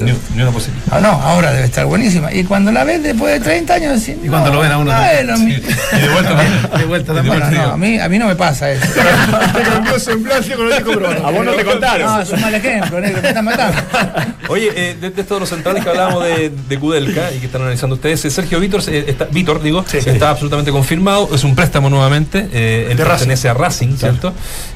Ni, 0.01 0.13
ni 0.35 0.43
una 0.43 0.51
posibilidad. 0.51 0.87
Ah, 0.91 1.01
no, 1.01 1.09
ahora 1.09 1.53
debe 1.53 1.65
estar 1.67 1.87
buenísima. 1.87 2.33
Y 2.33 2.45
cuando 2.45 2.73
la 2.73 2.85
ves 2.85 3.03
después 3.03 3.35
de 3.35 3.41
30 3.41 3.75
años, 3.75 4.01
decís. 4.05 4.23
Y 4.25 4.29
cuando 4.29 4.53
lo 4.53 4.61
ven 4.61 4.73
a 4.73 4.79
uno. 4.79 4.93
Y 4.93 6.01
de 6.01 6.09
vuelta 6.09 6.37
también. 6.37 6.63
De 6.79 6.85
vuelta 6.85 7.13
de 7.13 7.19
también. 7.19 7.27
Bueno, 7.27 7.47
vuelta, 7.47 7.67
no, 7.67 7.73
a 7.73 7.77
mí, 7.77 7.99
a 7.99 8.09
mí 8.09 8.19
no 8.19 8.27
me 8.27 8.37
pasa 8.37 8.71
eso. 8.71 8.87
Te 9.55 9.63
cambió 9.63 9.99
semblante 9.99 10.55
con 10.55 10.67
el 10.67 10.79
chico 10.79 10.93
peruano. 10.93 11.27
A 11.27 11.31
vos 11.31 11.45
no 11.45 11.53
te 11.53 11.65
contaron. 11.65 12.07
No, 12.07 12.21
es 12.21 12.31
un 12.31 12.41
mal 12.41 12.55
ejemplo, 12.55 13.01
negro, 13.01 13.23
me 13.23 13.29
están 13.29 13.45
matando. 13.45 13.81
Oye, 14.49 14.71
eh, 14.75 14.97
de, 15.01 15.11
de 15.11 15.21
estos 15.21 15.37
de 15.37 15.41
los 15.41 15.49
centrales 15.49 15.83
que 15.83 15.91
hablábamos 15.91 16.25
de, 16.25 16.51
de 16.69 16.79
Kudelka 16.79 17.33
y 17.33 17.39
que 17.39 17.47
están 17.47 17.63
analizando 17.63 17.95
ustedes, 17.97 18.25
eh, 18.25 18.31
Sergio 18.31 18.61
Vítor, 18.61 18.83
eh, 18.89 19.05
está, 19.09 19.25
Vítor, 19.27 19.63
digo, 19.63 19.85
está 19.93 20.31
absolutamente 20.31 20.71
confirmado, 20.71 21.29
es 21.35 21.45
un 21.45 21.55
préstamo 21.55 21.89
nuevamente, 21.91 22.49
eh, 22.53 22.89
él 22.91 22.97
De 22.97 23.05
pertenece 23.05 23.49
a 23.49 23.55
Racing, 23.55 23.97
¿cierto? 23.97 24.33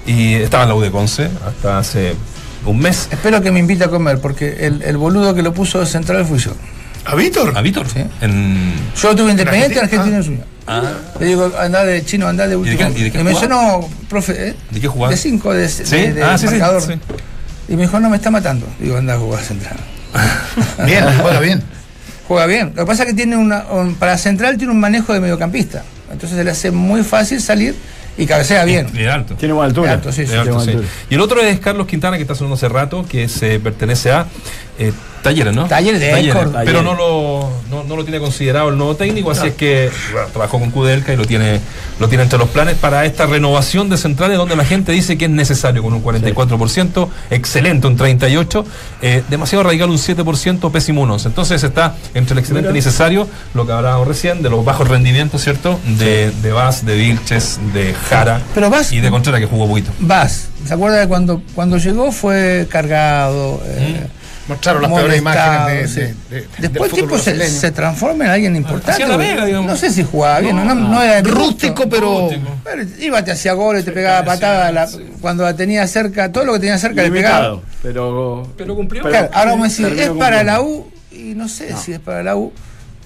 Y 0.07 0.35
estaba 0.35 0.63
en 0.65 0.69
la 0.71 0.75
U 0.75 0.81
de 0.81 0.91
Conce 0.91 1.29
hasta 1.47 1.79
hace 1.79 2.15
un 2.67 2.79
mes. 2.79 3.09
Espero 3.11 3.41
que 3.43 3.51
me 3.51 3.61
invite 3.61 3.85
a 3.85 3.89
comer, 3.89 4.19
porque 4.21 4.67
el, 4.67 4.83
el 4.83 4.97
boludo 4.97 5.35
que 5.35 5.43
lo 5.43 5.53
puso 5.55 5.81
de 5.81 5.87
central 5.87 6.25
fui 6.27 6.39
yo. 6.39 6.53
¿A 7.05 7.15
Víctor? 7.15 7.57
¿A 7.57 7.63
Vítor? 7.63 7.87
Sí. 7.89 8.01
En, 8.21 8.75
Yo 9.01 9.15
tuve 9.17 9.31
independiente, 9.31 9.79
Argentina? 9.81 10.17
Argentina 10.19 10.19
es 10.21 10.27
suyo. 10.27 11.19
Le 11.21 11.27
digo, 11.27 11.51
andá 11.59 11.85
de 11.85 12.05
chino, 12.05 12.29
andá 12.29 12.47
de 12.47 12.57
último. 12.57 12.77
qué- 12.95 13.01
y 13.01 13.05
de 13.05 13.13
qué 13.13 13.25
me 13.25 13.31
dijo, 13.31 13.47
no, 13.49 13.89
profe, 14.11 14.49
¿eh? 14.51 14.55
¿De 14.71 14.81
qué 14.81 14.89
jugaba? 14.89 15.11
De 15.11 15.17
5, 15.17 15.55
de, 15.55 15.69
¿Sí? 15.69 15.83
de, 15.85 16.13
de 16.15 16.23
ah, 16.23 16.37
sí, 16.37 16.47
sí, 16.47 16.55
marcador. 16.57 16.83
sí. 16.83 16.93
Y 17.69 17.77
me 17.77 17.83
dijo, 17.83 17.99
no, 18.01 18.11
me 18.11 18.17
está 18.17 18.31
matando. 18.31 18.67
Digo, 18.79 18.99
anda 18.99 19.15
a 19.15 19.19
jugar 19.19 19.43
central. 19.43 19.77
Bien, 20.85 21.05
juega 21.23 21.41
bien. 21.41 21.63
Juega 22.27 22.47
bien. 22.47 22.73
Lo 22.75 22.83
que 22.83 22.87
pasa 22.87 23.05
es 23.05 23.09
que 23.11 23.15
tiene 23.15 23.37
una, 23.39 23.65
un- 23.71 23.95
para 23.95 24.19
central 24.19 24.59
tiene 24.59 24.73
un 24.73 24.81
manejo 24.81 25.13
de 25.15 25.21
mediocampista. 25.21 25.83
Entonces 26.13 26.37
se 26.37 26.45
le 26.45 26.51
hace 26.51 26.71
muy 26.71 27.03
fácil 27.03 27.41
salir 27.41 27.75
y 28.19 28.27
cabecea 28.27 28.65
bien. 28.65 28.89
Y 28.93 28.99
de 28.99 29.11
alto. 29.11 29.35
Tiene 29.35 29.55
buena 29.55 29.69
altura. 29.69 29.93
Alto, 29.95 30.13
sí, 30.13 30.27
sí, 30.27 30.33
De 30.33 30.39
alto, 30.39 30.61
sí. 30.61 30.71
altura. 30.71 30.89
Y 31.09 31.15
el 31.15 31.21
otro 31.21 31.41
es 31.41 31.59
Carlos 31.61 31.87
Quintana, 31.87 32.17
que 32.17 32.23
está 32.23 32.35
sonando 32.35 32.57
hace 32.57 32.69
rato, 32.69 33.07
que 33.09 33.29
se 33.29 33.59
pertenece 33.61 34.11
a. 34.11 34.27
eh, 35.19 35.23
Talleres, 35.23 35.55
¿no? 35.55 35.67
Talleres 35.67 36.01
de 36.01 36.33
Córdoba. 36.33 36.63
Pero 36.65 36.83
no 36.83 36.95
lo, 36.95 37.51
no, 37.71 37.85
no 37.85 37.97
lo 37.97 38.05
tiene 38.05 38.21
considerado 38.21 38.69
el 38.69 38.77
nuevo 38.79 38.97
técnico, 38.97 39.31
así 39.31 39.49
es 39.49 39.55
que 39.55 39.91
bueno, 40.13 40.29
trabajó 40.29 40.59
con 40.61 40.71
Kudelka 40.71 41.13
y 41.13 41.17
lo 41.17 41.25
tiene, 41.27 41.61
lo 41.99 42.09
tiene 42.09 42.25
entre 42.25 42.39
los 42.39 42.49
planes 42.49 42.75
para 42.77 43.05
esta 43.05 43.27
renovación 43.27 43.89
de 43.91 43.97
centrales 43.97 44.37
donde 44.39 44.57
la 44.57 44.65
gente 44.65 44.93
dice 44.93 45.19
que 45.19 45.27
es 45.27 45.31
necesario 45.31 45.83
con 45.83 45.93
un 45.93 46.03
44%, 46.03 47.09
excelente 47.31 47.87
un 47.87 47.97
38%, 47.99 48.65
eh, 49.03 49.23
demasiado 49.29 49.65
radical 49.65 49.91
un 49.91 49.99
7%, 49.99 50.71
pésimo 50.71 51.03
un 51.03 51.11
11%. 51.11 51.27
Entonces 51.27 51.63
está 51.63 51.95
entre 52.15 52.33
el 52.35 52.39
excelente 52.39 52.71
y 52.71 52.73
necesario, 52.73 53.29
lo 53.55 53.67
que 53.67 53.73
hablábamos 53.73 54.09
recién, 54.09 54.43
de 54.43 54.51
los 54.51 54.65
bajos 54.65 54.89
rendimientos, 54.89 55.43
¿cierto? 55.43 55.79
De, 55.99 56.31
de 56.31 56.53
Vaz, 56.53 56.85
de 56.85 56.95
Vilches, 56.97 57.59
de 57.75 57.95
Jara 57.95 58.41
Pero 58.55 58.71
Vaz- 58.71 58.93
y 58.93 59.01
de 59.01 59.11
Contreras 59.11 59.41
que 59.41 59.47
jugó 59.47 59.67
poquito. 59.69 59.91
Vas, 60.01 60.49
¿se 60.67 60.75
acuerda 60.75 60.99
de 60.99 61.09
cuando, 61.09 61.43
cuando 61.55 61.77
llegó 61.79 62.13
fue 62.13 62.67
cargado? 62.71 63.61
eh, 63.67 64.07
Mostraron 64.49 64.83
las 64.83 64.91
peores 64.93 65.19
imágenes 65.19 65.91
sí. 65.91 66.01
de, 66.01 66.07
de- 66.07 66.41
de- 66.41 66.47
Después 66.59 66.91
el 66.93 67.01
tipo 67.01 67.19
se, 67.19 67.71
transforma 67.73 68.25
en 68.25 68.31
alguien 68.31 68.57
importante. 68.57 69.07
La 69.07 69.17
vega. 69.17 69.47
No 69.61 69.77
sé 69.77 69.91
si 69.91 70.03
jugaba 70.05 70.41
bien, 70.41 70.57
no, 70.57 70.65
no, 70.65 70.75
no 70.75 71.03
era 71.03 71.21
Rústico, 71.23 71.89
pero. 71.89 72.31
Pero 72.65 72.83
iba, 72.99 73.23
te 73.23 73.33
hacía 73.33 73.53
goles, 73.53 73.85
te 73.85 73.93
pegaba 73.93 74.25
patadas, 74.25 74.73
la- 74.73 74.89
cuando 75.21 75.45
la 75.45 75.55
tenía 75.55 75.87
cerca, 75.87 76.33
todo 76.33 76.45
lo 76.45 76.55
que 76.55 76.61
tenía 76.61 76.79
cerca 76.79 77.03
le 77.03 77.11
pegaba. 77.11 77.61
Pero. 77.83 78.49
Pero 78.57 78.75
cumplió. 78.75 79.03
Claro, 79.03 79.29
ahora 79.33 79.51
vamos 79.51 79.67
a 79.67 79.69
decir, 79.69 79.99
es 79.99 80.09
para 80.11 80.43
la. 80.43 80.61
U, 80.63 80.91
y 81.13 81.35
no 81.35 81.49
sé 81.49 81.75
si 81.77 81.93
es 81.93 82.01
para 82.01 82.23
la 82.23 82.35
U, 82.37 82.53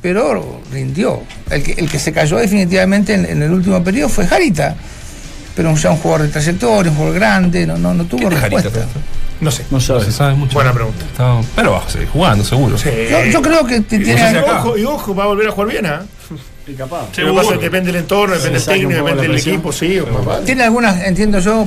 pero 0.01 0.61
rindió. 0.73 1.23
El 1.51 1.63
que, 1.63 1.73
el 1.73 1.91
que 1.91 1.99
se 1.99 2.13
cayó 2.13 2.37
definitivamente 2.39 3.15
en, 3.15 3.25
en 3.27 3.43
el 3.43 3.51
último 3.53 3.83
periodo 3.83 4.09
fue 4.09 4.27
Jarita. 4.27 4.75
Pero 5.55 5.75
ya 5.77 5.91
un 5.91 5.99
jugador 5.99 6.23
de 6.27 6.33
trayectoria, 6.33 6.91
un 6.91 6.97
jugador 6.97 7.19
grande, 7.19 7.67
no, 7.67 7.77
no, 7.77 7.93
no 7.93 8.05
tuvo 8.05 8.21
¿Quién 8.21 8.33
es 8.33 8.39
Jarita, 8.39 8.63
respuesta. 8.63 9.01
No 9.43 9.51
sé. 9.51 9.63
No 9.71 9.77
No 9.77 9.81
sabes. 9.81 10.05
se 10.05 10.13
sabe 10.13 10.35
mucho. 10.35 10.55
Buena 10.55 10.73
pregunta. 10.73 11.05
Está- 11.05 11.41
pero 11.55 11.73
va 11.73 11.79
a 11.85 11.89
seguir 11.91 12.09
jugando, 12.09 12.45
seguro. 12.45 12.79
Sí. 12.79 12.89
Yo, 13.11 13.25
yo 13.25 13.43
creo 13.43 13.67
que 13.67 13.81
te- 13.83 13.97
Y 13.97 14.05
tiene 14.05 14.21
sé 14.21 14.31
si 14.31 14.37
ojo, 14.51 14.79
y 14.79 14.85
ojo, 14.85 15.15
va 15.15 15.25
a 15.25 15.27
volver 15.27 15.49
a 15.49 15.51
jugar 15.53 15.69
bien, 15.71 15.87
¿ah? 15.87 16.03
Y 16.67 16.75
capaz. 16.75 17.09
Lo 17.19 17.27
que 17.33 17.33
pasa 17.41 17.53
es 17.55 17.59
que 17.59 17.65
depende 17.65 17.93
del 17.93 18.03
entorno, 18.03 18.35
depende 18.37 18.53
del 18.53 18.61
saca 18.61 18.77
un 18.77 18.81
técnico, 18.83 19.01
poco 19.01 19.09
depende 19.11 19.17
la 19.17 19.23
del 19.23 19.33
presión. 19.33 19.55
equipo, 19.57 19.73
sí. 19.73 20.13
más 20.15 20.25
vale. 20.25 20.47
Tiene 20.47 20.63
algunas, 20.63 21.03
entiendo 21.05 21.39
yo, 21.41 21.67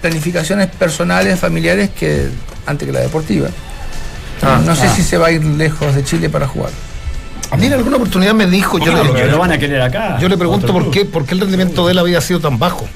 planificaciones 0.00 0.68
personales, 0.68 1.38
familiares 1.40 1.90
que 1.98 2.28
antes 2.66 2.86
que 2.86 2.92
la 2.92 3.00
deportiva. 3.00 3.48
Ah, 4.42 4.60
no 4.64 4.76
sé 4.76 4.88
si 4.90 5.02
se 5.02 5.18
va 5.18 5.26
a 5.28 5.32
ir 5.32 5.44
lejos 5.44 5.94
de 5.94 6.04
Chile 6.04 6.28
para 6.30 6.46
jugar. 6.46 6.70
A 7.50 7.56
mí 7.56 7.66
en 7.66 7.72
alguna 7.72 7.96
oportunidad 7.96 8.34
me 8.34 8.46
dijo, 8.46 8.78
yo 8.78 8.84
¿Por 8.86 8.94
qué 8.94 9.08
no 9.08 9.12
lo 9.12 9.14
le, 9.14 9.26
lo 9.32 9.38
van 9.38 9.52
a 9.52 9.58
querer 9.58 9.80
acá. 9.80 10.18
yo 10.20 10.28
le 10.28 10.36
pregunto 10.36 10.72
por 10.72 10.90
qué, 10.90 11.04
por 11.04 11.24
qué 11.24 11.34
el 11.34 11.40
rendimiento 11.40 11.86
de 11.86 11.92
él 11.92 11.98
había 11.98 12.20
sido 12.20 12.38
tan 12.40 12.58
bajo. 12.58 12.86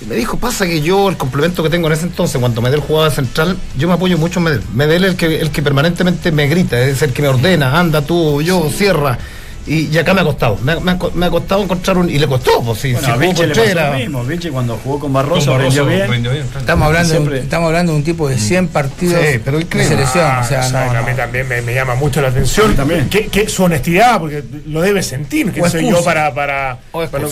Y 0.00 0.06
me 0.06 0.16
dijo, 0.16 0.36
pasa 0.38 0.66
que 0.66 0.80
yo, 0.82 1.08
el 1.08 1.16
complemento 1.16 1.62
que 1.62 1.70
tengo 1.70 1.86
en 1.86 1.92
ese 1.94 2.04
entonces, 2.04 2.38
cuando 2.40 2.60
Medel 2.60 2.80
jugaba 2.80 3.10
central, 3.10 3.56
yo 3.78 3.88
me 3.88 3.94
apoyo 3.94 4.18
mucho 4.18 4.40
en 4.40 4.44
Medel. 4.44 4.62
Medel 4.74 5.04
es 5.04 5.10
el 5.12 5.16
que, 5.16 5.40
el 5.40 5.50
que 5.50 5.62
permanentemente 5.62 6.32
me 6.32 6.46
grita, 6.48 6.80
es 6.80 7.00
el 7.02 7.12
que 7.12 7.22
me 7.22 7.28
ordena, 7.28 7.78
anda 7.78 8.02
tú, 8.02 8.42
yo, 8.42 8.68
cierra. 8.70 9.18
Y, 9.66 9.86
y 9.88 9.96
acá 9.96 10.12
me 10.12 10.20
ha 10.20 10.24
costado, 10.24 10.58
me 10.62 10.72
ha, 10.72 10.80
me 10.80 10.90
ha 10.90 10.98
co- 10.98 11.10
me 11.14 11.24
ha 11.24 11.30
costado 11.30 11.62
encontrar 11.62 11.96
un. 11.96 12.10
Y 12.10 12.18
le 12.18 12.26
costó, 12.26 12.60
pues 12.62 12.80
sí, 12.80 12.92
Bueno, 12.92 13.06
si 13.06 13.12
a 13.14 13.16
Vinci 13.16 13.46
le 13.46 13.54
pasó 13.54 13.74
lo 13.92 13.94
mismo. 13.98 14.24
Vinci 14.24 14.50
cuando 14.50 14.76
jugó 14.76 14.94
con 14.96 15.00
Con 15.00 15.12
Barroso, 15.14 15.52
Barroso 15.52 15.68
rindió 15.68 15.86
bien. 15.86 16.10
rindió 16.10 16.32
bien, 16.32 16.44
claro. 16.48 16.60
Estamos 16.60 16.86
hablando, 16.86 17.08
de 17.14 17.18
un- 17.18 17.24
Siempre- 17.24 17.40
estamos 17.44 17.66
hablando 17.68 17.92
de 17.92 17.98
un 17.98 18.04
tipo 18.04 18.28
de 18.28 18.38
100 18.38 18.68
partidos 18.68 19.22
Sí, 19.24 19.40
pero 19.42 19.58
de 19.58 19.64
selección. 19.84 20.26
Ah, 20.26 20.42
o 20.44 20.46
sea, 20.46 20.60
o 20.60 20.68
sea, 20.68 20.84
no, 20.84 20.92
que 20.92 20.98
a 20.98 21.00
no. 21.00 21.08
mí 21.08 21.14
también 21.16 21.48
me, 21.48 21.62
me 21.62 21.72
llama 21.72 21.94
mucho 21.94 22.20
la 22.20 22.28
atención. 22.28 22.72
Mí 22.72 22.76
también. 22.76 23.08
Que, 23.08 23.28
que 23.28 23.48
su 23.48 23.62
honestidad, 23.64 24.18
porque 24.20 24.44
lo 24.66 24.82
debe 24.82 25.02
sentir, 25.02 25.50
que 25.50 25.66
soy 25.70 25.88
yo 25.88 26.04
para. 26.04 26.34
para, 26.34 26.80
O 26.92 27.06
para-. 27.06 27.26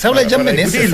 Se 0.00 0.08
habla 0.08 0.22
de 0.24 0.30
Jan 0.30 0.42
Meneses. 0.44 0.90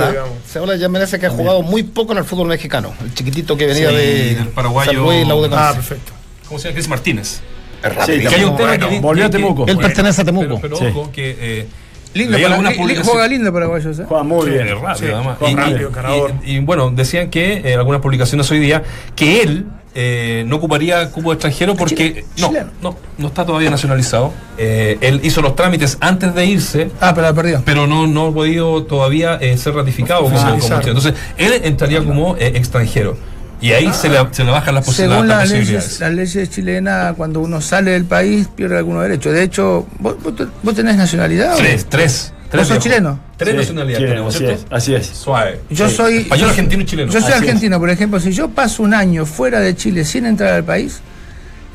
Se 0.51 0.59
habla 0.59 0.73
de 0.73 0.81
Jan 0.81 0.91
Meneses 0.91 1.21
que 1.21 1.27
ha 1.27 1.31
jugado 1.31 1.63
muy 1.63 1.85
poco 1.85 2.11
en 2.11 2.19
el 2.19 2.25
fútbol 2.25 2.49
mexicano. 2.49 2.93
El 3.01 3.15
chiquitito 3.15 3.57
que 3.57 3.67
venía 3.67 3.91
Sí, 3.91 3.95
de 3.95 4.35
del 4.35 4.49
paraguayo. 4.49 4.91
San 4.91 5.01
Luis, 5.01 5.25
la 5.29 5.35
U 5.37 5.43
de 5.43 5.49
Ah, 5.57 5.71
perfecto. 5.75 6.13
¿Cómo 6.49 6.59
se 6.59 6.65
llama? 6.69 6.75
Chris 6.75 6.89
Martínez. 6.89 7.41
Es 7.85 7.93
Sí, 7.93 7.99
rápido. 7.99 8.31
Que 8.31 8.35
hay 8.37 8.43
un 8.45 8.57
Bueno, 8.57 8.73
tema 8.73 8.89
que 8.89 8.95
di- 8.97 9.01
volvió 9.01 9.25
a 9.25 9.31
que- 9.31 9.37
Temuco. 9.37 9.65
Él 9.69 9.79
pertenece 9.79 10.23
a 10.23 10.25
Temuco. 10.25 10.47
Pero, 10.61 10.61
pero 10.61 10.77
Sí. 10.77 10.87
ojo, 10.87 11.13
que. 11.13 11.37
Eh, 11.39 11.67
Lindo, 12.15 12.37
para- 12.37 12.71
li- 12.71 12.97
juega 13.05 13.29
lindo 13.29 13.53
paraguayos. 13.53 13.97
¿eh? 14.01 14.05
Juega 14.09 14.25
muy 14.25 14.45
Sí, 14.47 14.51
bien. 14.51 14.69
Rápido, 14.71 14.95
Sí, 14.97 15.05
además. 15.15 15.37
juega 15.39 15.53
Y- 15.53 15.73
rápido, 15.95 16.29
y- 16.45 16.51
y- 16.51 16.57
y, 16.57 16.59
bueno, 16.61 16.91
decían 16.91 17.31
que 17.31 17.63
eh, 17.65 17.75
algunas 17.75 18.01
publicaciones 18.01 18.51
hoy 18.51 18.59
día 18.59 18.83
que 19.15 19.43
él 19.43 19.67
eh, 19.99 20.45
no 20.47 20.57
ocuparía 20.57 21.11
cupo 21.11 21.33
extranjero 21.33 21.75
porque 21.75 22.25
no, 22.39 22.53
no, 22.83 22.97
no 23.17 23.27
está 23.29 23.47
todavía 23.47 23.71
nacionalizado. 23.71 24.31
Eh, 24.59 24.99
él 25.01 25.21
hizo 25.25 25.41
los 25.43 25.57
trámites 25.57 25.97
antes 26.01 26.35
de 26.35 26.45
irse, 26.47 26.91
Ah, 27.01 27.13
pero 27.15 27.27
la 27.27 27.33
perdió. 27.35 27.63
pero 27.65 27.87
no, 27.87 28.07
no 28.07 28.27
ha 28.29 28.33
podido 28.35 28.85
todavía 28.85 29.37
eh, 29.41 29.57
ser 29.57 29.75
ratificado 29.75 30.23
como, 30.25 30.37
como. 30.61 30.75
Entonces, 30.81 31.15
él 31.39 31.61
entraría 31.65 32.05
como 32.05 32.37
eh, 32.37 32.53
extranjero. 32.55 33.17
Y 33.59 33.73
ahí 33.73 33.91
se, 33.95 34.11
le, 34.11 34.19
se 34.33 34.45
le 34.45 34.51
bajan 34.51 34.75
las, 34.75 34.87
posi- 34.87 34.93
Según 34.97 35.29
las 35.29 35.39
las 35.39 35.49
leyes, 35.51 35.65
posibilidades. 35.85 36.01
las 36.01 36.13
leyes 36.13 36.51
chilenas, 36.51 37.15
cuando 37.17 37.41
uno 37.41 37.63
sale 37.63 37.93
del 37.93 38.05
país, 38.05 38.49
pierde 38.55 38.77
algunos 38.77 39.03
derechos. 39.03 39.33
De 39.33 39.43
hecho, 39.43 39.87
¿vos, 39.99 40.15
vos 40.23 40.37
te- 40.37 40.47
vos 40.63 40.75
tenés 40.75 40.97
nacionalidad? 40.97 41.49
o 41.55 41.57
no? 41.57 41.57
Tres, 41.89 42.35
tres. 42.51 42.67
sos 42.69 42.79
chileno? 42.79 43.19
Tres 43.37 43.51
Sí, 43.53 43.57
nacionalidades 43.59 43.97
chileno, 43.99 44.13
tenemos, 44.15 44.35
así 44.35 44.45
¿cierto? 44.45 44.65
es, 44.67 44.73
así 44.83 44.95
es. 44.95 45.07
Suave. 45.07 45.61
Yo 45.71 45.89
Sí. 45.89 45.95
soy. 45.97 46.17
Español, 46.19 46.49
argentino 46.51 46.83
y 46.83 46.87
chileno. 46.87 47.13
Yo 47.13 47.21
soy 47.21 47.29
Así 47.33 47.33
es. 47.33 47.43
argentino, 47.43 47.79
por 47.79 47.91
ejemplo, 47.91 48.21
si 48.21 48.33
yo 48.33 48.49
paso 48.49 48.83
un 48.83 48.95
año 48.95 49.27
fuera 49.27 49.61
de 49.61 49.75
Chile 49.77 50.05
sin 50.05 50.27
entrar 50.27 50.53
al 50.55 50.65
país, 50.65 51.01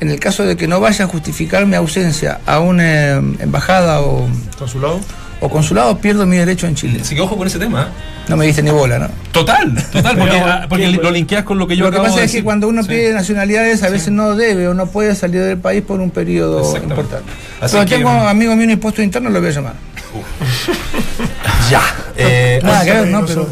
en 0.00 0.10
el 0.10 0.18
caso 0.18 0.44
de 0.44 0.56
que 0.56 0.66
no 0.66 0.80
vaya 0.80 1.04
a 1.04 1.08
justificar 1.08 1.64
mi 1.66 1.76
ausencia 1.76 2.40
a 2.46 2.58
una 2.60 2.82
eh, 2.84 3.16
embajada 3.40 4.00
o, 4.00 4.28
Consulado. 4.58 5.00
o 5.40 5.48
consulado, 5.48 5.98
pierdo 5.98 6.26
mi 6.26 6.36
derecho 6.38 6.66
en 6.66 6.74
Chile. 6.74 6.98
Así 7.02 7.14
que 7.14 7.20
ojo 7.20 7.36
con 7.36 7.46
ese 7.46 7.58
tema. 7.60 7.82
¿eh? 7.82 7.86
No 8.28 8.36
me 8.36 8.46
diste 8.46 8.62
ni 8.62 8.70
bola, 8.70 8.98
¿no? 9.00 9.08
Total, 9.32 9.74
total, 9.92 10.16
porque, 10.16 10.36
ah, 10.38 10.66
porque 10.68 10.84
¿qué- 10.90 10.96
lo 11.02 11.10
linkeas 11.10 11.42
con 11.44 11.58
lo 11.58 11.66
que 11.66 11.76
yo 11.76 11.84
Lo 11.86 11.90
que 11.90 11.98
pasa 11.98 12.18
de 12.20 12.24
es 12.26 12.32
que 12.32 12.42
cuando 12.44 12.68
uno 12.68 12.82
Sí. 12.82 12.88
pide 12.88 13.12
nacionalidades, 13.12 13.82
a 13.82 13.88
veces 13.90 14.10
no 14.12 14.34
debe 14.36 14.68
o 14.68 14.74
no 14.74 14.86
puede 14.86 15.14
salir 15.16 15.42
del 15.42 15.58
país 15.58 15.82
por 15.82 16.00
un 16.00 16.10
periodo 16.10 16.62
importante. 16.76 17.24
Así 17.60 17.76
Pero 17.76 17.88
que- 17.88 17.96
tengo 17.96 18.10
amigos 18.10 18.54
míos 18.56 18.64
en 18.66 18.70
impuesto 18.72 19.02
interno, 19.02 19.28
lo 19.30 19.40
voy 19.40 19.48
a 19.50 19.52
llamar. 19.52 19.74
Ya. 21.70 21.82
Eh, 22.16 22.60
Nada 22.62 22.78
así, 22.80 22.86
que 22.86 22.92
ver, 22.92 23.08
¿no? 23.08 23.26
Pero 23.26 23.48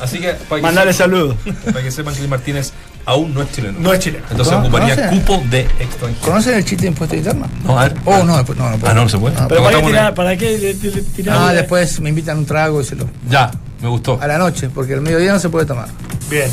así 0.00 0.18
que 0.18 0.32
para 0.32 0.56
que, 0.56 0.62
Mandale 0.62 0.92
sepan, 0.92 1.10
saludos. 1.10 1.36
para 1.66 1.82
que 1.82 1.90
sepan 1.90 2.14
que 2.14 2.26
Martínez 2.28 2.72
aún 3.04 3.34
no 3.34 3.42
es 3.42 3.52
chileno. 3.52 3.78
No 3.78 3.92
es 3.92 4.00
chileno. 4.00 4.24
Entonces 4.30 4.54
¿No? 4.54 4.60
ocuparía 4.60 5.10
cupo 5.10 5.42
de 5.50 5.60
extranjero. 5.60 6.20
¿conocen 6.22 6.54
el 6.54 6.64
chiste 6.64 6.82
de 6.82 6.88
impuesto 6.88 7.16
interno? 7.16 7.46
No, 7.64 7.78
a 7.78 7.84
ver. 7.84 7.94
Oh, 8.04 8.22
no, 8.24 8.36
después 8.36 8.58
no, 8.58 8.70
no 8.70 8.76
puedo. 8.78 8.90
Ah, 8.90 8.94
no, 8.94 9.02
no 9.02 9.08
se 9.08 9.18
puede. 9.18 9.36
Ah, 9.38 9.46
Pero 9.48 9.62
¿para 9.62 9.82
tirar, 9.82 10.14
¿para 10.14 10.36
qué 10.36 10.76
tirar- 11.14 11.36
Ah, 11.38 11.52
después 11.52 12.00
me 12.00 12.08
invitan 12.08 12.38
un 12.38 12.46
trago 12.46 12.80
y 12.80 12.84
se 12.84 12.96
lo. 12.96 13.08
Ya, 13.28 13.50
me 13.82 13.88
gustó. 13.88 14.18
A 14.20 14.26
la 14.26 14.38
noche, 14.38 14.70
porque 14.70 14.94
el 14.94 15.00
mediodía 15.02 15.32
no 15.32 15.38
se 15.38 15.48
puede 15.48 15.66
tomar. 15.66 15.88
Bien. 16.30 16.50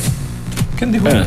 ¿Quién 0.77 0.91
dijo? 0.91 1.05
Bueno. 1.05 1.25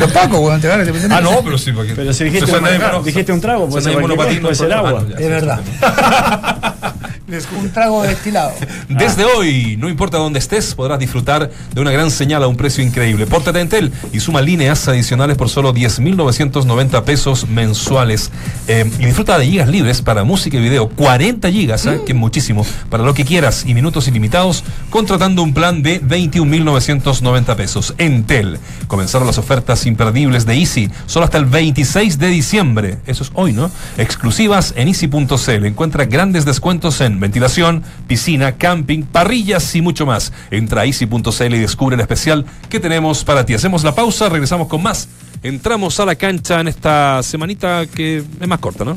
Los 0.00 0.10
pacos, 0.12 0.40
weón, 0.40 0.60
te 0.60 0.68
van 0.68 0.80
a 0.80 1.16
Ah, 1.16 1.20
no, 1.20 1.42
pero 1.42 1.58
sí, 1.58 1.72
porque. 1.72 1.94
Pero 1.94 2.12
si 2.12 2.24
dijiste, 2.24 2.44
Eso 2.50 2.58
un, 2.58 3.04
dijiste 3.04 3.32
un 3.32 3.40
trago, 3.40 3.68
puede 3.68 3.80
Eso 3.80 3.90
ser 3.90 4.02
nadie 4.02 4.16
cualquier 4.16 4.40
monopatín, 4.40 4.42
cosa, 4.42 4.64
puede 4.64 4.70
ser 4.70 4.82
no 4.82 4.88
agua. 4.88 5.06
Es 5.18 5.28
verdad. 5.28 7.05
Un 7.28 7.70
trago 7.72 8.04
destilado. 8.04 8.52
Desde 8.88 9.24
hoy, 9.24 9.76
no 9.78 9.88
importa 9.88 10.16
dónde 10.16 10.38
estés, 10.38 10.76
podrás 10.76 11.00
disfrutar 11.00 11.50
de 11.74 11.80
una 11.80 11.90
gran 11.90 12.12
señal 12.12 12.44
a 12.44 12.46
un 12.46 12.56
precio 12.56 12.84
increíble. 12.84 13.26
Pórtate 13.26 13.58
a 13.58 13.62
Entel 13.62 13.92
y 14.12 14.20
suma 14.20 14.40
líneas 14.40 14.86
adicionales 14.86 15.36
por 15.36 15.48
solo 15.48 15.74
10.990 15.74 17.02
pesos 17.02 17.48
mensuales. 17.48 18.30
Eh, 18.68 18.88
y 19.00 19.06
disfruta 19.06 19.38
de 19.38 19.46
gigas 19.46 19.68
libres 19.68 20.02
para 20.02 20.22
música 20.22 20.56
y 20.56 20.60
video. 20.60 20.88
40 20.88 21.50
gigas, 21.50 21.84
¿eh? 21.86 22.00
que 22.06 22.12
es 22.12 22.18
muchísimo. 22.18 22.64
Para 22.90 23.02
lo 23.02 23.12
que 23.12 23.24
quieras 23.24 23.64
y 23.66 23.74
minutos 23.74 24.06
ilimitados, 24.06 24.62
contratando 24.90 25.42
un 25.42 25.52
plan 25.52 25.82
de 25.82 26.00
21.990 26.00 27.56
pesos. 27.56 27.94
Entel. 27.98 28.60
Comenzaron 28.86 29.26
las 29.26 29.38
ofertas 29.38 29.84
imperdibles 29.86 30.46
de 30.46 30.54
Easy, 30.54 30.90
solo 31.06 31.24
hasta 31.24 31.38
el 31.38 31.46
26 31.46 32.20
de 32.20 32.28
diciembre. 32.28 32.98
Eso 33.04 33.24
es 33.24 33.32
hoy, 33.34 33.52
¿no? 33.52 33.68
Exclusivas 33.98 34.74
en 34.76 34.86
easy.cl. 34.86 35.66
Encuentra 35.66 36.04
grandes 36.04 36.44
descuentos 36.44 37.00
en 37.00 37.15
ventilación, 37.20 37.82
piscina, 38.06 38.52
camping, 38.52 39.02
parrillas 39.02 39.74
y 39.74 39.82
mucho 39.82 40.06
más. 40.06 40.32
Entra 40.50 40.82
a 40.82 40.86
easy.cl 40.86 41.54
y 41.54 41.58
descubre 41.58 41.94
el 41.94 42.00
especial 42.00 42.44
que 42.68 42.80
tenemos 42.80 43.24
para 43.24 43.44
ti. 43.44 43.54
Hacemos 43.54 43.84
la 43.84 43.94
pausa, 43.94 44.28
regresamos 44.28 44.68
con 44.68 44.82
más. 44.82 45.08
Entramos 45.42 46.00
a 46.00 46.04
la 46.04 46.14
cancha 46.14 46.60
en 46.60 46.68
esta 46.68 47.22
semanita 47.22 47.86
que 47.86 48.24
es 48.40 48.48
más 48.48 48.58
corta, 48.58 48.84
¿no? 48.84 48.96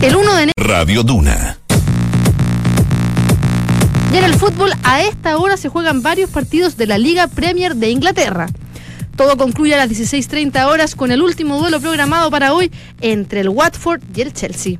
El 0.00 0.16
1 0.16 0.34
de 0.34 0.42
enero. 0.42 0.52
Radio 0.56 1.02
Duna. 1.02 1.58
Y 4.12 4.16
en 4.16 4.24
el 4.24 4.34
fútbol, 4.34 4.70
a 4.84 5.02
esta 5.02 5.38
hora 5.38 5.56
se 5.56 5.68
juegan 5.68 6.02
varios 6.02 6.30
partidos 6.30 6.76
de 6.76 6.86
la 6.86 6.98
Liga 6.98 7.26
Premier 7.26 7.74
de 7.74 7.90
Inglaterra. 7.90 8.48
Todo 9.16 9.36
concluye 9.36 9.74
a 9.74 9.78
las 9.78 9.90
16.30 9.90 10.66
horas 10.66 10.94
con 10.96 11.12
el 11.12 11.22
último 11.22 11.58
duelo 11.58 11.80
programado 11.80 12.30
para 12.30 12.52
hoy 12.52 12.72
entre 13.00 13.40
el 13.40 13.48
Watford 13.48 14.02
y 14.14 14.22
el 14.22 14.32
Chelsea. 14.32 14.78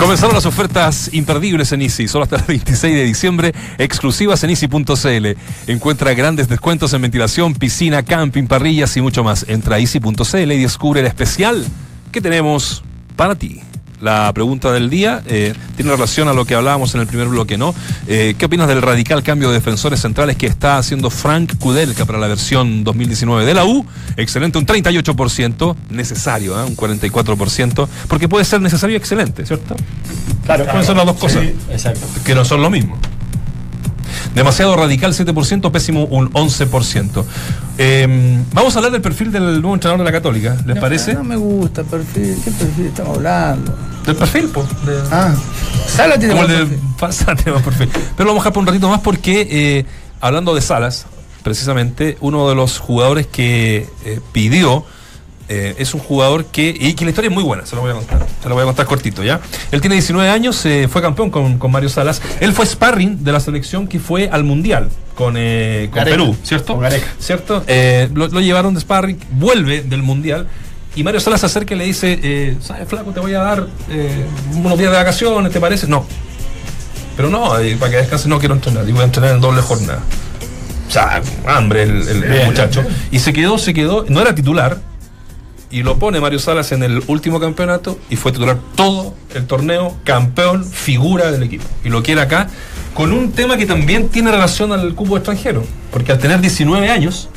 Comenzaron 0.00 0.34
las 0.34 0.46
ofertas 0.46 1.10
imperdibles 1.12 1.72
en 1.72 1.82
Easy, 1.82 2.08
solo 2.08 2.24
hasta 2.24 2.36
el 2.36 2.42
26 2.48 2.94
de 2.94 3.04
diciembre, 3.04 3.54
exclusivas 3.76 4.42
en 4.42 4.48
easy.cl. 4.48 5.26
Encuentra 5.66 6.14
grandes 6.14 6.48
descuentos 6.48 6.94
en 6.94 7.02
ventilación, 7.02 7.54
piscina, 7.54 8.02
camping, 8.02 8.46
parrillas 8.46 8.96
y 8.96 9.02
mucho 9.02 9.22
más. 9.22 9.44
Entra 9.46 9.76
a 9.76 9.78
easy.cl 9.78 10.52
y 10.52 10.62
descubre 10.62 11.00
el 11.00 11.06
especial 11.06 11.66
que 12.10 12.22
tenemos 12.22 12.82
para 13.14 13.34
ti. 13.34 13.60
La 14.00 14.32
pregunta 14.32 14.72
del 14.72 14.88
día 14.88 15.22
eh, 15.26 15.52
tiene 15.76 15.90
relación 15.90 16.28
a 16.28 16.32
lo 16.32 16.46
que 16.46 16.54
hablábamos 16.54 16.94
en 16.94 17.02
el 17.02 17.06
primer 17.06 17.28
bloque, 17.28 17.58
¿no? 17.58 17.74
Eh, 18.06 18.34
¿Qué 18.38 18.46
opinas 18.46 18.66
del 18.66 18.80
radical 18.80 19.22
cambio 19.22 19.48
de 19.48 19.54
defensores 19.54 20.00
centrales 20.00 20.36
que 20.36 20.46
está 20.46 20.78
haciendo 20.78 21.10
Frank 21.10 21.58
Kudelka 21.58 22.06
para 22.06 22.18
la 22.18 22.26
versión 22.26 22.82
2019 22.82 23.44
de 23.44 23.54
la 23.54 23.66
U? 23.66 23.84
Excelente, 24.16 24.58
un 24.58 24.64
38%, 24.64 25.76
necesario, 25.90 26.58
¿eh? 26.58 26.64
un 26.64 26.76
44%, 26.76 27.88
porque 28.08 28.28
puede 28.28 28.44
ser 28.46 28.62
necesario 28.62 28.94
y 28.94 28.96
excelente, 28.96 29.44
¿cierto? 29.44 29.76
Claro, 30.46 30.64
Pueden 30.64 30.84
ser 30.84 30.96
las 30.96 31.06
dos 31.06 31.16
cosas, 31.16 31.44
Exacto. 31.70 32.06
que 32.24 32.34
no 32.34 32.44
son 32.44 32.62
lo 32.62 32.70
mismo. 32.70 32.98
Demasiado 34.34 34.76
radical 34.76 35.12
7%, 35.12 35.70
pésimo 35.72 36.04
un 36.04 36.30
11%. 36.32 37.24
Eh, 37.78 38.42
vamos 38.52 38.74
a 38.74 38.78
hablar 38.78 38.92
del 38.92 39.02
perfil 39.02 39.32
del 39.32 39.60
nuevo 39.60 39.74
entrenador 39.74 39.98
de 39.98 40.04
la 40.04 40.12
Católica, 40.12 40.56
¿les 40.66 40.76
No, 40.76 40.80
parece? 40.80 41.14
No 41.14 41.24
me 41.24 41.36
gusta 41.36 41.82
perfil. 41.82 42.36
¿Qué 42.44 42.50
perfil 42.52 42.86
estamos 42.86 43.16
hablando? 43.16 43.74
Del 44.06 44.16
perfil, 44.16 44.48
pues. 44.52 44.66
Ah, 45.10 45.34
Sala 45.88 46.18
tiene 46.18 46.38
el 46.38 46.46
de 46.46 46.56
perfil. 46.58 46.78
Pasate, 47.00 47.50
más 47.50 47.62
perfil. 47.62 47.88
Pero 47.92 48.26
lo 48.26 48.26
vamos 48.26 48.40
a 48.40 48.42
dejar 48.44 48.52
por 48.52 48.60
un 48.60 48.66
ratito 48.68 48.88
más 48.88 49.00
porque, 49.00 49.48
eh, 49.50 49.84
hablando 50.20 50.54
de 50.54 50.60
Salas, 50.60 51.06
precisamente, 51.42 52.16
uno 52.20 52.48
de 52.48 52.54
los 52.54 52.78
jugadores 52.78 53.26
que 53.26 53.88
eh, 54.04 54.20
pidió 54.32 54.84
eh, 55.50 55.74
es 55.78 55.92
un 55.92 56.00
jugador 56.00 56.46
que. 56.46 56.74
Y 56.78 56.94
que 56.94 57.04
la 57.04 57.10
historia 57.10 57.28
es 57.28 57.34
muy 57.34 57.42
buena, 57.42 57.66
se 57.66 57.74
lo 57.76 57.82
voy 57.82 57.90
a 57.90 57.94
contar. 57.94 58.26
Se 58.42 58.48
lo 58.48 58.54
voy 58.54 58.62
a 58.62 58.64
contar 58.66 58.86
cortito, 58.86 59.22
¿ya? 59.22 59.40
Él 59.72 59.80
tiene 59.80 59.96
19 59.96 60.30
años, 60.30 60.64
eh, 60.64 60.88
fue 60.90 61.02
campeón 61.02 61.28
con, 61.30 61.58
con 61.58 61.70
Mario 61.70 61.88
Salas. 61.88 62.22
Él 62.40 62.52
fue 62.52 62.64
sparring 62.64 63.22
de 63.24 63.32
la 63.32 63.40
selección 63.40 63.86
que 63.88 63.98
fue 63.98 64.28
al 64.30 64.44
Mundial 64.44 64.88
con, 65.14 65.34
eh, 65.36 65.88
con 65.90 65.96
Gareca. 65.98 66.16
Perú, 66.16 66.36
¿cierto? 66.42 66.72
Con 66.74 66.82
Gareca. 66.82 67.06
¿Cierto? 67.18 67.64
Lo, 68.14 68.28
lo 68.28 68.40
llevaron 68.40 68.74
de 68.74 68.80
sparring, 68.80 69.18
vuelve 69.32 69.82
del 69.82 70.02
Mundial. 70.02 70.46
Y 70.96 71.02
Mario 71.04 71.20
Salas 71.20 71.40
se 71.40 71.46
acerca 71.46 71.74
y 71.74 71.78
le 71.78 71.84
dice, 71.84 72.56
¿sabes, 72.60 72.88
flaco? 72.88 73.10
Te 73.12 73.20
voy 73.20 73.34
a 73.34 73.40
dar 73.40 73.66
unos 74.54 74.78
días 74.78 74.90
de 74.90 74.96
vacaciones, 74.96 75.52
¿te 75.52 75.60
parece? 75.60 75.86
No, 75.86 76.04
pero 77.16 77.28
no, 77.28 77.50
para 77.78 77.90
que 77.90 77.96
descanse 77.98 78.28
no 78.28 78.38
quiero 78.38 78.54
entrenar, 78.54 78.88
y 78.88 78.92
voy 78.92 79.02
a 79.02 79.04
entrenar 79.04 79.34
en 79.34 79.40
doble 79.40 79.60
jornada. 79.62 80.00
O 80.88 80.90
sea, 80.92 81.22
hambre 81.46 81.84
el, 81.84 81.90
el- 82.08 82.24
el 82.24 82.30
Bien. 82.32 82.46
muchacho. 82.46 82.82
Y 83.12 83.18
se 83.20 83.32
quedó, 83.32 83.58
se 83.58 83.72
quedó, 83.74 84.04
no 84.08 84.20
era 84.20 84.34
titular, 84.34 84.78
y 85.70 85.82
lo 85.82 85.98
pone 85.98 86.20
Mario 86.20 86.38
Salas 86.38 86.72
en 86.72 86.82
el 86.82 87.02
último 87.06 87.38
campeonato, 87.40 87.98
y 88.10 88.16
fue 88.16 88.32
titular 88.32 88.58
todo 88.74 89.14
el 89.34 89.46
torneo, 89.46 89.96
campeón, 90.04 90.64
figura 90.64 91.30
del 91.30 91.42
equipo. 91.44 91.64
Y 91.84 91.88
lo 91.90 92.02
quiere 92.02 92.20
acá, 92.20 92.48
con 92.94 93.12
un 93.12 93.32
tema 93.32 93.56
que 93.56 93.66
también 93.66 94.08
tiene 94.08 94.30
relación 94.30 94.72
al 94.72 94.94
cupo 94.94 95.16
extranjero, 95.16 95.64
porque 95.92 96.12
al 96.12 96.18
tener 96.18 96.40
19 96.40 96.88
años, 96.90 97.28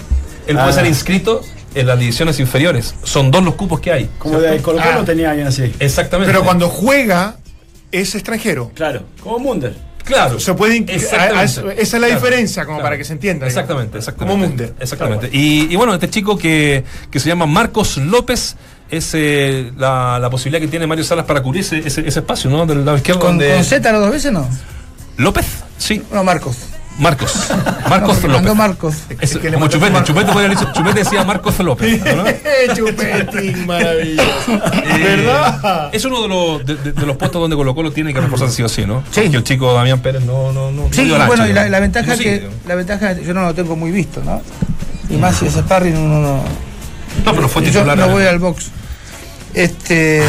él 0.48 0.56
puede 0.56 0.70
Ah. 0.70 0.74
ser 0.74 0.86
inscrito 0.88 1.42
en 1.76 1.88
las 1.88 1.98
divisiones 2.00 2.40
inferiores. 2.40 2.96
Son 3.04 3.32
dos 3.32 3.44
los 3.44 3.56
cupos 3.56 3.80
que 3.80 3.92
hay. 3.92 4.10
Como 4.20 4.38
¿cierto? 4.40 4.56
de 4.56 4.62
Colo 4.62 4.82
Colo 4.82 5.00
Ah. 5.02 5.06
tenía 5.06 5.30
alguien 5.30 5.48
así. 5.48 5.72
Exactamente. 5.80 6.32
Pero 6.32 6.44
cuando 6.44 6.70
juega, 6.70 7.38
es 7.92 8.16
extranjero. 8.16 8.72
Claro, 8.76 9.04
como 9.22 9.40
Munder. 9.40 9.76
Claro. 10.06 10.39
Se 10.39 10.54
puede 10.54 10.78
a- 10.78 11.39
a- 11.39 11.43
esa 11.43 11.62
es 11.72 11.93
la 11.93 11.99
Claro. 12.08 12.16
diferencia, 12.16 12.66
como 12.66 12.78
Claro. 12.78 12.84
para 12.88 12.97
que 12.97 13.04
se 13.04 13.14
entienda. 13.14 13.45
digamos. 13.45 13.51
Exactamente, 13.64 13.97
exactamente. 13.99 14.34
Como 14.38 14.47
Munder. 14.47 14.74
Exactamente. 14.80 15.30
Y, 15.32 15.72
y 15.72 15.76
bueno, 15.76 15.93
este 15.93 16.10
chico 16.10 16.38
que, 16.38 16.84
que 17.10 17.20
se 17.20 17.30
llama 17.30 17.45
Marcos 17.45 17.97
López 17.97 18.56
es 18.89 19.12
eh, 19.14 19.72
la, 19.78 20.20
la 20.20 20.30
posibilidad 20.30 20.62
que 20.62 20.68
tiene 20.68 20.86
Mario 20.88 21.04
Salas 21.04 21.26
para 21.26 21.41
cubrir 21.41 21.62
ese, 21.62 21.80
ese, 21.80 22.08
ese 22.08 22.20
espacio, 22.20 22.49
¿no? 22.49 22.66
Del 22.66 22.84
lado 22.86 22.97
izquierdo. 22.97 23.22
¿Con, 23.22 23.38
donde- 23.38 23.54
con 23.56 23.64
Z 23.64 23.91
las 23.91 24.01
dos 24.01 24.12
veces 24.12 24.32
no? 24.32 24.47
López, 25.18 25.45
sí. 25.78 26.01
No, 26.12 26.24
Marcos. 26.24 26.58
Marcos. 27.00 27.50
No, 27.50 27.89
Marcos 27.89 28.22
mandó 28.22 28.39
López. 28.39 28.56
Marcos. 28.56 28.96
Es 29.20 29.38
que 29.38 29.52
como 29.52 29.68
Chupete, 29.68 29.91
Marcos. 29.91 30.08
Chupete 30.10 30.32
podría 30.32 30.74
Chupete 30.74 31.00
decía 31.00 31.24
Marcos 31.24 31.60
López. 31.60 32.02
¿no? 32.16 32.24
Chupetín, 32.76 33.66
maravilloso. 33.66 34.52
Eh, 34.52 35.00
¿Verdad? 35.04 35.89
Es 35.91 36.06
uno 36.06 36.22
de 36.22 36.28
los, 36.28 36.66
de, 36.66 36.76
de- 36.76 36.91
de 36.91 37.06
los 37.06 37.18
puestos 37.18 37.41
donde 37.41 37.56
Colo 37.56 37.74
Colo 37.74 37.91
tiene 37.91 38.14
que 38.14 38.22
reforzar 38.22 38.50
sí 38.52 38.62
o 38.64 38.70
sí, 38.70 38.86
¿no? 38.86 39.04
Sí. 39.12 39.30
Que 39.30 39.38
el 39.38 39.44
chico 39.44 39.74
Damián 39.74 40.00
Pérez 40.02 40.24
no, 40.24 40.52
no, 40.52 40.72
no. 40.72 40.88
Sí, 40.91 41.04
no 41.06 41.18
y 41.18 41.28
bueno, 41.28 41.48
y 41.48 41.54
la, 41.54 41.80
ventaja 41.80 42.08
No 42.08 42.16
sigue, 42.16 42.41
que 42.41 42.50
la 42.68 42.76
ventaja 42.76 43.14
yo 43.14 43.34
no 43.34 43.41
lo 43.44 43.54
tengo 43.56 43.76
muy 43.76 43.91
visto, 43.91 44.22
¿no? 44.24 44.41
Y 45.10 45.18
más 45.18 45.36
si 45.38 45.48
es 45.48 45.54
sparring 45.54 45.98
uno 45.98 46.20
no. 46.20 46.44
No, 47.26 47.34
pero 47.36 47.50
fue 47.50 47.64
yo 47.64 47.72
titular. 47.72 47.98
no 47.98 48.06
en- 48.06 48.12
voy 48.12 48.26
al 48.26 48.39
box. 48.39 48.70
Este 49.54 50.24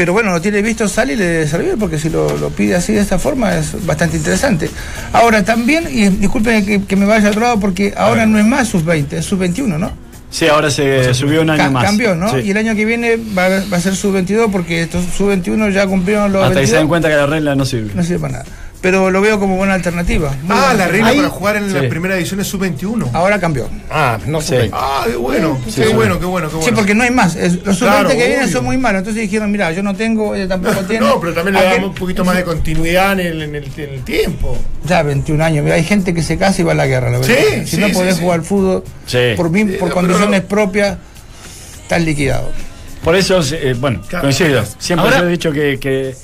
pero 0.00 0.14
bueno, 0.14 0.30
lo 0.32 0.40
tiene 0.40 0.62
visto 0.62 0.88
Sally 0.88 1.12
y 1.12 1.16
le 1.16 1.24
debe 1.26 1.46
servir 1.46 1.74
porque 1.78 1.98
si 1.98 2.08
lo, 2.08 2.34
lo 2.38 2.48
pide 2.48 2.74
así 2.74 2.94
de 2.94 3.00
esta 3.02 3.18
forma 3.18 3.54
es 3.58 3.84
bastante 3.84 4.16
interesante. 4.16 4.70
Ahora 5.12 5.44
también, 5.44 5.86
y 5.90 6.08
disculpen 6.08 6.64
que, 6.64 6.84
que 6.84 6.96
me 6.96 7.04
vaya 7.04 7.26
a 7.26 7.30
otro 7.32 7.42
lado 7.42 7.60
porque 7.60 7.92
ahora 7.94 8.24
no 8.24 8.38
es 8.38 8.46
más 8.46 8.68
sub-20, 8.68 9.12
es 9.12 9.26
sub-21, 9.26 9.78
¿no? 9.78 9.92
Sí, 10.30 10.46
ahora 10.48 10.70
se 10.70 11.12
subió 11.12 11.42
un 11.42 11.50
año 11.50 11.64
Ca- 11.64 11.70
más. 11.70 11.84
Cambió, 11.84 12.14
¿no? 12.14 12.30
Sí. 12.30 12.38
Y 12.46 12.50
el 12.52 12.56
año 12.56 12.74
que 12.74 12.86
viene 12.86 13.16
va, 13.36 13.48
va 13.70 13.76
a 13.76 13.80
ser 13.80 13.94
sub-22 13.94 14.50
porque 14.50 14.80
estos 14.80 15.04
sub-21 15.18 15.70
ya 15.70 15.86
cumplieron 15.86 16.32
los 16.32 16.42
Hasta 16.44 16.60
que 16.62 16.66
se 16.66 16.72
22, 16.76 16.78
den 16.80 16.88
cuenta 16.88 17.08
que 17.10 17.16
la 17.16 17.26
regla 17.26 17.54
no 17.54 17.66
sirve. 17.66 17.90
no 17.94 18.02
sirve 18.02 18.20
para 18.20 18.32
nada. 18.38 18.44
Pero 18.80 19.10
lo 19.10 19.20
veo 19.20 19.38
como 19.38 19.56
buena 19.56 19.74
alternativa. 19.74 20.30
muy 20.42 20.56
Ah, 20.56 20.68
buena 20.68 20.74
la 20.74 20.88
regla 20.88 21.12
para 21.12 21.28
jugar 21.28 21.56
en 21.56 21.72
la 21.74 21.80
Sí. 21.82 21.86
primera 21.88 22.16
edición 22.16 22.40
es 22.40 22.46
sub-21. 22.46 23.10
Ahora 23.12 23.38
cambió. 23.38 23.68
Ah, 23.90 24.18
no 24.26 24.40
Sí. 24.40 24.48
sé. 24.48 24.70
Ah, 24.72 25.02
qué 25.06 25.16
bueno. 25.16 25.58
Sí, 25.66 25.82
qué 25.82 25.88
sí. 25.88 25.92
bueno, 25.92 26.18
qué 26.18 26.24
bueno, 26.24 26.48
qué 26.48 26.54
bueno. 26.54 26.66
Sí, 26.66 26.72
porque 26.74 26.94
no 26.94 27.02
hay 27.02 27.10
más. 27.10 27.36
Los 27.36 27.52
sub-20 27.76 27.78
Claro, 27.78 28.08
que 28.08 28.26
vienen 28.26 28.48
son 28.50 28.64
muy 28.64 28.78
malos. 28.78 29.00
Entonces 29.00 29.20
dijeron, 29.22 29.50
mira, 29.52 29.70
yo 29.72 29.82
no 29.82 29.94
tengo, 29.94 30.34
ella 30.34 30.48
tampoco 30.48 30.80
tiene. 30.88 31.04
No, 31.04 31.20
pero 31.20 31.34
también 31.34 31.56
le 31.56 31.62
damos 31.62 31.90
un 31.90 31.94
poquito 31.94 32.24
más 32.24 32.36
de 32.36 32.44
continuidad 32.44 33.12
en 33.12 33.20
el, 33.20 33.42
en 33.42 33.54
el, 33.56 33.64
en 33.76 33.90
el 33.94 34.02
tiempo. 34.02 34.56
Ya, 34.86 35.02
21 35.02 35.44
años. 35.44 35.62
Mira, 35.62 35.76
hay 35.76 35.84
gente 35.84 36.14
que 36.14 36.22
se 36.22 36.38
casa 36.38 36.62
y 36.62 36.64
va 36.64 36.72
a 36.72 36.76
la 36.76 36.86
guerra, 36.86 37.10
la 37.10 37.18
verdad. 37.18 37.34
Sí, 37.36 37.60
si 37.66 37.76
sí, 37.76 37.76
no 37.82 37.88
sí, 37.88 37.92
podés 37.92 38.16
sí. 38.16 38.22
jugar 38.22 38.40
fútbol 38.42 38.82
Sí. 39.06 39.18
por, 39.36 39.50
mí- 39.50 39.64
por 39.66 39.90
condiciones 39.90 40.42
no- 40.42 40.48
propias, 40.48 40.96
estás 41.82 42.00
liquidado. 42.02 42.48
Por 43.04 43.14
eso, 43.14 43.40
eh, 43.52 43.74
bueno, 43.78 44.00
Claro. 44.08 44.22
coincido. 44.24 44.64
Siempre 44.78 45.06
Ahora- 45.06 45.20
yo 45.20 45.28
he 45.28 45.30
dicho 45.30 45.52
que, 45.52 45.78
que 45.78 46.14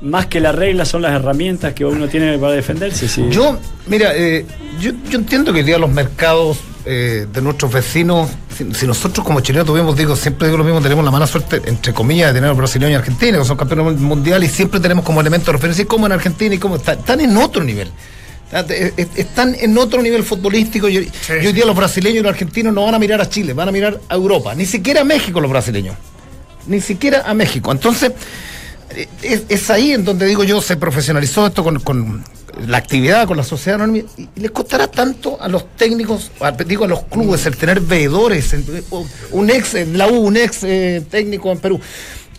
más 0.00 0.26
que 0.26 0.40
la 0.40 0.52
regla 0.52 0.84
son 0.84 1.02
las 1.02 1.12
herramientas 1.12 1.74
que 1.74 1.84
uno 1.84 2.08
tiene 2.08 2.38
para 2.38 2.52
defenderse. 2.52 3.08
sí. 3.08 3.24
Yo, 3.30 3.58
mira, 3.86 4.12
eh, 4.14 4.46
yo, 4.80 4.92
yo 5.10 5.18
entiendo 5.18 5.52
que 5.52 5.58
hoy 5.60 5.64
día 5.64 5.78
los 5.78 5.90
mercados 5.90 6.58
eh, 6.84 7.26
de 7.32 7.42
nuestros 7.42 7.72
vecinos, 7.72 8.30
si, 8.56 8.72
si 8.74 8.86
nosotros 8.86 9.26
como 9.26 9.40
chilenos 9.40 9.66
tuvimos, 9.66 9.96
digo, 9.96 10.14
siempre 10.16 10.46
digo 10.48 10.56
lo 10.58 10.64
mismo, 10.64 10.80
tenemos 10.80 11.04
la 11.04 11.10
mala 11.10 11.26
suerte, 11.26 11.60
entre 11.66 11.92
comillas, 11.92 12.28
de 12.28 12.34
tener 12.34 12.46
a 12.46 12.48
los 12.50 12.58
brasileños 12.58 12.92
y 12.92 12.94
argentinos, 12.94 13.42
que 13.42 13.46
son 13.48 13.56
campeones 13.56 14.00
mundiales 14.00 14.50
y 14.50 14.54
siempre 14.54 14.78
tenemos 14.80 15.04
como 15.04 15.20
elemento 15.20 15.46
de 15.46 15.52
referencia, 15.52 15.84
como 15.84 16.06
en 16.06 16.12
Argentina 16.12 16.54
y 16.54 16.58
como 16.58 16.76
está- 16.76 16.92
están 16.92 17.20
en 17.20 17.36
otro 17.36 17.64
nivel. 17.64 17.90
Están 19.16 19.54
en 19.58 19.76
otro 19.76 20.00
nivel 20.00 20.22
futbolístico 20.22 20.88
y, 20.88 20.96
y 20.96 21.46
hoy 21.46 21.52
día 21.52 21.66
los 21.66 21.76
brasileños 21.76 22.20
y 22.20 22.22
los 22.22 22.30
argentinos 22.32 22.72
no 22.72 22.84
van 22.84 22.94
a 22.94 22.98
mirar 22.98 23.20
a 23.20 23.28
Chile, 23.28 23.52
van 23.52 23.68
a 23.68 23.72
mirar 23.72 24.00
a 24.08 24.14
Europa, 24.14 24.54
ni 24.54 24.64
siquiera 24.64 25.02
a 25.02 25.04
México 25.04 25.38
los 25.40 25.50
brasileños, 25.50 25.96
ni 26.66 26.80
siquiera 26.80 27.24
a 27.26 27.34
México. 27.34 27.70
Entonces, 27.72 28.12
es, 29.22 29.42
es 29.48 29.70
ahí 29.70 29.92
en 29.92 30.04
donde 30.04 30.26
digo 30.26 30.44
yo, 30.44 30.60
se 30.60 30.76
profesionalizó 30.76 31.46
esto 31.46 31.62
con, 31.64 31.80
con 31.80 32.24
la 32.66 32.78
actividad, 32.78 33.26
con 33.26 33.36
la 33.36 33.44
sociedad 33.44 33.80
anónima, 33.80 34.08
y 34.16 34.40
les 34.40 34.50
costará 34.50 34.88
tanto 34.88 35.40
a 35.40 35.48
los 35.48 35.76
técnicos, 35.76 36.30
a- 36.40 36.50
digo 36.52 36.84
a 36.84 36.88
los 36.88 37.04
clubes, 37.04 37.46
el 37.46 37.56
tener 37.56 37.80
veedores, 37.80 38.52
en- 38.54 38.64
un 39.32 39.50
ex 39.50 39.74
la 39.92 40.08
U, 40.08 40.18
un 40.18 40.36
ex 40.36 40.64
eh, 40.64 41.02
técnico 41.10 41.52
en 41.52 41.58
Perú, 41.58 41.80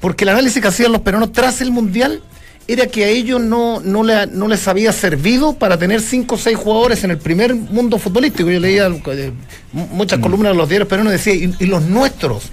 porque 0.01 0.23
el 0.25 0.29
análisis 0.29 0.61
que 0.61 0.67
hacían 0.67 0.91
los 0.91 1.01
peruanos 1.01 1.31
tras 1.31 1.61
el 1.61 1.71
Mundial 1.71 2.21
era 2.67 2.85
que 2.85 3.03
a 3.05 3.07
ellos 3.07 3.41
no, 3.41 3.79
no, 3.79 4.03
le- 4.03 4.27
no 4.27 4.47
les 4.47 4.67
había 4.67 4.91
servido 4.91 5.53
para 5.53 5.77
tener 5.77 6.01
cinco 6.01 6.35
o 6.35 6.37
seis 6.37 6.55
jugadores 6.57 7.03
en 7.03 7.11
el 7.11 7.17
primer 7.17 7.55
mundo 7.55 7.97
futbolístico. 7.97 8.49
Yo 8.51 8.59
leía 8.59 8.87
eh, 8.87 9.31
muchas 9.73 10.19
columnas 10.19 10.51
de 10.51 10.57
los 10.57 10.69
diarios 10.69 10.87
peruanos 10.87 11.13
y 11.13 11.17
decía, 11.17 11.33
y- 11.33 11.55
y 11.59 11.65
los 11.65 11.81
nuestros, 11.83 12.43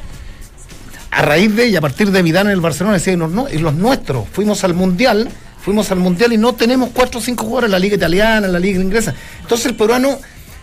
a 1.10 1.22
raíz 1.22 1.54
de 1.54 1.68
y 1.68 1.76
a 1.76 1.80
partir 1.80 2.10
de 2.10 2.22
Vidal 2.22 2.46
en 2.46 2.52
el 2.52 2.60
Barcelona 2.60 2.94
decía, 2.94 3.12
y, 3.12 3.16
los, 3.16 3.30
no, 3.30 3.48
y 3.48 3.58
los 3.58 3.74
nuestros, 3.74 4.28
fuimos 4.30 4.64
al 4.64 4.74
Mundial, 4.74 5.28
fuimos 5.64 5.90
al 5.90 5.98
Mundial 5.98 6.32
y 6.32 6.38
no 6.38 6.54
tenemos 6.54 6.90
cuatro 6.92 7.20
o 7.20 7.22
cinco 7.22 7.44
jugadores 7.44 7.68
en 7.68 7.72
la 7.72 7.78
liga 7.78 7.96
italiana, 7.96 8.46
en 8.46 8.52
la 8.52 8.58
liga 8.58 8.80
inglesa. 8.80 9.14
Entonces 9.40 9.66
el 9.66 9.74
peruano, 9.76 10.18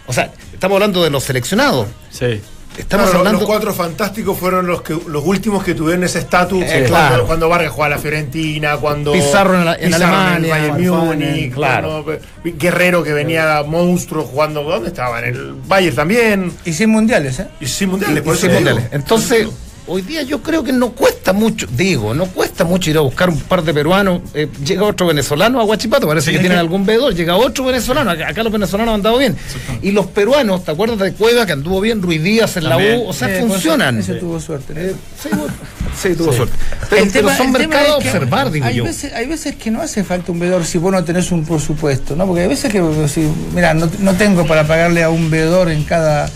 o 0.07 0.13
sea, 0.13 0.31
estamos 0.53 0.75
hablando 0.75 1.03
de 1.03 1.09
los 1.09 1.23
seleccionados, 1.23 1.87
Sí. 2.11 2.39
estamos 2.77 2.87
Claro, 2.87 3.05
los- 3.05 3.15
hablando... 3.15 3.39
Los 3.39 3.47
cuatro 3.47 3.73
fantásticos 3.73 4.37
fueron 4.37 4.67
los 4.67 4.81
que 4.81 4.97
los 5.07 5.23
últimos 5.25 5.63
que 5.63 5.73
tuvieron 5.75 6.03
ese 6.03 6.19
estatus 6.19 6.61
Eh, 6.63 6.67
cuando, 6.67 6.87
claro. 6.87 7.27
cuando 7.27 7.49
Vargas 7.49 7.71
jugaba 7.71 7.93
a 7.93 7.97
la 7.97 8.01
Fiorentina, 8.01 8.77
cuando 8.77 9.11
Pizarro 9.13 9.57
en 9.59 9.65
la- 9.65 9.75
en 9.75 9.91
Pizarro 9.91 10.05
Alemania, 10.15 10.57
el 10.57 10.71
Bayern 10.71 10.89
Múnich, 10.89 11.53
claro. 11.53 12.03
cuando- 12.03 12.21
Guerrero 12.57 13.03
que 13.03 13.13
venía 13.13 13.63
monstruo 13.67 14.23
jugando, 14.23 14.63
¿dónde 14.63 14.89
estaba? 14.89 15.19
En 15.19 15.25
el 15.35 15.53
Bayern 15.67 15.95
también. 15.95 16.51
Y 16.65 16.73
sin 16.73 16.89
mundiales, 16.89 17.39
¿eh? 17.39 17.47
Y 17.59 17.67
sin 17.67 17.89
mundiales, 17.89 18.21
por 18.23 18.33
y 18.35 18.37
eso 18.37 18.45
sin 18.47 18.55
mundiales. 18.55 18.85
Entonces, 18.91 19.47
hoy 19.87 20.01
día 20.01 20.21
yo 20.23 20.41
creo 20.41 20.63
que 20.63 20.71
no 20.73 20.91
cuesta 20.91 21.33
mucho, 21.33 21.67
digo, 21.71 22.13
no 22.13 22.25
cuesta 22.27 22.63
mucho 22.63 22.89
ir 22.89 22.97
a 22.97 23.01
buscar 23.01 23.29
un 23.29 23.39
par 23.39 23.63
de 23.63 23.73
peruanos. 23.73 24.21
eh, 24.33 24.47
llega 24.65 24.83
otro 24.83 25.07
venezolano 25.07 25.59
a 25.59 25.63
Huachipato, 25.65 26.07
parece 26.07 26.31
que 26.31 26.39
tienen 26.39 26.57
algún 26.57 26.85
veedor, 26.85 27.13
llega 27.13 27.35
otro 27.35 27.65
venezolano, 27.65 28.11
acá, 28.11 28.29
acá 28.29 28.43
los 28.43 28.51
venezolanos 28.53 28.89
han 28.93 28.95
andado 28.99 29.17
bien. 29.17 29.35
Y 29.81 29.91
los 29.91 30.07
peruanos, 30.07 30.63
¿te 30.63 30.71
acuerdas 30.71 30.99
de 30.99 31.13
Cueva 31.13 31.45
que 31.45 31.51
anduvo 31.53 31.81
bien, 31.81 32.01
Ruiz 32.01 32.21
Díaz 32.23 32.57
en 32.57 32.65
la 32.69 32.77
U? 32.77 33.07
O 33.07 33.13
sea, 33.13 33.29
Eh, 33.29 33.39
funcionan. 33.41 33.99
Ese 33.99 34.15
tuvo 34.15 34.39
suerte. 34.39 34.73
Eh, 34.75 34.95
sí, 35.21 35.29
bueno, 35.29 35.53
sí, 36.01 36.15
tuvo 36.15 36.31
suerte. 36.33 36.55
Pero, 36.89 37.07
tema- 37.11 37.35
son 37.37 37.51
mercados 37.51 37.89
a 37.89 37.97
es 37.97 38.03
que 38.03 38.09
observar, 38.09 38.51
digo 38.51 38.65
hay 38.65 38.75
yo. 38.75 38.83
Veces, 38.83 39.13
hay 39.13 39.27
veces 39.27 39.55
que 39.55 39.71
no 39.71 39.81
hace 39.81 40.03
falta 40.03 40.31
un 40.31 40.39
veedor 40.39 40.65
si 40.65 40.77
vos 40.77 40.91
no 40.91 41.03
tenés 41.03 41.31
un 41.31 41.45
presupuesto, 41.45 42.15
¿no? 42.15 42.25
Porque 42.25 42.41
hay 42.43 42.47
veces 42.47 42.71
que, 42.71 42.81
si, 43.07 43.27
mira, 43.53 43.73
no, 43.73 43.89
no 43.99 44.13
tengo 44.15 44.45
para 44.45 44.65
pagarle 44.67 45.03
a 45.03 45.09
un 45.09 45.29
veedor 45.29 45.69
en 45.69 45.83
cada... 45.83 46.29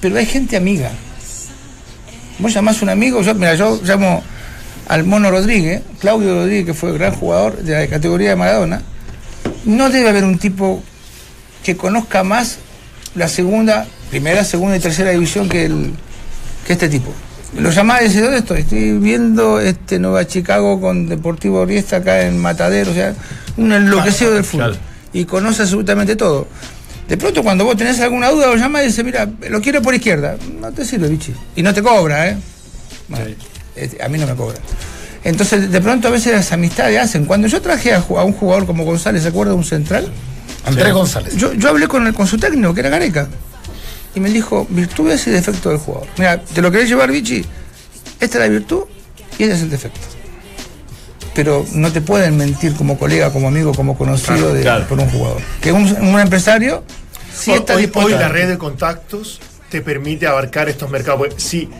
Pero 0.00 0.16
hay 0.16 0.26
gente 0.26 0.56
amiga. 0.56 0.90
Vos 2.42 2.52
llamás 2.52 2.80
a 2.80 2.84
un 2.84 2.88
amigo, 2.88 3.22
yo, 3.22 3.36
mira, 3.36 3.54
yo 3.54 3.80
llamo 3.84 4.20
al 4.88 5.04
Mono 5.04 5.30
Rodríguez, 5.30 5.80
Claudio 6.00 6.34
Rodríguez, 6.34 6.66
que 6.66 6.74
fue 6.74 6.92
gran 6.92 7.14
jugador 7.14 7.58
de 7.58 7.72
la 7.72 7.86
categoría 7.86 8.30
de 8.30 8.36
Maradona. 8.36 8.82
No 9.64 9.90
debe 9.90 10.08
haber 10.08 10.24
un 10.24 10.38
tipo 10.38 10.82
que 11.62 11.76
conozca 11.76 12.24
más 12.24 12.58
la 13.14 13.28
segunda, 13.28 13.86
primera, 14.10 14.42
segunda 14.44 14.76
y 14.76 14.80
tercera 14.80 15.12
división 15.12 15.48
que, 15.48 15.66
el, 15.66 15.92
que 16.66 16.72
este 16.72 16.88
tipo. 16.88 17.12
Lo 17.56 17.70
llamaba 17.70 18.02
y 18.02 18.06
decía, 18.06 18.22
¿dónde 18.22 18.38
estoy? 18.38 18.62
Estoy 18.62 18.98
viendo 18.98 19.60
este 19.60 20.00
Nueva 20.00 20.26
Chicago 20.26 20.80
con 20.80 21.08
Deportivo 21.08 21.64
Riesta 21.64 21.98
acá 21.98 22.22
en 22.22 22.38
Matadero, 22.38 22.90
o 22.90 22.94
sea, 22.94 23.14
un 23.56 23.72
enloquecido 23.72 24.32
del 24.32 24.42
fútbol. 24.42 24.76
Y 25.12 25.26
conoce 25.26 25.62
absolutamente 25.62 26.16
todo. 26.16 26.48
De 27.08 27.16
pronto 27.16 27.42
cuando 27.42 27.64
vos 27.64 27.76
tenés 27.76 28.00
alguna 28.00 28.30
duda, 28.30 28.46
lo 28.46 28.56
llama 28.56 28.82
y 28.82 28.86
dice, 28.86 29.04
mira, 29.04 29.28
lo 29.48 29.60
quiero 29.60 29.82
por 29.82 29.94
izquierda. 29.94 30.36
No 30.60 30.72
te 30.72 30.84
sirve, 30.84 31.08
bichi. 31.08 31.34
Y 31.56 31.62
no 31.62 31.74
te 31.74 31.82
cobra, 31.82 32.28
¿eh? 32.28 32.36
Bueno, 33.08 33.26
este, 33.76 34.02
a 34.02 34.08
mí 34.08 34.18
no 34.18 34.26
me 34.26 34.34
cobra. 34.34 34.58
Entonces, 35.24 35.70
de 35.70 35.80
pronto 35.80 36.08
a 36.08 36.10
veces 36.10 36.32
las 36.32 36.52
amistades 36.52 36.98
hacen. 36.98 37.26
Cuando 37.26 37.48
yo 37.48 37.60
traje 37.60 37.92
a, 37.94 38.00
un 38.00 38.32
jugador 38.32 38.66
como 38.66 38.84
González, 38.84 39.22
¿se 39.22 39.28
acuerda? 39.28 39.54
Un 39.54 39.64
central. 39.64 40.10
Andrés 40.64 40.92
González. 40.92 41.36
Yo, 41.36 41.52
yo 41.52 41.68
hablé 41.68 41.88
con, 41.88 42.06
el, 42.06 42.14
con 42.14 42.26
su 42.26 42.38
técnico, 42.38 42.72
que 42.72 42.80
era 42.80 42.88
Gareca, 42.88 43.28
y 44.14 44.20
me 44.20 44.30
dijo, 44.30 44.66
virtudes 44.70 45.26
y 45.26 45.30
defectos 45.30 45.72
del 45.72 45.80
jugador. 45.80 46.08
Mira, 46.18 46.40
¿te 46.40 46.62
lo 46.62 46.70
querés 46.70 46.88
llevar, 46.88 47.10
Vichy? 47.10 47.44
Esta 48.20 48.38
es 48.38 48.44
la 48.44 48.48
virtud 48.48 48.84
y 49.38 49.42
este 49.42 49.54
es 49.54 49.62
el 49.62 49.70
defecto. 49.70 50.00
Pero 51.34 51.64
no 51.72 51.90
te 51.92 52.00
pueden 52.00 52.36
mentir 52.36 52.74
como 52.74 52.98
colega, 52.98 53.32
como 53.32 53.48
amigo, 53.48 53.72
como 53.74 53.96
conocido 53.96 54.52
de, 54.52 54.62
claro. 54.62 54.86
por 54.86 54.98
un 54.98 55.08
jugador. 55.10 55.40
Que 55.60 55.72
un, 55.72 55.84
un 55.84 56.20
empresario 56.20 56.84
sí 57.34 57.50
Hoy- 57.52 57.58
está 57.58 57.74
hoy, 57.76 57.82
dispuesto 57.82 58.12
hoy 58.14 58.20
la 58.20 58.28
red 58.28 58.48
de 58.48 58.58
contactos 58.58 59.40
te 59.70 59.80
permite 59.80 60.26
abarcar 60.26 60.68
estos 60.68 60.90
mercados. 60.90 61.28
Si, 61.38 61.70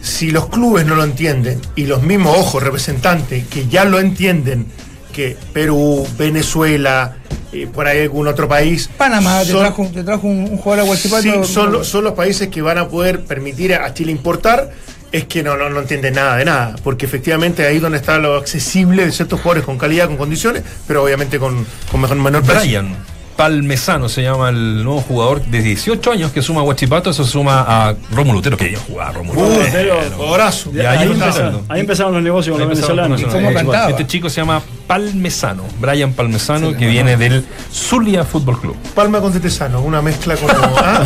si 0.00 0.30
los 0.30 0.48
clubes 0.48 0.86
no 0.86 0.94
lo 0.94 1.04
entienden 1.04 1.60
y 1.76 1.84
los 1.84 2.02
mismos 2.02 2.38
ojos 2.38 2.62
representantes 2.62 3.46
que 3.48 3.68
ya 3.68 3.84
lo 3.84 4.00
entienden, 4.00 4.66
que 5.12 5.36
Perú, 5.52 6.06
Venezuela, 6.18 7.16
eh, 7.52 7.66
por 7.70 7.86
ahí 7.86 8.00
algún 8.00 8.26
otro 8.28 8.48
país. 8.48 8.88
Panamá 8.96 9.42
te 9.44 9.52
trajo, 9.52 9.86
te 9.92 10.02
trajo 10.02 10.26
un, 10.26 10.38
un 10.52 10.56
jugador 10.56 10.86
a 10.86 10.88
Huachipato. 10.90 11.22
Sí, 11.22 11.52
son, 11.52 11.70
los- 11.72 11.86
son 11.86 12.04
los 12.04 12.14
países 12.14 12.48
que 12.48 12.62
van 12.62 12.78
a 12.78 12.88
poder 12.88 13.24
permitir 13.24 13.74
a 13.74 13.92
Chile 13.92 14.10
importar. 14.10 14.70
Es 15.12 15.24
que 15.26 15.42
no, 15.42 15.56
no, 15.58 15.68
no 15.68 15.80
entienden 15.80 16.14
nada 16.14 16.36
de 16.36 16.44
nada, 16.46 16.74
porque 16.82 17.04
efectivamente 17.04 17.66
ahí 17.66 17.78
donde 17.78 17.98
está 17.98 18.16
lo 18.18 18.34
accesible 18.36 19.04
de 19.04 19.12
ciertos 19.12 19.40
jugadores 19.40 19.64
con 19.64 19.76
calidad, 19.76 20.06
con 20.06 20.16
condiciones, 20.16 20.62
pero 20.86 21.04
obviamente 21.04 21.38
con, 21.38 21.66
con 21.90 22.00
mejor, 22.00 22.16
menor 22.16 22.42
precio. 22.42 22.62
Brian 22.62 22.96
Palmesano 23.36 24.08
se 24.08 24.22
llama 24.22 24.50
el 24.50 24.84
nuevo 24.84 25.00
jugador 25.00 25.42
de 25.42 25.62
18 25.62 26.12
años 26.12 26.32
que 26.32 26.42
suma 26.42 26.60
a 26.60 26.64
Huachipato. 26.64 27.10
Eso 27.10 27.24
suma 27.24 27.64
a 27.66 27.94
Rómulo 28.10 28.38
Utero, 28.38 28.56
que 28.56 28.72
ya 28.72 28.78
jugaba 28.78 29.12
Rómulo 29.12 29.40
Uh, 29.40 29.52
Utero. 29.58 29.70
Pero- 29.72 30.10
jugadorazo. 30.16 30.70
Ya, 30.72 30.90
ahí, 30.92 30.98
ahí 30.98 31.12
empezaron, 31.12 31.62
ahí 31.68 31.80
empezaron 31.80 32.12
los 32.14 32.22
negocios 32.22 32.54
con 32.54 32.60
los 32.60 32.68
venezolanos. 32.78 33.20
con 33.22 33.30
¿Cómo 33.30 33.40
nosotros. 33.50 33.72
cantaba? 33.72 33.90
Este 33.90 34.06
chico 34.06 34.28
se 34.30 34.40
llama 34.40 34.62
Palmesano, 34.96 35.62
Brian 35.80 36.12
Palmesano, 36.12 36.76
que 36.76 36.86
viene 36.86 37.16
del 37.16 37.46
Zulia 37.72 38.24
Fútbol 38.24 38.60
Club. 38.60 38.76
Palma 38.94 39.20
con 39.22 39.32
Tetesano, 39.32 39.80
una 39.80 40.02
mezcla 40.02 40.36
como. 40.36 40.52
ah, 40.76 41.02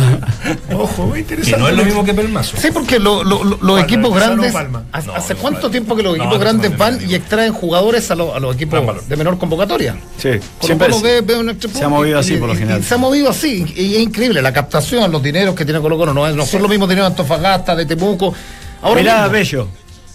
ojo, 0.73 1.05
muy 1.07 1.13
Que 1.23 1.35
interesante. 1.35 1.59
no 1.59 1.69
es 1.69 1.75
lo 1.77 1.85
mismo 1.85 2.03
que 2.03 2.13
Pelmazo. 2.13 2.57
Sí, 2.57 2.67
porque 2.73 2.99
lo- 2.99 3.23
lo- 3.23 3.45
lo- 3.45 3.51
los 3.51 3.59
Palma, 3.59 3.81
equipos 3.81 4.13
grandes. 4.13 4.51
Palma. 4.51 4.83
¿Hace, 4.91 5.07
No, 5.07 5.13
hace 5.15 5.33
no, 5.35 5.39
cuánto 5.39 5.69
tiempo 5.71 5.95
que 5.95 6.03
los 6.03 6.17
No, 6.17 6.23
equipos 6.23 6.37
no, 6.37 6.39
grandes 6.43 6.77
van 6.77 6.99
y 7.09 7.15
extraen 7.15 7.53
jugadores 7.53 8.11
a, 8.11 8.15
los- 8.15 8.35
a 8.35 8.39
los 8.41 8.55
equipos 8.55 9.07
de 9.07 9.15
menor 9.15 9.37
convocatoria? 9.37 9.95
Sí, 10.17 10.31
Colo 10.31 10.41
siempre 10.61 10.87
Colo 10.89 10.97
es- 10.97 11.03
ve- 11.03 11.21
ve 11.21 11.39
un 11.39 11.49
equipo 11.51 11.79
se 11.79 11.85
ha 11.85 11.89
movido 11.89 12.17
y- 12.17 12.19
así 12.19 12.35
por 12.35 12.49
lo 12.49 12.53
y- 12.55 12.57
y 12.57 12.59
general. 12.59 12.83
se 12.83 12.93
ha 12.93 12.97
movido 12.97 13.29
así. 13.29 13.65
Y 13.73 13.95
es 13.95 14.01
increíble 14.01 14.41
la 14.41 14.51
captación, 14.51 15.09
los 15.13 15.23
dineros 15.23 15.55
que 15.55 15.63
tiene 15.63 15.79
Colo 15.79 15.97
Colo. 15.97 16.13
No, 16.13 16.27
es- 16.27 16.35
no 16.35 16.45
son 16.45 16.61
los 16.61 16.69
mismos 16.69 16.89
dineros 16.89 17.09
de 17.09 17.13
Antofagasta, 17.13 17.73
de 17.73 17.85
Temuco. 17.85 18.33
Ahora 18.81 18.99
Mirá, 18.99 19.15
mismo, 19.21 19.31
Bello. 19.31 19.67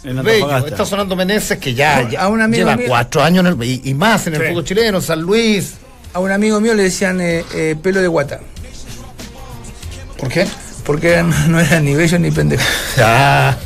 En 0.05 0.23
Bello, 0.23 0.67
está 0.67 0.85
sonando 0.85 1.15
Meneses 1.15 1.59
que 1.59 1.75
ya, 1.75 2.09
ya 2.09 2.23
A 2.23 2.29
un 2.29 2.41
amigo 2.43 2.59
lleva 2.65 2.77
mío- 2.77 2.87
cuatro 2.89 3.23
años 3.23 3.45
en 3.47 3.53
el- 3.53 3.63
y, 3.69 3.81
y 3.85 3.95
más 3.95 4.27
en 4.27 4.35
el 4.35 4.41
Sí. 4.43 4.47
fútbol 4.49 4.65
chileno, 4.65 5.01
San 5.01 5.21
Luis. 5.21 5.75
A 6.15 6.19
un 6.19 6.31
amigo 6.31 6.61
mío 6.61 6.75
le 6.75 6.83
decían 6.85 7.21
eh, 7.21 7.45
eh, 7.55 7.77
pelo 7.81 8.01
de 8.01 8.09
guata. 8.09 8.41
¿Por 10.19 10.29
qué? 10.29 10.47
Porque 10.85 11.11
eran- 11.11 11.33
no 11.53 11.61
era 11.61 11.81
ni 11.81 11.95
bello 11.95 12.19
ni 12.19 12.31
pendejo. 12.31 12.63
Ah, 12.99 13.57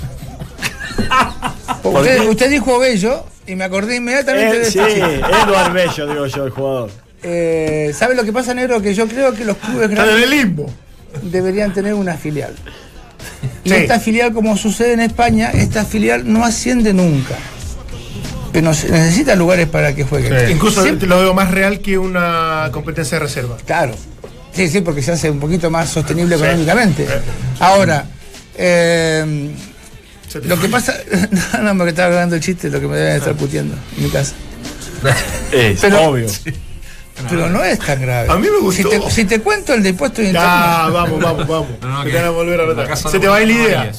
Usted, 1.82 2.28
usted 2.28 2.50
dijo 2.50 2.78
bello 2.78 3.24
y 3.46 3.54
me 3.54 3.64
acordé 3.64 3.96
inmediatamente 3.96 4.56
Eh, 4.56 4.60
de 4.60 4.64
sí. 4.70 4.78
Edward 4.78 5.72
Bello, 5.72 6.06
digo 6.06 6.26
yo, 6.26 6.44
el 6.44 6.50
jugador. 6.50 6.90
Eh, 7.22 7.92
¿Sabe 7.96 8.14
lo 8.14 8.24
que 8.24 8.32
pasa, 8.32 8.52
negro? 8.54 8.80
Que 8.82 8.94
yo 8.94 9.06
creo 9.08 9.32
que 9.34 9.44
los 9.44 9.56
clubes 9.56 9.88
en 9.88 9.94
grandes 9.94 10.22
el 10.22 10.30
limbo. 10.30 10.66
deberían 11.22 11.72
tener 11.72 11.94
una 11.94 12.14
filial. 12.14 12.54
Y 13.64 13.70
Sí. 13.70 13.74
esta 13.76 13.98
filial, 14.00 14.32
como 14.32 14.56
sucede 14.56 14.92
en 14.92 15.00
España, 15.00 15.50
esta 15.52 15.84
filial 15.84 16.30
no 16.32 16.44
asciende 16.44 16.92
nunca. 16.92 17.34
Pero 18.52 18.70
necesita 18.70 19.34
lugares 19.34 19.68
para 19.68 19.94
que 19.94 20.04
juegue. 20.04 20.50
Incluso 20.50 20.82
Siempre- 20.82 21.06
lo 21.08 21.18
veo 21.20 21.34
más 21.34 21.50
real 21.50 21.80
que 21.80 21.98
una 21.98 22.70
competencia 22.72 23.18
de 23.18 23.24
reserva. 23.26 23.56
Claro. 23.66 23.94
Sí, 24.52 24.68
sí, 24.68 24.80
porque 24.80 25.02
se 25.02 25.12
hace 25.12 25.30
un 25.30 25.38
poquito 25.40 25.70
más 25.70 25.90
sostenible 25.90 26.36
Sí. 26.38 26.42
económicamente. 26.44 27.06
Sí. 27.06 27.12
Ahora, 27.60 28.06
eh, 28.56 29.50
te 30.32 30.40
lo 30.48 30.58
que 30.58 30.68
pasa. 30.68 30.94
No, 31.52 31.62
no, 31.62 31.76
porque 31.76 31.90
estaba 31.90 32.08
hablando 32.08 32.36
el 32.36 32.40
chiste, 32.42 32.70
lo 32.70 32.80
que 32.80 32.86
me 32.86 32.96
deben 32.96 33.16
estar 33.16 33.34
puteando 33.34 33.74
en 33.98 34.02
mi 34.04 34.08
casa. 34.10 34.32
Es 35.52 35.80
Pero- 35.80 36.02
obvio. 36.08 36.26
Pero 37.28 37.48
no 37.48 37.64
es 37.64 37.78
tan 37.78 38.00
grave. 38.00 38.30
A 38.30 38.36
mí 38.36 38.46
me 38.50 38.58
gustó. 38.60 38.82
Si 38.82 38.98
te, 39.00 39.10
si 39.10 39.24
te 39.24 39.40
cuento 39.40 39.72
el 39.74 39.82
de 39.82 39.88
impuesto 39.90 40.20
de 40.22 40.28
interno. 40.28 40.46
vamos, 40.48 41.20
vamos, 41.20 41.46
vamos. 41.48 41.68
No, 41.80 41.88
no, 41.88 42.04
Se 42.04 42.10
te 42.10 42.16
van 42.16 42.24
a 42.26 42.30
volver 42.30 42.60
a 42.60 42.62
la 42.64 42.68
retar. 42.70 42.88
casa 42.88 43.08
Se 43.08 43.16
no- 43.16 43.20
te 43.22 43.28
va 43.28 43.36
a 43.36 43.42
ir 43.42 43.48
la 43.48 43.54
idea. 43.54 43.92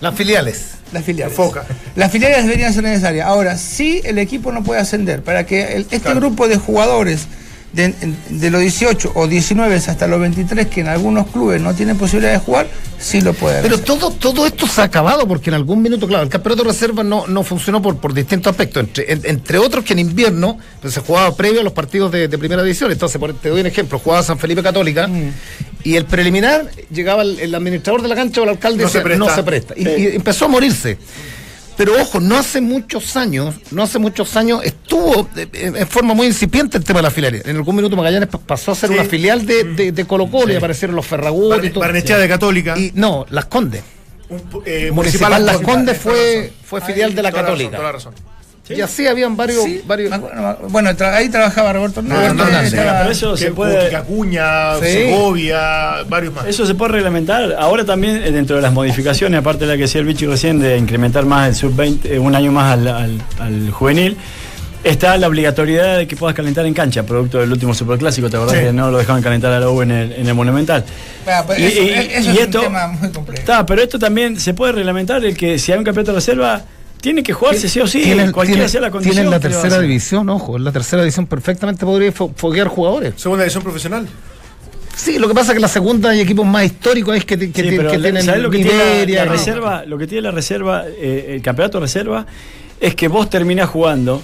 las 0.00 0.14
filiales. 0.14 0.72
Las 0.92 1.04
filiales. 1.04 1.38
Enfoca. 1.38 1.64
Las 1.94 2.10
filiales 2.12 2.44
deberían 2.44 2.74
ser 2.74 2.82
necesarias. 2.82 3.26
Ahora, 3.26 3.56
sí 3.56 4.00
el 4.04 4.18
equipo 4.18 4.52
no 4.52 4.62
puede 4.62 4.80
ascender. 4.80 5.22
Para 5.22 5.46
que 5.46 5.74
el- 5.76 5.82
este 5.82 6.00
Claro. 6.00 6.20
grupo 6.20 6.48
de 6.48 6.56
jugadores 6.56 7.26
de, 7.72 7.94
de 8.28 8.50
los 8.50 8.60
18 8.60 9.12
o 9.14 9.26
19 9.26 9.74
hasta 9.76 10.06
los 10.06 10.20
23 10.20 10.66
que 10.66 10.80
en 10.82 10.88
algunos 10.88 11.26
clubes 11.28 11.60
no 11.60 11.72
tienen 11.74 11.96
posibilidad 11.96 12.32
de 12.32 12.38
jugar, 12.38 12.66
sí 12.98 13.20
lo 13.22 13.32
pueden 13.32 13.62
Pero 13.62 13.76
hacer. 13.76 13.86
todo, 13.86 14.10
todo 14.10 14.46
esto 14.46 14.66
se 14.66 14.80
ha 14.82 14.84
acabado 14.84 15.26
porque 15.26 15.48
en 15.50 15.54
algún 15.54 15.80
minuto, 15.80 16.06
claro, 16.06 16.22
el 16.24 16.28
campeonato 16.28 16.64
de 16.64 16.68
reserva 16.70 17.02
no, 17.02 17.26
no 17.26 17.42
funcionó 17.42 17.80
por, 17.80 17.96
por 17.96 18.12
distintos 18.12 18.50
aspectos, 18.50 18.82
entre, 18.84 19.12
en- 19.12 19.22
entre 19.24 19.56
otros 19.58 19.84
que 19.84 19.94
en 19.94 20.00
invierno 20.00 20.58
pues, 20.82 20.92
se 20.92 21.00
jugaba 21.00 21.34
previo 21.34 21.60
a 21.60 21.64
los 21.64 21.72
partidos 21.72 22.12
de, 22.12 22.28
de 22.28 22.38
primera 22.38 22.62
división. 22.62 22.92
Entonces, 22.92 23.18
por- 23.18 23.32
te 23.32 23.48
doy 23.48 23.60
un 23.62 23.66
ejemplo, 23.66 23.98
jugaba 23.98 24.22
San 24.22 24.38
Felipe 24.38 24.62
Católica 24.62 25.08
y 25.82 25.96
el 25.96 26.04
preliminar 26.04 26.70
llegaba 26.90 27.22
el, 27.22 27.40
el 27.40 27.54
administrador 27.54 28.02
de 28.02 28.08
la 28.08 28.14
cancha 28.14 28.40
o 28.42 28.44
el 28.44 28.50
alcalde 28.50 28.82
y 28.82 28.84
No 28.84 28.88
se 28.90 28.98
decía, 28.98 29.04
presta. 29.04 29.24
no 29.26 29.34
se 29.34 29.42
presta. 29.42 29.74
Y, 29.76 29.88
y 29.88 30.06
empezó 30.16 30.44
a 30.44 30.48
morirse. 30.48 30.98
Pero 31.76 32.00
ojo, 32.00 32.20
no 32.20 32.36
hace 32.38 32.60
muchos 32.60 33.16
años, 33.16 33.54
no 33.70 33.82
hace 33.82 33.98
muchos 33.98 34.36
años 34.36 34.60
estuvo 34.62 35.28
en, 35.34 35.86
forma 35.86 36.12
muy 36.14 36.26
incipiente 36.26 36.76
el 36.78 36.84
tema 36.84 36.98
de 36.98 37.04
la 37.04 37.10
filial. 37.10 37.42
En 37.44 37.56
algún 37.56 37.74
minuto 37.76 37.96
Magallanes 37.96 38.28
pa- 38.28 38.38
pasó 38.38 38.72
a 38.72 38.74
ser 38.74 38.90
Sí. 38.90 38.94
una 38.94 39.04
filial 39.04 39.46
de, 39.46 39.64
de, 39.64 39.92
de 39.92 40.04
Colo 40.04 40.30
Colo 40.30 40.52
y 40.52 40.56
aparecieron 40.56 40.94
los 40.94 41.06
Ferragut 41.06 41.46
y 41.46 41.48
Barne- 41.48 41.70
todo. 41.70 41.80
Barnechea 41.80 42.18
de 42.18 42.28
Católica. 42.28 42.78
Y 42.78 42.92
no, 42.94 43.24
Las 43.30 43.46
Condes. 43.46 43.82
Un 44.28 44.42
eh, 44.64 44.90
Municipal 44.92 45.44
Las 45.44 45.58
Condes 45.58 45.98
fue, 45.98 46.52
fue 46.64 46.80
filial 46.82 47.14
de 47.14 47.22
la 47.22 47.30
Toda 47.30 47.42
razón, 47.42 47.54
Católica. 47.56 47.76
toda 47.76 47.88
la 47.88 47.92
razón. 47.92 48.14
Y 48.68 48.80
así 48.80 49.06
habían 49.06 49.36
varios. 49.36 49.64
Sí, 49.64 49.82
varios 49.86 50.12
bueno, 50.70 50.90
tra- 50.92 51.12
ahí 51.14 51.28
trabajaba 51.28 51.72
Roberto 51.74 52.00
Hernández. 52.00 52.28
Roberto 52.30 52.44
Hernández. 52.48 52.72
estaba- 52.72 52.98
Pero 53.00 53.10
eso 53.10 53.36
se 53.36 53.44
Que- 53.46 53.50
puede. 53.52 53.94
Acuña, 53.96 54.76
Sí. 54.76 54.84
Segovia, 54.86 56.04
varios 56.08 56.32
más. 56.34 56.46
Eso 56.46 56.64
se 56.64 56.74
puede 56.74 56.92
reglamentar. 56.92 57.54
Ahora 57.58 57.84
también, 57.84 58.22
eh, 58.22 58.30
dentro 58.30 58.56
de 58.56 58.62
las 58.62 58.72
modificaciones, 58.72 59.40
aparte 59.40 59.64
de 59.66 59.72
la 59.72 59.76
que 59.76 59.82
decía 59.82 60.00
el 60.00 60.06
bicho 60.06 60.30
recién, 60.30 60.58
de 60.60 60.78
incrementar 60.78 61.26
más 61.26 61.48
el 61.48 61.54
sub-20, 61.54 62.14
eh, 62.14 62.18
un 62.18 62.34
año 62.34 62.52
más 62.52 62.72
al, 62.72 62.88
al- 62.88 63.22
al 63.40 63.70
juvenil, 63.72 64.16
está 64.84 65.16
la 65.16 65.26
obligatoriedad 65.28 65.98
de 65.98 66.06
que 66.06 66.16
puedas 66.16 66.34
calentar 66.34 66.64
en 66.64 66.72
cancha, 66.72 67.02
producto 67.02 67.38
del 67.40 67.52
último 67.52 67.74
superclásico. 67.74 68.30
¿Te 68.30 68.36
acordás 68.36 68.56
Sí. 68.58 68.64
que 68.64 68.72
no 68.72 68.90
lo 68.90 68.98
dejaban 68.98 69.22
calentar 69.22 69.52
a 69.52 69.60
la 69.60 69.68
U 69.68 69.82
en 69.82 69.90
el, 69.90 70.12
en 70.12 70.26
el 70.26 70.34
Monumental? 70.34 70.84
Bueno, 71.46 71.60
Y- 71.62 71.64
eso, 71.66 71.82
y- 71.82 71.88
eso 71.90 72.30
y 72.30 72.34
es 72.34 72.40
esto- 72.42 72.58
un 72.60 72.64
tema 72.66 72.86
muy 72.88 73.10
complejo. 73.10 73.40
Está, 73.40 73.66
pero 73.66 73.82
esto 73.82 73.98
también 73.98 74.38
se 74.40 74.54
puede 74.54 74.72
reglamentar 74.72 75.24
el 75.24 75.36
que 75.36 75.58
si 75.58 75.72
hay 75.72 75.78
un 75.78 75.84
campeonato 75.84 76.12
de 76.12 76.16
reserva, 76.18 76.62
tiene 77.02 77.22
que 77.22 77.34
jugarse 77.34 77.68
sí 77.68 77.80
o 77.80 77.86
sí, 77.86 78.00
Tienen- 78.02 78.32
cualquiera 78.32 78.60
tienen- 78.60 78.68
sea 78.70 78.80
la 78.80 78.90
condición. 78.90 79.14
tienen 79.16 79.30
la 79.30 79.40
tercera 79.40 79.78
división, 79.80 80.30
ojo, 80.30 80.56
en 80.56 80.64
la 80.64 80.72
tercera 80.72 81.02
división 81.02 81.26
perfectamente 81.26 81.84
podría 81.84 82.10
fo- 82.14 82.32
foguear 82.34 82.68
jugadores. 82.68 83.14
Segunda 83.16 83.42
división 83.44 83.62
profesional. 83.62 84.08
Sí, 84.96 85.18
lo 85.18 85.26
que 85.26 85.34
pasa 85.34 85.52
es 85.52 85.56
que 85.56 85.60
la 85.60 85.68
segunda 85.68 86.10
hay 86.10 86.20
equipos 86.20 86.46
más 86.46 86.64
históricos 86.64 87.16
es 87.16 87.24
que, 87.24 87.36
que, 87.38 87.46
Sí, 87.46 87.52
que 87.52 87.72
pero 87.76 87.90
tienen 87.90 88.22
¿sabes 88.24 88.42
lo 88.42 88.50
que 88.50 88.58
tiene 88.58 88.76
la- 88.76 88.94
Iberia, 88.94 89.18
la, 89.20 89.24
¿no? 89.26 89.32
reserva? 89.32 89.84
Lo 89.86 89.98
que 89.98 90.06
tiene 90.06 90.22
la 90.22 90.30
reserva, 90.30 90.84
eh, 90.86 91.32
el 91.34 91.42
campeonato 91.42 91.80
reserva, 91.80 92.26
es 92.80 92.94
que 92.94 93.08
vos 93.08 93.28
terminás 93.28 93.68
jugando 93.68 94.22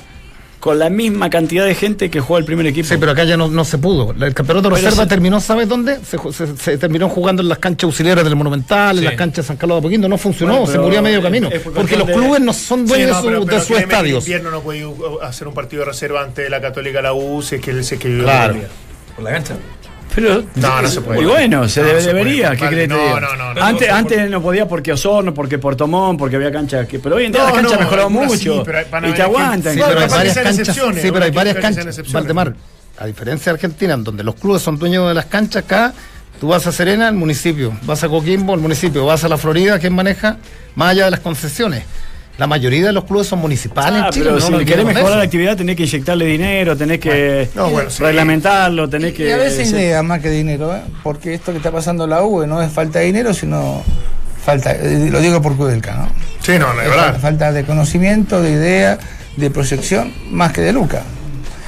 con 0.68 0.78
la 0.78 0.90
misma 0.90 1.30
cantidad 1.30 1.64
de 1.64 1.74
gente 1.74 2.10
que 2.10 2.20
juega 2.20 2.40
el 2.40 2.44
primer 2.44 2.66
equipo. 2.66 2.86
Sí, 2.88 2.96
pero 2.98 3.12
acá 3.12 3.24
ya 3.24 3.36
no, 3.36 3.48
no 3.48 3.64
se 3.64 3.78
pudo. 3.78 4.12
El 4.12 4.34
campeonato 4.34 4.68
de 4.68 4.76
reserva 4.76 5.04
se- 5.04 5.08
terminó, 5.08 5.40
¿sabes 5.40 5.66
dónde? 5.68 5.98
Se, 6.04 6.18
se- 6.32 6.56
se 6.56 6.76
terminó 6.78 7.08
jugando 7.08 7.40
en 7.42 7.48
las 7.48 7.58
canchas 7.58 7.84
auxiliares 7.84 8.22
del 8.24 8.36
Monumental, 8.36 8.98
en 8.98 9.04
las 9.04 9.14
canchas 9.14 9.44
de 9.44 9.48
San 9.48 9.56
Carlos 9.56 9.76
de 9.76 9.78
Apoquindo. 9.80 10.08
No 10.08 10.18
funcionó, 10.18 10.58
Bueno, 10.58 10.66
se 10.72 10.78
murió 10.78 10.98
a 10.98 11.02
medio 11.02 11.22
camino. 11.22 11.48
es 11.50 11.60
porque 11.62 11.96
los 11.96 12.06
de- 12.06 12.12
clubes 12.12 12.40
no 12.40 12.52
son 12.52 12.86
dueños 12.86 13.16
Sí, 13.18 13.26
no, 13.26 13.30
de, 13.30 13.36
su- 13.38 13.44
pero- 13.46 13.58
de 13.58 13.66
sus 13.66 13.78
estadios. 13.78 14.24
invierno 14.24 14.50
no 14.50 14.60
puede 14.60 14.84
hacer 15.22 15.48
un 15.48 15.54
partido 15.54 15.80
de 15.84 15.86
reserva 15.86 16.22
ante 16.22 16.50
la 16.50 16.60
Católica 16.60 17.00
la 17.00 17.14
U 17.14 17.40
si 17.40 17.54
es 17.54 17.60
que, 17.62 17.82
si 17.82 17.94
es 17.94 18.00
que 18.00 18.18
Claro. 18.18 18.56
Por 19.16 19.24
la 19.24 19.30
cancha. 19.32 19.54
Pero, 20.14 20.42
No, 20.56 20.82
no 20.82 20.88
se 20.88 21.00
puede. 21.00 21.20
Y 21.22 21.24
bueno, 21.24 21.68
se 21.68 21.80
No, 21.82 21.86
debe- 21.88 22.00
se 22.00 22.10
puede, 22.10 22.24
debería. 22.24 22.56
¿Qué 22.56 22.66
crees 22.66 22.88
No, 22.88 23.20
no, 23.20 23.36
no, 23.36 23.54
no, 23.54 23.62
antes, 23.64 23.88
no, 23.88 23.94
no, 23.94 23.98
antes 23.98 24.30
no 24.30 24.42
podía 24.42 24.66
porque 24.66 24.92
Osorno, 24.92 25.32
porque 25.34 25.58
Portomón, 25.58 26.16
porque 26.16 26.36
había 26.36 26.50
canchas. 26.50 26.86
Que, 26.88 26.98
pero 26.98 27.16
hoy 27.16 27.26
en 27.26 27.32
día 27.32 27.40
No, 27.42 27.46
las 27.48 27.54
canchas 27.56 27.72
no, 27.74 27.78
mejoraron 27.80 28.12
algunas 28.12 28.38
sí, 28.40 28.48
mucho. 28.48 28.62
pero 28.64 28.78
hay- 28.78 28.84
van 28.90 29.04
a 29.04 29.08
y 29.08 29.12
te 29.12 29.22
aguantan. 29.22 29.74
Sí, 29.74 29.80
pero 29.86 30.00
hay 30.00 30.08
varias 30.08 30.38
canchas. 30.38 30.76
Sí, 31.00 31.10
pero 31.12 31.24
hay 31.24 31.30
varias 31.30 31.56
canchas. 31.56 32.12
Valdemar, 32.12 32.54
a 32.98 33.06
diferencia 33.06 33.52
de 33.52 33.56
Argentina, 33.56 33.94
en 33.94 34.04
donde 34.04 34.24
los 34.24 34.34
clubes 34.34 34.62
son 34.62 34.78
dueños 34.78 35.06
de 35.08 35.14
las 35.14 35.26
canchas, 35.26 35.64
acá 35.64 35.92
tú 36.40 36.48
vas 36.48 36.66
a 36.66 36.72
Serena, 36.72 37.08
el 37.08 37.14
municipio, 37.14 37.76
vas 37.82 38.02
a 38.02 38.08
Coquimbo, 38.08 38.54
el 38.54 38.60
municipio, 38.60 39.04
vas 39.06 39.22
a 39.24 39.28
la 39.28 39.36
Florida, 39.36 39.78
¿quién 39.78 39.94
maneja? 39.94 40.36
Más 40.74 40.90
allá 40.92 41.04
de 41.06 41.10
las 41.12 41.20
concesiones. 41.20 41.84
La 42.38 42.46
mayoría 42.46 42.86
de 42.86 42.92
los 42.92 43.04
clubes 43.04 43.26
son 43.26 43.40
municipales 43.40 44.00
Ah, 44.00 44.06
en 44.06 44.12
Chile. 44.12 44.30
pero 44.32 44.50
no 44.50 44.58
si 44.60 44.64
querés 44.64 44.84
mejorar 44.86 45.18
la 45.18 45.24
actividad 45.24 45.56
tenés 45.56 45.74
que 45.76 45.82
inyectarle 45.82 46.24
dinero, 46.24 46.76
tenés 46.76 47.00
que 47.00 47.48
No, 47.54 47.68
bueno, 47.70 47.90
sí. 47.90 48.00
reglamentarlo, 48.02 48.88
tenés 48.88 49.12
que... 49.12 49.28
Y 49.28 49.32
a 49.32 49.36
veces 49.36 49.70
idea 49.72 50.02
más 50.04 50.20
que 50.20 50.30
dinero, 50.30 50.74
¿eh? 50.74 50.80
porque 51.02 51.34
esto 51.34 51.50
que 51.50 51.58
está 51.58 51.72
pasando 51.72 52.04
en 52.04 52.10
la 52.10 52.22
U 52.22 52.46
no 52.46 52.62
es 52.62 52.70
falta 52.72 53.00
de 53.00 53.06
dinero, 53.06 53.34
sino 53.34 53.82
falta, 54.44 54.70
eh, 54.72 55.08
lo 55.10 55.20
digo 55.20 55.42
por 55.42 55.56
Kudelka, 55.56 55.94
¿no? 55.96 56.08
Sí, 56.40 56.52
no, 56.60 56.72
no, 56.74 56.80
es 56.80 56.88
verdad. 56.88 57.14
fa- 57.14 57.18
falta 57.18 57.50
de 57.52 57.64
conocimiento, 57.64 58.40
de 58.40 58.52
idea, 58.52 58.98
de 59.36 59.50
proyección, 59.50 60.12
más 60.30 60.52
que 60.52 60.60
de 60.60 60.72
Luca. 60.72 61.02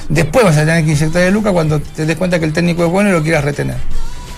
Después 0.07 0.43
vas 0.45 0.55
a 0.57 0.61
tener 0.61 0.83
que 0.85 0.91
inyectar 0.91 1.21
de 1.21 1.31
Luca 1.31 1.51
cuando 1.51 1.79
te 1.81 2.05
des 2.05 2.15
cuenta 2.17 2.39
que 2.39 2.45
el 2.45 2.53
técnico 2.53 2.85
es 2.85 2.89
bueno 2.91 3.09
y 3.09 3.11
lo 3.13 3.21
quieras 3.21 3.43
retener. 3.43 3.75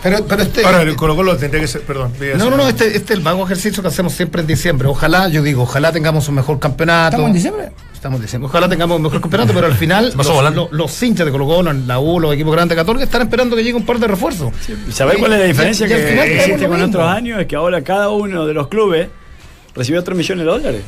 Pero, 0.04 0.26
pero 0.28 0.43
este, 0.43 0.66
Ahora, 0.66 0.82
el 0.82 0.95
Colo 0.97 1.16
Colo 1.16 1.38
tendría 1.38 1.62
que 1.62 1.68
ser, 1.68 1.82
perdón. 1.82 2.12
No, 2.38 2.49
no, 2.49 2.58
no, 2.58 2.68
este, 2.68 2.88
este 2.88 3.14
es 3.14 3.18
el 3.18 3.22
vago 3.22 3.45
ejercicio 3.45 3.82
que 3.82 3.88
hacemos 3.88 4.12
siempre 4.14 4.41
en 4.41 4.47
diciembre. 4.47 4.88
Ojalá, 4.89 5.30
yo 5.30 5.41
digo, 5.41 5.64
ojalá 5.64 5.91
tengamos 5.93 6.28
un 6.28 6.36
mejor 6.36 6.60
campeonato. 6.60 7.12
¿Estamos 7.16 7.28
en 7.30 7.34
diciembre? 7.34 7.70
Estamos 7.93 8.18
en 8.18 8.22
diciembre. 8.24 8.49
Ojalá 8.49 8.68
tengamos 8.68 8.97
un 8.97 9.04
mejor 9.04 9.22
campeonato, 9.22 9.54
pero 9.54 9.68
al 9.68 9.76
final 9.76 10.12
Pasó 10.18 10.30
los, 10.30 10.38
volando. 10.39 10.68
los- 10.72 10.78
los 10.91 11.04
hinchas 11.04 11.26
de 11.26 11.32
Colo 11.32 11.45
Colo, 11.47 11.72
la 11.72 11.99
U, 11.99 12.20
los 12.20 12.34
equipos 12.34 12.51
grandes 12.54 12.76
de 12.76 12.82
Católica 12.82 13.06
están 13.06 13.22
esperando 13.22 13.56
que 13.56 13.64
llegue 13.64 13.78
un 13.78 13.86
par 13.86 13.97
de 13.97 14.08
refuerzos. 14.08 14.51
¿Sabés 14.91 15.16
Y- 15.16 15.20
cuál 15.20 15.34
es 15.34 15.39
la 15.39 15.45
y- 15.45 15.47
diferencia 15.47 15.86
y 15.86 15.89
que 15.89 15.95
final 15.95 16.10
queremos 16.26 16.36
existe 16.45 16.68
con 16.68 16.82
otros 16.82 17.08
años? 17.08 17.39
Es 17.39 17.47
que 17.47 17.56
ahora 17.56 17.82
cada 17.82 18.10
uno 18.10 18.45
de 18.45 18.54
los 18.54 18.68
clubes 18.68 19.08
recibió 19.74 20.04
3 20.04 20.18
millones 20.18 20.45
de 20.45 20.51
dólares. 20.51 20.82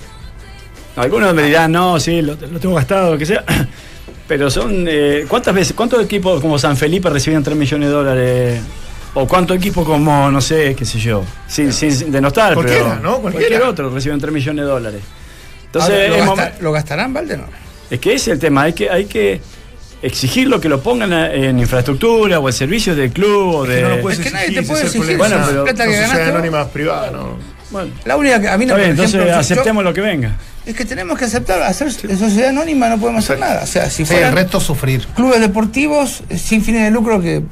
Algunos 0.97 1.33
me 1.33 1.43
dirán, 1.43 1.71
no, 1.71 1.99
sí, 2.01 2.21
lo, 2.21 2.33
lo 2.35 2.59
tengo 2.59 2.75
gastado, 2.75 3.11
lo 3.13 3.17
que 3.17 3.25
sea. 3.25 3.43
Pero 4.27 4.49
son. 4.49 4.85
eh, 4.89 5.25
¿Cuántas 5.27 5.53
veces, 5.53 5.73
cuántos 5.73 6.03
equipos 6.03 6.41
como 6.41 6.57
San 6.59 6.75
Felipe 6.75 7.09
recibían 7.09 7.43
3 7.43 7.55
millones 7.55 7.89
de 7.89 7.93
dólares? 7.95 8.61
¿O 9.17 9.25
cuántos 9.27 9.55
equipos 9.57 9.85
como, 9.85 10.29
no 10.29 10.41
sé, 10.41 10.75
qué 10.75 10.85
sé 10.85 10.99
yo? 10.99 11.23
Sin, 11.47 11.71
sin 11.73 12.11
denostar, 12.11 12.53
Cualquiera, 12.53 12.97
pero. 12.97 13.01
¿no? 13.01 13.17
Cualquier 13.19 13.63
otro 13.63 13.89
reciben 13.89 14.19
3 14.19 14.31
millones 14.33 14.65
de 14.65 14.69
dólares. 14.69 15.01
Entonces, 15.65 15.91
Ahora, 15.93 16.07
¿lo, 16.09 16.15
es 16.15 16.25
gasta- 16.25 16.51
momen- 16.57 16.61
¿lo 16.61 16.71
gastarán, 16.73 17.13
Valde? 17.13 17.37
No. 17.37 17.43
es 17.89 17.99
que 17.99 18.09
ese 18.13 18.31
es 18.31 18.35
el 18.35 18.39
tema, 18.39 18.63
hay 18.63 18.73
que, 18.73 18.89
hay 18.89 19.05
que 19.05 19.39
exigirlo 20.01 20.59
que 20.59 20.67
lo 20.69 20.81
pongan 20.81 21.11
en 21.13 21.57
infraestructura 21.59 22.39
o 22.39 22.47
en 22.49 22.53
servicios 22.53 22.95
del 22.97 23.11
club 23.11 23.55
o 23.55 23.63
Es 23.63 23.69
de. 23.69 23.75
que 23.77 23.81
no 23.83 23.89
lo 23.95 24.01
puedes 24.01 24.19
Es 24.19 24.25
que 24.25 24.31
nadie 24.31 24.51
te 24.51 24.63
puede 24.63 24.85
es 24.85 24.95
exigir. 24.95 25.17
Bueno, 25.17 25.37
pero- 25.47 25.63
plata 25.63 25.85
que 25.87 25.93
ganaste. 25.95 26.21
anónimas 26.23 26.67
privadas, 26.67 27.11
¿no? 27.13 27.37
Bueno, 27.71 27.91
La 28.05 28.15
única 28.15 28.39
que 28.39 28.47
a 28.49 28.57
mí 28.57 28.65
no 28.65 28.75
bien, 28.75 28.91
entonces 28.91 29.15
ejemplo, 29.15 29.33
yo- 29.33 29.39
aceptemos 29.39 29.83
lo 29.83 29.93
que 29.93 30.01
venga. 30.01 30.35
Es 30.65 30.75
que 30.75 30.83
tenemos 30.85 31.17
que 31.17 31.25
aceptar, 31.25 31.61
hacer 31.61 31.91
sociedad 31.91 32.49
anónima 32.49 32.89
no 32.89 32.97
podemos 32.99 33.23
hacer 33.23 33.39
nada. 33.39 33.63
O 33.63 33.67
sea, 33.67 33.89
si 33.89 34.05
Sí, 34.05 34.13
el 34.15 34.31
resto 34.33 34.59
sufrir. 34.59 35.05
clubes 35.15 35.39
deportivos 35.39 36.23
eh, 36.29 36.37
sin 36.37 36.63
fines 36.63 36.83
de 36.83 36.91
lucro 36.91 37.21
que 37.21 37.43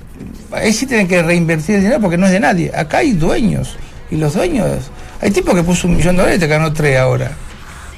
ahí 0.53 0.73
sí 0.73 0.85
tienen 0.85 1.07
que 1.07 1.21
reinvertir 1.21 1.75
el 1.75 1.81
dinero 1.81 1.99
porque 2.01 2.17
no 2.17 2.25
es 2.25 2.31
de 2.31 2.39
nadie. 2.39 2.71
Acá 2.75 2.99
hay 2.99 3.13
dueños 3.13 3.75
y 4.11 4.17
los 4.17 4.33
dueños, 4.33 4.67
hay 5.21 5.31
tipos 5.31 5.53
que 5.55 5.63
puso 5.63 5.87
un 5.87 5.95
millón 5.97 6.15
de 6.15 6.21
dólares 6.21 6.37
y 6.37 6.39
te 6.41 6.47
ganó 6.47 6.71
tres 6.73 6.97
ahora. 6.99 7.31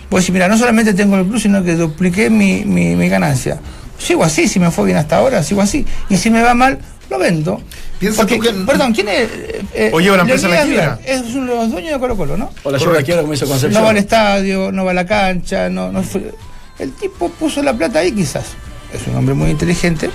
Pues 0.09 0.23
decir, 0.23 0.33
mira, 0.33 0.47
no 0.47 0.57
solamente 0.57 0.93
tengo 0.93 1.17
el 1.17 1.25
club, 1.25 1.39
sino 1.39 1.63
que 1.63 1.75
dupliqué 1.75 2.29
mi, 2.29 2.63
mi, 2.63 2.95
mi 2.95 3.09
ganancia. 3.09 3.59
Sigo 3.97 4.23
así, 4.23 4.47
si 4.47 4.59
me 4.59 4.69
fue 4.71 4.85
bien 4.85 4.97
hasta 4.97 5.17
ahora, 5.17 5.41
sigo 5.43 5.61
así. 5.61 5.85
Y 6.09 6.17
si 6.17 6.29
me 6.29 6.41
va 6.41 6.53
mal, 6.53 6.77
lo 7.09 7.17
vendo. 7.17 7.61
Piensa 7.99 8.21
Porque, 8.21 8.35
tú 8.35 8.41
que- 8.41 8.51
Perdón, 8.65 8.93
¿quién 8.93 9.07
es? 9.07 9.21
Eh, 9.31 9.61
eh, 9.73 9.89
O 9.93 9.99
lleva 9.99 10.17
la 10.17 10.23
empresa 10.23 10.47
la 10.47 10.63
quiebra. 10.63 10.99
Es 11.05 11.21
uno 11.33 11.51
de 11.53 11.57
los 11.59 11.71
dueños 11.71 11.93
de 11.93 11.99
Colo 11.99 12.15
Colo, 12.17 12.37
¿no? 12.37 12.51
O 12.63 12.71
la 12.71 12.77
lleva 12.77 13.01
quiera 13.01 13.21
como 13.21 13.33
hizo 13.33 13.47
Concepción. 13.47 13.73
No 13.81 13.83
va 13.85 13.91
al 13.91 13.97
estadio, 13.97 14.71
no 14.71 14.85
va 14.85 14.91
a 14.91 14.93
la 14.93 15.05
cancha, 15.05 15.69
no, 15.69 15.91
no 15.91 16.03
fue- 16.03 16.31
El 16.77 16.91
tipo 16.91 17.29
puso 17.29 17.63
la 17.63 17.73
plata 17.73 17.99
ahí 17.99 18.11
quizás. 18.11 18.45
Es 18.93 19.07
un 19.07 19.15
hombre 19.15 19.33
muy 19.33 19.49
inteligente. 19.49 20.09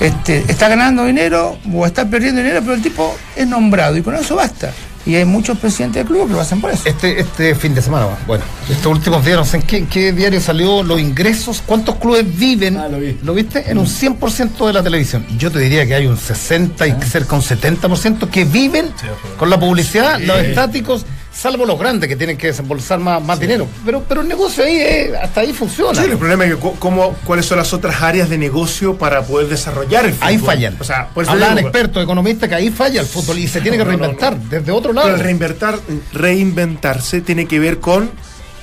Este, 0.00 0.44
está 0.48 0.68
ganando 0.68 1.04
dinero 1.04 1.58
o 1.72 1.84
está 1.86 2.08
perdiendo 2.08 2.40
dinero, 2.40 2.60
pero 2.62 2.74
el 2.74 2.82
tipo 2.82 3.16
es 3.34 3.46
nombrado 3.46 3.96
y 3.96 4.02
con 4.02 4.14
eso 4.14 4.36
basta. 4.36 4.72
Y 5.06 5.14
hay 5.14 5.24
muchos 5.24 5.56
presidentes 5.58 6.02
de 6.02 6.06
clubes 6.06 6.26
que 6.26 6.32
lo 6.34 6.40
hacen 6.40 6.60
por 6.60 6.70
eso. 6.70 6.82
Este, 6.84 7.18
este 7.20 7.54
fin 7.54 7.74
de 7.74 7.80
semana, 7.80 8.06
bueno, 8.26 8.44
estos 8.68 8.86
últimos 8.92 9.24
días, 9.24 9.38
no 9.38 9.44
sé 9.44 9.56
en 9.56 9.62
qué, 9.62 9.86
qué 9.86 10.12
diario 10.12 10.38
salió 10.40 10.82
los 10.82 11.00
ingresos, 11.00 11.62
cuántos 11.64 11.96
clubes 11.96 12.26
viven, 12.38 12.76
Ah, 12.76 12.88
lo 12.88 12.98
vi. 13.00 13.16
viste? 13.34 13.70
En 13.70 13.78
un 13.78 13.86
100% 13.86 14.66
de 14.66 14.72
la 14.72 14.82
televisión. 14.82 15.24
Yo 15.38 15.50
te 15.50 15.60
diría 15.60 15.86
que 15.86 15.94
hay 15.94 16.06
un 16.06 16.18
60 16.18 16.86
y 16.86 16.94
cerca 17.02 17.34
un 17.36 17.42
70% 17.42 18.28
que 18.28 18.44
viven 18.44 18.90
con 19.38 19.48
la 19.48 19.58
publicidad, 19.58 20.20
los 20.20 20.38
estáticos, 20.40 21.06
salvo 21.32 21.64
los 21.64 21.78
grandes 21.78 22.08
que 22.08 22.16
tienen 22.16 22.36
que 22.36 22.48
desembolsar 22.48 22.98
más, 22.98 23.22
más 23.22 23.38
dinero. 23.38 23.66
Pero, 23.84 24.02
pero 24.08 24.22
el 24.22 24.28
negocio 24.28 24.64
ahí, 24.64 24.76
eh, 24.76 25.12
hasta 25.20 25.40
ahí 25.42 25.52
funciona. 25.52 26.02
Sí, 26.02 26.10
el 26.10 26.18
problema 26.18 26.44
es 26.44 26.54
que 26.56 26.60
cómo, 26.78 27.14
cuáles 27.24 27.46
son 27.46 27.58
las 27.58 27.72
otras 27.72 28.02
áreas 28.02 28.28
de 28.28 28.38
negocio 28.38 28.96
para 28.96 29.22
poder 29.22 29.48
desarrollar 29.48 30.04
el 30.06 30.12
fútbol. 30.12 30.28
Ahí 30.28 30.38
fallan. 30.38 30.76
O 30.80 30.84
sea, 30.84 31.08
por 31.08 31.24
eso 31.24 31.32
Hablan 31.32 31.56
digo, 31.56 31.68
expertos, 31.68 32.02
economistas, 32.02 32.48
que 32.48 32.54
ahí 32.54 32.70
falla 32.70 33.00
el 33.00 33.06
fútbol 33.06 33.38
y 33.38 33.48
se 33.48 33.60
tiene 33.60 33.76
que 33.76 33.84
No, 33.84 33.90
no, 33.90 33.96
no, 33.96 34.04
reinventar 34.04 34.36
desde 34.38 34.72
otro 34.72 34.92
lado. 34.92 35.06
Pero 35.06 35.16
el 35.16 35.22
reinventar, 35.24 35.78
reinventarse 36.12 37.20
tiene 37.20 37.46
que 37.46 37.58
ver 37.58 37.78
con 37.78 38.10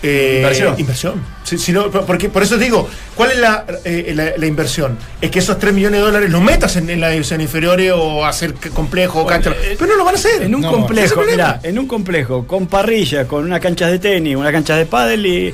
eh, 0.03 0.37
Inversión. 0.37 0.75
inversión. 0.77 1.34
Si- 1.45 1.57
si 1.57 1.71
no, 1.71 1.89
porque, 1.91 2.27
por 2.27 2.43
eso 2.43 2.57
digo, 2.57 2.89
¿cuál 3.15 3.31
es 3.31 3.37
la, 3.37 3.65
eh, 3.85 4.11
la, 4.15 4.31
la 4.35 4.45
inversión? 4.45 4.97
Es 5.21 5.29
que 5.31 5.39
esos 5.39 5.57
3 5.59 5.73
millones 5.73 5.99
de 6.01 6.05
dólares 6.07 6.29
los 6.29 6.41
metas 6.41 6.75
en, 6.75 6.89
en 6.89 6.99
la 6.99 7.09
división 7.09 7.39
inferior 7.39 7.79
o 7.93 8.25
hacer 8.25 8.53
complejo 8.73 9.21
o 9.21 9.25
cancha. 9.25 9.51
eh, 9.51 9.75
pero 9.79 9.91
no 9.91 9.95
lo 9.97 10.03
van 10.03 10.15
a 10.15 10.17
hacer. 10.17 10.41
En 10.41 10.55
un 10.55 10.61
No, 10.61 10.71
complejo, 10.71 11.21
mira, 11.29 11.59
en 11.63 11.79
un 11.79 11.87
complejo, 11.87 12.45
con 12.47 12.67
parrilla, 12.67 13.27
con 13.27 13.45
una 13.45 13.59
cancha 13.59 13.87
de 13.87 13.99
tenis, 13.99 14.35
una 14.35 14.51
cancha 14.51 14.75
de 14.75 14.85
pádel 14.87 15.25
y, 15.25 15.53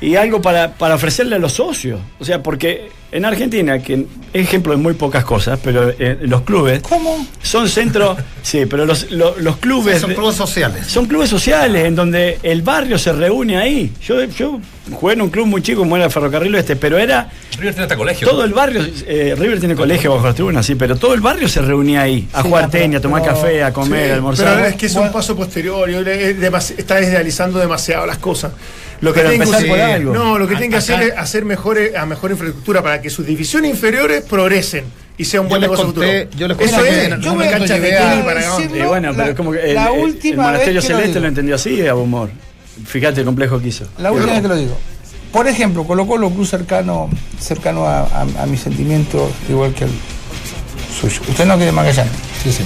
y 0.00 0.16
algo 0.16 0.40
para, 0.40 0.72
para 0.74 0.94
ofrecerle 0.94 1.36
a 1.36 1.38
los 1.38 1.52
socios. 1.52 2.00
O 2.18 2.24
sea, 2.24 2.42
porque 2.42 2.88
en 3.12 3.24
Argentina, 3.24 3.80
que 3.80 3.94
es 3.94 4.46
ejemplo 4.46 4.72
de 4.72 4.78
muy 4.78 4.94
pocas 4.94 5.24
cosas, 5.24 5.58
pero 5.62 5.90
eh, 5.98 6.16
los 6.22 6.42
clubes 6.42 6.80
¿Cómo? 6.82 7.26
son 7.42 7.68
centros, 7.68 8.16
sí, 8.42 8.66
pero 8.66 8.86
los, 8.86 9.10
lo- 9.10 9.36
los 9.38 9.56
clubes... 9.58 10.00
son 10.00 10.14
clubes 10.14 10.36
sociales. 10.36 10.86
Son 10.86 11.06
clubes 11.06 11.28
sociales 11.28 11.84
en 11.84 11.94
donde 11.96 12.38
el 12.42 12.62
barrio 12.62 12.98
se 12.98 13.12
reúne 13.12 13.56
ahí. 13.58 13.92
Yo, 14.06 14.22
yo 14.24 14.60
jugué 14.92 15.14
en 15.14 15.22
un 15.22 15.28
club 15.30 15.46
muy 15.46 15.60
chico 15.60 15.80
como 15.80 15.96
era 15.96 16.06
el 16.06 16.10
Ferrocarril 16.12 16.54
Oeste, 16.54 16.76
pero 16.76 16.98
era 16.98 17.28
River 17.58 17.74
tiene 17.74 17.82
hasta 17.82 17.96
colegio. 17.96 18.28
todo 18.28 18.44
el 18.44 18.52
barrio. 18.54 18.86
eh, 19.06 19.34
River 19.36 19.58
tiene 19.58 19.74
colegio 19.74 20.14
bajo 20.14 20.26
las 20.26 20.34
tribunas, 20.36 20.64
sí, 20.64 20.76
pero 20.76 20.96
todo 20.96 21.12
el 21.14 21.20
barrio 21.20 21.48
se 21.48 21.60
reunía 21.62 22.02
ahí 22.02 22.26
a 22.32 22.42
Sí, 22.42 22.48
jugar 22.48 22.70
tenis, 22.70 22.98
a 22.98 23.00
tomar 23.00 23.22
pero- 23.22 23.34
café, 23.34 23.62
a 23.64 23.72
comer, 23.72 24.04
Sí, 24.06 24.10
a 24.10 24.14
almorzar. 24.14 24.54
Pero 24.54 24.66
es 24.68 24.74
que 24.76 24.86
es 24.86 24.94
un 24.94 25.10
paso 25.12 25.36
posterior. 25.36 25.90
está 25.90 27.00
idealizando 27.02 27.58
demasiado 27.58 28.06
las 28.06 28.18
cosas. 28.18 28.52
Lo 29.00 29.12
que 29.14 29.20
tienen 29.20 29.38
que 29.40 29.44
empezar 29.44 29.56
hacer- 29.60 29.68
por 29.70 29.80
algo. 29.80 30.12
No, 30.14 30.38
lo 30.38 30.46
que 30.46 30.54
tienen 30.54 30.70
que 30.70 30.76
hacer 30.76 31.02
es 31.02 31.12
hacer 31.16 31.44
mejores, 31.44 31.94
a 31.96 32.04
mejor 32.06 32.30
infraestructura 32.32 32.82
para 32.82 33.00
que 33.00 33.08
sus 33.10 33.26
divisiones 33.26 33.70
inferiores 33.70 34.22
progresen 34.22 34.84
y 35.16 35.24
sea 35.24 35.40
un 35.40 35.46
Yo 35.46 35.50
buen 35.50 35.60
negocio 35.62 35.86
conté- 35.86 36.24
futuro. 36.26 36.38
yo 36.38 36.48
les 36.48 36.60
Eso 36.60 36.76
conté 36.76 36.90
es, 36.90 36.96
que 36.98 37.04
en 37.04 37.10
no 37.10 37.16
algún 37.16 37.38
me 37.38 37.50
canchas 37.50 37.80
de 37.82 37.92
para. 38.24 38.42
Y 38.64 38.82
bueno, 38.86 39.10
pero 39.12 39.24
La- 39.24 39.30
es 39.30 39.36
como 39.36 39.52
que 39.52 39.58
el, 39.70 39.74
la 39.74 39.88
el- 39.90 40.36
monasterio 40.36 40.52
vez 40.52 40.64
que 40.64 40.72
lo 40.74 40.82
celeste 40.98 41.20
lo 41.20 41.28
entendió 41.28 41.54
así, 41.54 41.86
a 41.86 41.94
humor. 41.94 42.30
Fíjate 42.86 43.20
el 43.20 43.26
complejo 43.26 43.60
que 43.60 43.68
hizo. 43.68 43.84
La 43.98 44.12
última 44.12 44.32
vez 44.32 44.42
que 44.42 44.48
lo 44.48 44.56
digo. 44.56 44.78
Por 45.32 45.46
ejemplo, 45.46 45.84
Colo 45.84 46.06
Colo, 46.06 46.28
club 46.30 46.46
cercano, 46.46 47.08
cercano 47.38 47.86
a, 47.86 48.00
a, 48.00 48.20
a 48.42 48.46
mis 48.46 48.60
sentimientos, 48.60 49.30
igual 49.48 49.72
que 49.74 49.84
el 49.84 49.90
suyo. 51.00 51.20
Usted 51.28 51.46
no 51.46 51.56
quiere 51.56 51.72
Magallanes. 51.72 52.12
Sí, 52.42 52.52
sí. 52.52 52.64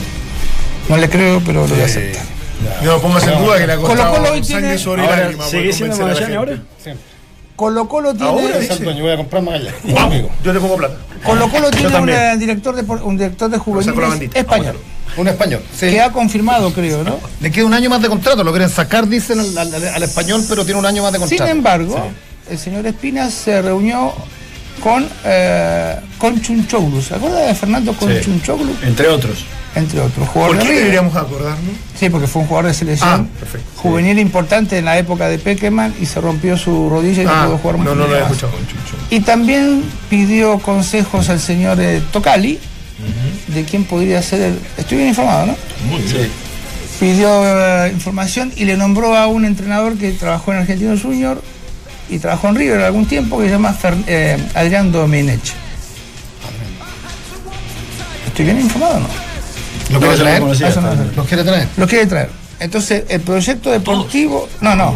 No 0.89 0.97
le 0.97 1.09
creo, 1.09 1.43
pero 1.45 1.63
lo 1.67 1.75
voy 1.75 1.81
a 1.83 1.85
aceptar. 1.85 2.23
No 2.83 2.99
pongas 3.01 3.27
en 3.27 3.39
duda 3.45 3.59
que 3.59 3.67
la 3.67 3.77
Colo 3.77 4.11
Colo 4.13 4.33
hoy 4.33 4.41
tiene- 4.43 4.79
sobre 4.79 5.03
Ahora, 5.03 5.17
lágrimas. 5.21 5.51
¿sigue 5.51 5.73
siendo 5.73 5.97
Magallanes 5.97 6.37
ahora? 6.37 6.59
Colo 7.57 7.89
Colo 7.89 8.13
tiene, 8.15 8.29
Ahora 8.29 8.59
el 8.59 8.85
dueño, 8.85 9.03
voy 9.05 9.13
a 9.13 9.17
comprar 9.17 9.43
Magallanes. 9.43 9.75
Amigo. 9.97 10.31
yo 10.43 10.53
te 10.53 10.59
pongo 10.61 10.77
plata. 10.77 10.97
Colo 11.25 11.49
Colo 11.49 11.71
tiene 11.71 11.91
también. 11.91 12.19
una 12.19 12.37
director 12.37 12.75
de, 12.75 12.83
un 13.03 13.17
director 13.17 13.51
de 13.51 13.59
juveniles 13.59 14.31
español. 14.35 14.77
Un 15.17 15.29
español. 15.29 15.63
Sí. 15.73 15.91
Que 15.91 16.01
ha 16.01 16.11
confirmado, 16.11 16.73
creo, 16.73 17.05
¿no? 17.05 17.19
Le 17.41 17.51
queda 17.53 17.65
un 17.67 17.75
año 17.75 17.89
más 17.89 18.03
de 18.03 18.09
contrato, 18.09 18.43
lo 18.43 18.51
quieren 18.51 18.69
sacar, 18.69 19.07
dicen 19.07 19.39
al, 19.39 19.57
al- 19.57 19.75
al 19.89 20.03
español, 20.03 20.45
pero 20.49 20.65
tiene 20.65 20.81
un 20.81 20.87
año 20.87 21.03
más 21.05 21.13
de 21.13 21.19
Sin 21.21 21.29
contrato. 21.29 21.53
embargo, 21.53 22.09
el 22.51 22.59
señor 22.59 22.85
Espinas 22.87 23.33
se 23.33 23.63
reunió 23.63 24.13
con 24.85 25.09
eh, 25.25 25.97
Conchunchoglu. 26.19 27.01
¿Se 27.01 27.15
acuerda 27.15 27.41
de 27.47 27.55
Fernando 27.55 27.95
Conchunchoglu? 27.95 28.71
Entre 28.83 29.09
otros. 29.09 29.45
Entre 29.75 29.99
otros. 29.99 30.29
¿Por 30.29 30.35
Jugador 30.35 30.57
qué 30.59 30.63
de 30.63 30.65
River. 30.69 30.79
deberíamos 30.85 31.17
acordarnos? 31.17 31.75
Sí, 31.99 32.11
porque 32.11 32.27
fue 32.29 32.43
un 32.43 32.49
jugador 32.49 32.69
de 32.69 32.75
selección 32.75 33.29
Ah, 33.35 33.39
perfecto. 33.41 33.67
juvenil 33.77 34.19
importante 34.19 34.77
en 34.79 34.85
la 34.85 34.99
época 34.99 35.27
de 35.29 35.39
Peckerman 35.39 35.95
y 36.01 36.07
se 36.07 36.21
rompió 36.21 36.57
su 36.59 36.89
rodilla 36.91 37.23
y 37.23 37.27
no 37.27 37.33
Ah, 37.33 37.45
pudo 37.47 37.59
jugar 37.59 37.79
más. 37.79 37.87
no, 37.87 37.95
no 37.95 38.07
lo 38.07 38.15
he 38.17 38.21
escuchado. 38.23 38.53
Y 39.11 39.21
también 39.21 39.83
pidió 40.11 40.59
consejos 40.59 41.29
al 41.31 41.41
señor 41.41 41.81
eh, 41.81 42.03
Tocali, 42.13 42.61
de 43.49 43.65
quién 43.65 43.85
podría 43.85 44.23
ser 44.23 44.43
el. 44.43 44.59
Estoy 44.77 44.99
bien 44.99 45.09
informado, 45.09 45.47
¿no? 45.47 45.57
Pidió 47.01 47.29
eh, 47.45 47.91
información 47.93 48.53
y 48.57 48.65
le 48.67 48.77
nombró 48.77 49.17
a 49.17 49.27
un 49.27 49.45
entrenador 49.45 49.97
que 49.97 50.13
trabajó 50.13 50.53
en 50.53 50.59
Argentino 50.59 50.95
Junior 50.97 51.43
y 52.11 52.19
trabajó 52.19 52.49
en 52.49 52.55
River 52.57 52.81
algún 52.83 53.07
tiempo 53.07 53.39
que 53.39 53.45
se 53.47 53.51
llama 53.53 53.75
Fer- 53.81 54.05
eh, 54.07 54.37
Adrián 54.55 54.93
Domenech. 54.93 55.53
¿Estoy 58.27 58.45
bien 58.45 58.61
informado 58.61 58.97
o 58.97 59.01
no? 59.01 59.07
¿Lo 59.91 59.99
quiere 60.01 60.17
no 60.17 60.23
traer? 60.23 60.41
conocía, 60.41 60.69
Eso 60.69 60.81
no 60.81 60.91
está. 60.93 61.05
lo 61.05 61.11
sé. 61.11 61.17
¿Lo 61.17 61.25
quiere 61.25 61.45
traer? 61.45 61.69
Lo 61.77 61.87
quiere 61.87 62.07
traer. 62.07 62.31
Entonces, 62.61 63.05
el 63.09 63.21
proyecto 63.21 63.71
deportivo. 63.71 64.49
No, 64.61 64.75
no. 64.75 64.95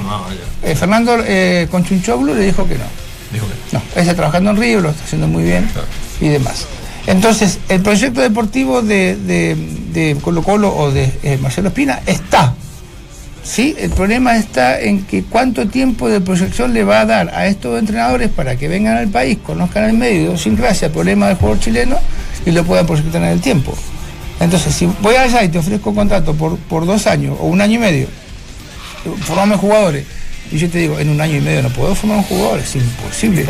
Eh, 0.63 0.75
Fernando 0.75 1.17
eh, 1.25 1.69
Conchunchoglu 1.71 2.35
le 2.35 2.47
dijo 2.47 2.67
que 2.67 2.75
no. 2.75 2.85
Dijo 3.33 3.47
que 3.47 3.77
No, 3.77 3.83
él 3.95 4.01
está 4.03 4.15
trabajando 4.15 4.51
en 4.51 4.57
Río, 4.57 4.81
lo 4.81 4.91
está 4.91 5.05
haciendo 5.05 5.29
muy 5.29 5.43
bien 5.45 5.69
y 6.21 6.29
demás. 6.29 6.67
Entonces, 7.07 7.59
el 7.69 7.81
proyecto 7.83 8.21
deportivo 8.21 8.83
de, 8.83 9.17
de- 9.17 9.57
de 9.93 10.17
Colo 10.21 10.43
Colo 10.43 10.75
o 10.75 10.91
de 10.91 11.13
eh, 11.23 11.39
Marcelo 11.41 11.69
Espina 11.69 12.01
está. 12.07 12.55
¿Sí? 13.49 13.75
El 13.79 13.91
problema 13.91 14.37
está 14.37 14.81
en 14.81 15.05
que 15.05 15.25
cuánto 15.25 15.67
tiempo 15.69 16.09
de 16.09 16.21
proyección 16.21 16.75
le 16.75 16.85
va 16.85 17.01
a 17.01 17.07
dar 17.07 17.35
a 17.35 17.47
estos 17.47 17.79
entrenadores 17.79 18.29
para 18.29 18.57
que 18.57 18.69
vengan 18.69 18.97
al 18.97 19.09
país, 19.09 19.39
conozcan 19.43 19.85
el 19.85 19.95
medio, 19.95 20.37
sin 20.37 20.55
gracia, 20.57 20.87
el 20.87 20.93
problema 20.93 21.29
del 21.29 21.37
jugador 21.37 21.61
chileno 21.61 21.99
y 22.45 22.51
lo 22.51 22.65
puedan 22.65 22.87
proyectar 22.87 23.23
en 23.23 23.29
el 23.29 23.41
tiempo. 23.41 23.75
Entonces, 24.41 24.75
si 24.75 24.87
voy 25.01 25.17
allá 25.17 25.43
y 25.43 25.49
te 25.49 25.59
ofrezco 25.59 25.95
contrato 25.95 26.35
por, 26.35 26.57
por 26.59 26.87
dos 26.87 27.07
años 27.07 27.37
o 27.41 27.47
un 27.47 27.61
año 27.61 27.75
y 27.75 27.79
medio, 27.79 28.07
formame 29.23 29.57
jugadores. 29.57 30.05
Y 30.51 30.59
yo 30.59 30.71
te 30.71 30.79
digo, 30.79 30.99
en 30.99 31.11
un 31.11 31.21
año 31.21 31.37
y 31.37 31.41
medio 31.41 31.63
no 31.63 31.69
puedo 31.71 31.95
formar 31.95 32.19
un 32.19 32.25
jugador, 32.25 32.61
es 32.61 32.75
imposible. 32.77 33.45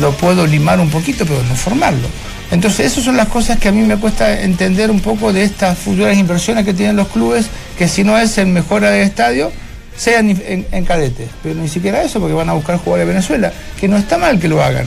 Lo 0.00 0.12
puedo 0.12 0.46
limar 0.46 0.80
un 0.80 0.90
poquito, 0.90 1.24
pero 1.26 1.42
no 1.42 1.54
formarlo. 1.54 2.08
Entonces, 2.50 2.86
esas 2.86 3.04
son 3.04 3.16
las 3.16 3.28
cosas 3.28 3.58
que 3.58 3.68
a 3.68 3.72
mí 3.72 3.82
me 3.82 3.96
cuesta 3.96 4.40
entender 4.42 4.90
un 4.90 5.00
poco 5.00 5.32
de 5.32 5.44
estas 5.44 5.78
futuras 5.78 6.16
inversiones 6.16 6.64
que 6.64 6.74
tienen 6.74 6.96
los 6.96 7.08
clubes, 7.08 7.46
que 7.78 7.86
si 7.86 8.02
no 8.02 8.18
es 8.18 8.36
en 8.38 8.52
mejora 8.52 8.90
del 8.90 9.02
estadio, 9.02 9.52
sean 9.96 10.30
en, 10.30 10.66
en 10.70 10.84
cadetes. 10.84 11.28
Pero 11.42 11.54
ni 11.54 11.68
siquiera 11.68 12.02
eso, 12.02 12.18
porque 12.18 12.34
van 12.34 12.48
a 12.48 12.54
buscar 12.54 12.76
jugadores 12.78 13.06
de 13.06 13.12
Venezuela, 13.12 13.52
que 13.78 13.86
no 13.86 13.96
está 13.96 14.18
mal 14.18 14.40
que 14.40 14.48
lo 14.48 14.62
hagan. 14.62 14.86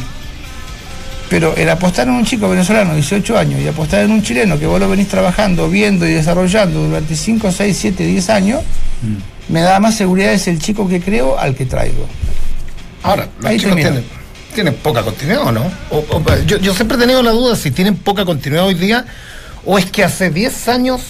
Pero 1.29 1.55
el 1.55 1.69
apostar 1.69 2.07
en 2.07 2.13
un 2.13 2.25
chico 2.25 2.49
venezolano 2.49 2.91
de 2.91 2.97
18 2.97 3.37
años 3.37 3.61
y 3.61 3.67
apostar 3.67 4.01
en 4.01 4.11
un 4.11 4.21
chileno 4.21 4.59
que 4.59 4.67
vos 4.67 4.79
lo 4.79 4.89
venís 4.89 5.07
trabajando, 5.07 5.69
viendo 5.69 6.07
y 6.07 6.13
desarrollando 6.13 6.83
durante 6.83 7.15
5, 7.15 7.51
6, 7.51 7.77
7, 7.79 8.05
10 8.05 8.29
años, 8.29 8.61
me 9.49 9.61
da 9.61 9.79
más 9.79 9.95
seguridad 9.95 10.33
es 10.33 10.47
el 10.47 10.59
chico 10.59 10.87
que 10.87 11.01
creo 11.01 11.39
al 11.39 11.55
que 11.55 11.65
traigo. 11.65 12.05
Ahora, 13.03 13.29
los 13.39 13.49
Ahí 13.49 13.57
chicos 13.57 13.75
tienen, 13.75 14.03
tienen 14.53 14.75
poca 14.75 15.01
continuidad 15.03 15.43
o 15.47 15.51
no. 15.51 15.71
O- 15.89 15.97
o- 16.09 16.23
yo, 16.45 16.57
yo 16.57 16.73
siempre 16.73 16.97
he 16.97 16.99
tenido 16.99 17.21
la 17.23 17.31
duda 17.31 17.55
si 17.55 17.71
tienen 17.71 17.95
poca 17.97 18.25
continuidad 18.25 18.65
hoy 18.65 18.73
día 18.75 19.05
o 19.65 19.77
es 19.77 19.85
que 19.89 20.03
hace 20.03 20.29
10 20.29 20.67
años 20.67 21.01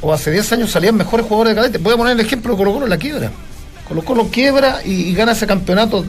o 0.00 0.12
hace 0.12 0.30
10 0.30 0.52
años 0.52 0.70
salían 0.70 0.96
mejores 0.96 1.26
jugadores 1.26 1.54
de 1.54 1.60
cadete. 1.60 1.78
Voy 1.78 1.94
a 1.94 1.96
poner 1.96 2.12
el 2.14 2.20
ejemplo 2.20 2.52
de 2.52 2.58
Colo 2.58 2.72
Colo 2.72 2.86
en 2.86 2.90
la 2.90 2.98
quiebra. 2.98 3.30
Colo 3.86 4.02
Colo 4.04 4.28
quiebra 4.28 4.80
y, 4.84 4.92
y 4.92 5.14
gana 5.14 5.32
ese 5.32 5.46
campeonato. 5.46 6.04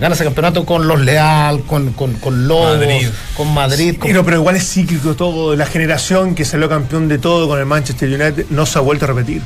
Gana 0.00 0.14
ese 0.14 0.24
campeonato 0.24 0.64
con 0.64 0.86
los 0.88 1.00
Leal, 1.00 1.62
con, 1.64 1.92
con, 1.92 2.14
con 2.14 2.46
Lobos, 2.48 2.78
Madrid. 2.78 3.08
con 3.36 3.52
Madrid. 3.52 3.96
con- 3.98 4.08
Pero, 4.08 4.24
pero 4.24 4.36
igual 4.38 4.56
es 4.56 4.68
cíclico 4.72 5.14
todo. 5.14 5.54
La 5.56 5.66
generación 5.66 6.34
que 6.34 6.44
salió 6.44 6.68
campeón 6.68 7.08
de 7.08 7.18
todo 7.18 7.48
con 7.48 7.58
el 7.58 7.66
Manchester 7.66 8.08
United 8.08 8.46
no 8.50 8.64
se 8.66 8.78
ha 8.78 8.80
vuelto 8.80 9.04
a 9.04 9.08
repetir. 9.08 9.42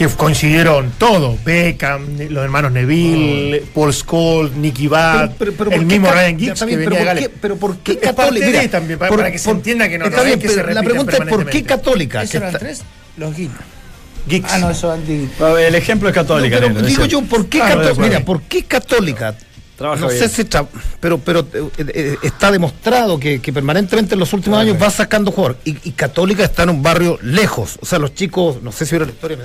Que 0.00 0.08
coincidieron 0.08 0.92
todo. 0.96 1.36
Beckham, 1.44 2.16
los 2.30 2.42
hermanos 2.42 2.72
Neville, 2.72 3.62
Paul 3.74 3.92
Scholes, 3.92 4.52
Nicky 4.56 4.86
Butt, 4.88 4.98
Pero- 4.98 5.34
pero- 5.38 5.52
pero 5.52 5.70
el 5.72 5.76
¿por 5.76 5.88
qué 5.88 5.98
mismo 5.98 6.10
Ryan 6.10 6.38
ya 6.38 6.38
Giggs 6.38 6.60
que 6.60 6.64
venía 6.64 6.78
de 6.78 6.84
pero 6.86 6.96
¿por 6.96 7.04
Gales. 7.04 7.22
qué- 7.22 7.34
pero 7.38 7.56
¿por 7.56 7.76
qué 7.80 7.92
Es 7.92 7.98
parte 7.98 8.16
Católica? 8.16 8.46
Mira, 8.46 8.70
también, 8.70 8.98
para, 8.98 9.08
por- 9.10 9.18
para 9.18 9.30
que 9.32 9.38
se 9.38 9.44
por- 9.44 9.56
entienda 9.56 9.88
que 9.90 9.98
no, 9.98 10.04
está 10.06 10.16
no 10.16 10.24
bien, 10.24 10.38
es 10.38 10.42
que 10.42 10.48
se 10.48 10.56
la 10.74 10.82
pregunta 10.82 11.12
es 11.18 11.28
¿por 11.28 11.50
qué. 11.50 11.62
Católica? 11.64 12.22
¿Esos 12.22 12.34
eran 12.36 12.52
tres? 12.54 12.82
Los. 13.18 13.34
Giggs. 13.36 13.52
Ah, 14.48 14.58
no, 14.58 14.70
eso 14.70 14.90
anti. 14.90 15.28
El 15.58 15.74
ejemplo 15.74 16.08
es 16.08 16.14
católica. 16.14 16.60
No, 16.60 16.68
pero 16.74 16.86
digo 16.86 17.04
yo, 17.04 17.20
¿por 17.20 17.46
qué 17.50 17.60
acuerdo. 17.60 17.94
Mira, 18.00 18.20
¿por 18.24 18.40
qué 18.40 18.64
Católica? 18.64 19.34
Trabaja 19.80 20.02
no 20.02 20.08
bien. 20.08 20.20
sé 20.20 20.28
si 20.28 20.42
tra- 20.44 20.66
pero 21.00 21.18
pero 21.18 21.40
eh, 21.54 21.64
eh, 21.78 22.16
está 22.22 22.52
demostrado 22.52 23.18
que, 23.18 23.40
que 23.40 23.50
permanentemente 23.50 24.12
en 24.14 24.20
los 24.20 24.30
últimos 24.34 24.58
años 24.60 24.76
va 24.80 24.90
sacando 24.90 25.32
jugadores 25.32 25.56
y, 25.64 25.70
y 25.88 25.92
Católica 25.92 26.44
está 26.44 26.64
en 26.64 26.68
un 26.70 26.82
barrio 26.82 27.18
lejos 27.22 27.78
o 27.80 27.86
sea 27.86 27.98
los 27.98 28.14
chicos 28.14 28.62
no 28.62 28.72
sé 28.72 28.84
si 28.84 28.90
vieron 28.92 29.08
la 29.08 29.14
historia 29.14 29.38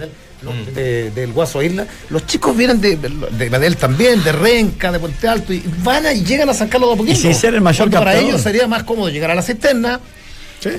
no, 0.44 0.52
Mm. 0.52 0.74
de- 0.76 1.12
del 1.12 1.32
Guaso 1.32 1.64
Isla 1.64 1.88
los 2.10 2.28
chicos 2.28 2.56
vienen 2.56 2.80
de, 2.82 2.98
de 2.98 3.76
también 3.80 4.22
de 4.26 4.32
Renca 4.34 4.92
de 4.92 5.00
Puente 5.00 5.26
Alto 5.28 5.54
y 5.54 5.64
van 5.84 6.06
a, 6.06 6.12
y 6.14 6.24
llegan 6.26 6.50
a 6.50 6.54
San 6.54 6.68
Carlos 6.68 6.90
de 6.90 6.94
Apoquindo 6.96 7.18
Y 7.20 7.22
sin 7.24 7.34
ser 7.34 7.56
el 7.56 7.62
mayor 7.62 7.90
para 7.90 8.04
captador. 8.12 8.30
ellos 8.30 8.42
sería 8.42 8.68
más 8.68 8.84
cómodo 8.84 9.08
llegar 9.10 9.32
a 9.32 9.36
la 9.36 9.42
cisterna 9.42 10.02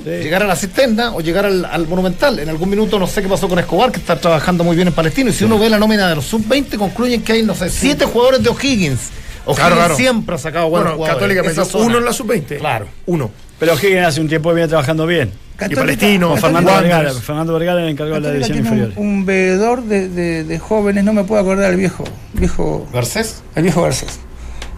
llegar 0.04 0.42
a 0.42 0.46
la 0.46 0.56
cisterna 0.56 1.14
o 1.14 1.20
llegar 1.20 1.46
al, 1.46 1.64
al 1.64 1.86
Monumental. 1.86 2.38
En 2.40 2.48
algún 2.48 2.68
minuto 2.68 2.98
no 2.98 3.06
sé 3.06 3.22
qué 3.22 3.28
pasó 3.28 3.48
con 3.48 3.58
Escobar, 3.60 3.92
que 3.92 3.98
está 4.00 4.18
trabajando 4.20 4.64
muy 4.64 4.74
bien 4.74 4.88
en 4.88 4.94
Palestino. 4.94 5.30
Y 5.30 5.32
si 5.32 5.44
uno 5.44 5.58
ve 5.60 5.70
la 5.70 5.78
nómina 5.78 6.08
de 6.08 6.16
los 6.16 6.24
sub-20, 6.26 6.76
concluyen 6.76 7.22
que 7.22 7.34
hay, 7.34 7.42
no 7.44 7.54
sé, 7.54 7.70
siete 7.70 8.04
jugadores 8.04 8.42
de 8.42 8.48
O'Higgins. 8.48 8.98
O'Higgins 9.46 9.56
Claro, 9.58 9.76
claro. 9.76 9.96
siempre 9.96 10.34
ha 10.34 10.38
sacado 10.38 10.68
buenos 10.68 10.96
Bueno, 10.96 11.14
jugadores. 11.14 11.36
Católica 11.44 11.78
uno 11.86 11.98
en 11.98 12.04
la 12.04 12.12
sub-20. 12.12 12.58
Claro. 12.58 12.86
Uno. 13.06 13.30
Pero 13.58 13.74
Higgins 13.74 14.06
hace 14.06 14.20
un 14.20 14.28
tiempo 14.28 14.52
viene 14.52 14.68
trabajando 14.68 15.06
bien. 15.06 15.32
Católica- 15.56 15.80
Palestino, 15.80 16.34
Católica- 16.34 16.40
Fernando. 16.60 16.82
Vergara. 16.82 17.14
Fernando 17.14 17.52
Vergara 17.54 17.80
le 17.80 17.90
encargó 17.90 18.14
de 18.16 18.20
la 18.20 18.30
división 18.32 18.52
tiene 18.58 18.68
un, 18.70 18.76
inferior. 18.76 18.98
un 19.02 19.24
veedor 19.24 19.82
de, 19.84 20.08
de- 20.10 20.44
de 20.44 20.58
jóvenes, 20.58 21.02
no 21.04 21.12
me 21.14 21.24
puedo 21.24 21.40
acordar 21.40 21.70
el 21.70 21.76
viejo, 21.78 22.04
viejo, 22.34 22.86
Garcés. 22.92 23.42
el 23.54 23.62
viejo 23.62 23.82
Garcés. 23.82 24.18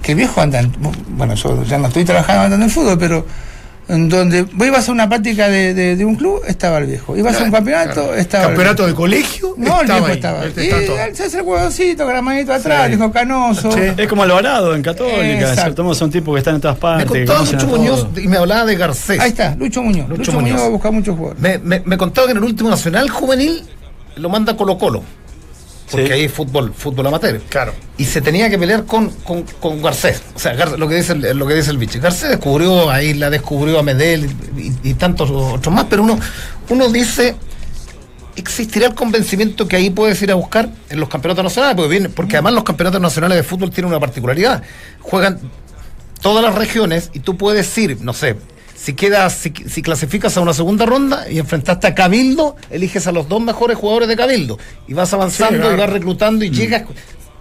Que 0.03 0.13
el 0.13 0.19
viejo 0.19 0.41
anda, 0.41 0.61
en- 0.61 0.73
bueno, 1.09 1.35
yo 1.35 1.65
ya 1.65 1.79
no 1.79 1.89
estoy 1.89 2.05
trabajando 2.05 2.43
andando 2.45 2.65
en 2.67 2.71
fútbol, 2.71 2.97
pero 2.99 3.27
en 3.89 4.09
donde 4.09 4.43
vos 4.43 4.67
ibas 4.67 4.89
a 4.89 4.93
una 4.93 5.09
práctica 5.09 5.49
de, 5.49 5.73
de- 5.75 5.97
de 5.97 6.05
un 6.05 6.15
club, 6.17 6.43
estaba 6.47 6.79
el 6.79 6.87
viejo. 6.87 7.17
Ibas 7.17 7.41
a 7.41 7.45
un 7.45 7.51
campeonato, 7.51 8.15
estaba 8.15 8.45
Campeonato 8.49 8.85
el 8.85 8.91
de 8.91 8.95
colegio. 8.97 9.55
viejo. 9.57 9.71
No, 9.71 9.77
el 9.81 9.83
estaba 9.83 9.99
viejo 10.01 10.07
ahí. 10.07 10.15
estaba. 10.17 10.45
Este 10.47 10.67
Y 10.67 11.17
se 11.17 11.23
hace 11.25 11.37
el 11.39 11.43
huevoncito 11.43 12.05
con 12.05 12.13
la 12.15 12.23
manito 12.23 12.53
atrás, 12.53 12.87
Sí. 12.87 12.93
dijo 12.93 13.11
canoso. 13.13 13.73
Sí. 13.73 13.81
Es 13.97 14.07
como 14.09 14.23
Alvarado 14.25 14.75
en 14.75 14.83
Católica. 14.83 15.55
Son 15.95 16.11
tipos 16.11 16.35
que 16.35 16.39
están 16.39 16.57
en 16.57 16.61
todas 16.61 16.77
Me 16.77 16.81
partes. 16.81 17.11
que 17.13 17.25
contaba 17.25 17.41
Lucho. 17.51 17.67
Muñoz 17.67 18.07
y 18.17 18.29
me 18.29 18.37
hablaba 18.37 18.65
de 18.67 18.77
Garcés. 18.77 19.21
Ahí 19.21 19.31
está, 19.31 19.55
Lucho 19.57 19.83
Muñoz. 19.83 20.09
Lucho 20.09 20.19
Lucho, 20.19 20.33
Muñoz. 20.33 20.43
Muñoz 20.51 20.63
va 20.63 20.67
a 20.67 20.71
buscar 20.71 20.93
muchos 20.93 21.17
jugadores. 21.17 21.41
Me, 21.43 21.59
me, 21.59 21.83
me 21.85 21.97
contaba 21.97 22.27
que 22.27 22.33
en 22.33 22.39
el 22.39 22.45
último 22.45 22.69
Nacional 22.71 23.09
Juvenil 23.09 23.63
lo 24.17 24.29
manda 24.29 24.57
Colo 24.57 24.77
Colo. 24.79 25.03
Porque 25.91 26.07
Sí. 26.09 26.13
ahí 26.13 26.25
es 26.25 26.33
fútbol, 26.33 26.73
fútbol 26.77 27.07
amateur. 27.07 27.41
Claro. 27.49 27.73
Y 27.97 28.05
se 28.05 28.21
tenía 28.21 28.51
que 28.51 28.59
pelear 28.59 28.85
con, 28.85 29.09
con, 29.25 29.43
con 29.61 29.81
Garcés. 29.83 30.23
O 30.35 30.39
sea, 30.39 30.55
Gar- 30.55 30.77
lo 30.77 30.87
que 30.89 30.97
dice 30.97 31.13
el, 31.15 31.39
lo 31.39 31.47
que 31.47 31.55
dice 31.55 31.71
el 31.71 31.79
bicho. 31.79 31.99
Garcés 32.01 32.29
descubrió 32.29 32.91
a 32.91 33.03
Isla, 33.03 33.31
descubrió 33.31 33.79
a 33.79 33.83
Medel 33.83 34.29
y, 34.57 34.91
y 34.91 34.95
tantos 34.95 35.31
otros 35.31 35.75
más, 35.75 35.87
pero 35.89 36.03
uno, 36.03 36.19
uno 36.69 36.89
dice. 36.91 37.37
¿Existirá 38.37 38.87
el 38.87 38.95
convencimiento 38.95 39.67
que 39.67 39.75
ahí 39.75 39.91
puedes 39.91 40.23
ir 40.23 40.31
a 40.31 40.37
buscar 40.37 40.69
en 40.91 41.01
los 41.01 41.09
campeonatos 41.09 41.43
nacionales? 41.43 41.75
Porque, 41.75 41.91
viene- 41.91 42.09
porque 42.09 42.37
además 42.37 42.53
los 42.53 42.63
campeonatos 42.63 43.01
nacionales 43.01 43.37
de 43.37 43.43
fútbol 43.43 43.71
tienen 43.71 43.89
una 43.91 43.99
particularidad. 43.99 44.63
Juegan 45.01 45.41
todas 46.23 46.45
las 46.45 46.55
regiones 46.55 47.11
y 47.15 47.19
tú 47.21 47.37
puedes 47.37 47.77
ir, 47.79 48.01
no 48.01 48.13
sé, 48.13 48.37
si 48.81 48.95
quedas, 48.95 49.35
si, 49.35 49.53
si 49.69 49.83
clasificas 49.83 50.37
a 50.37 50.41
una 50.41 50.55
segunda 50.55 50.87
ronda 50.87 51.29
y 51.31 51.39
enfrentaste 51.39 51.87
a 51.89 51.95
Cabildo, 51.95 52.55
eliges 52.71 53.07
a 53.09 53.13
los 53.13 53.29
dos 53.29 53.41
mejores 53.43 53.77
jugadores 53.77 54.09
de 54.09 54.17
Cabildo 54.17 54.59
y 54.87 54.95
vas 54.95 55.13
avanzando 55.13 55.57
Sí, 55.57 55.61
claro. 55.61 55.75
y 55.77 55.81
vas 55.81 55.91
reclutando 55.91 56.45
y 56.45 56.51
llegas. 56.51 56.85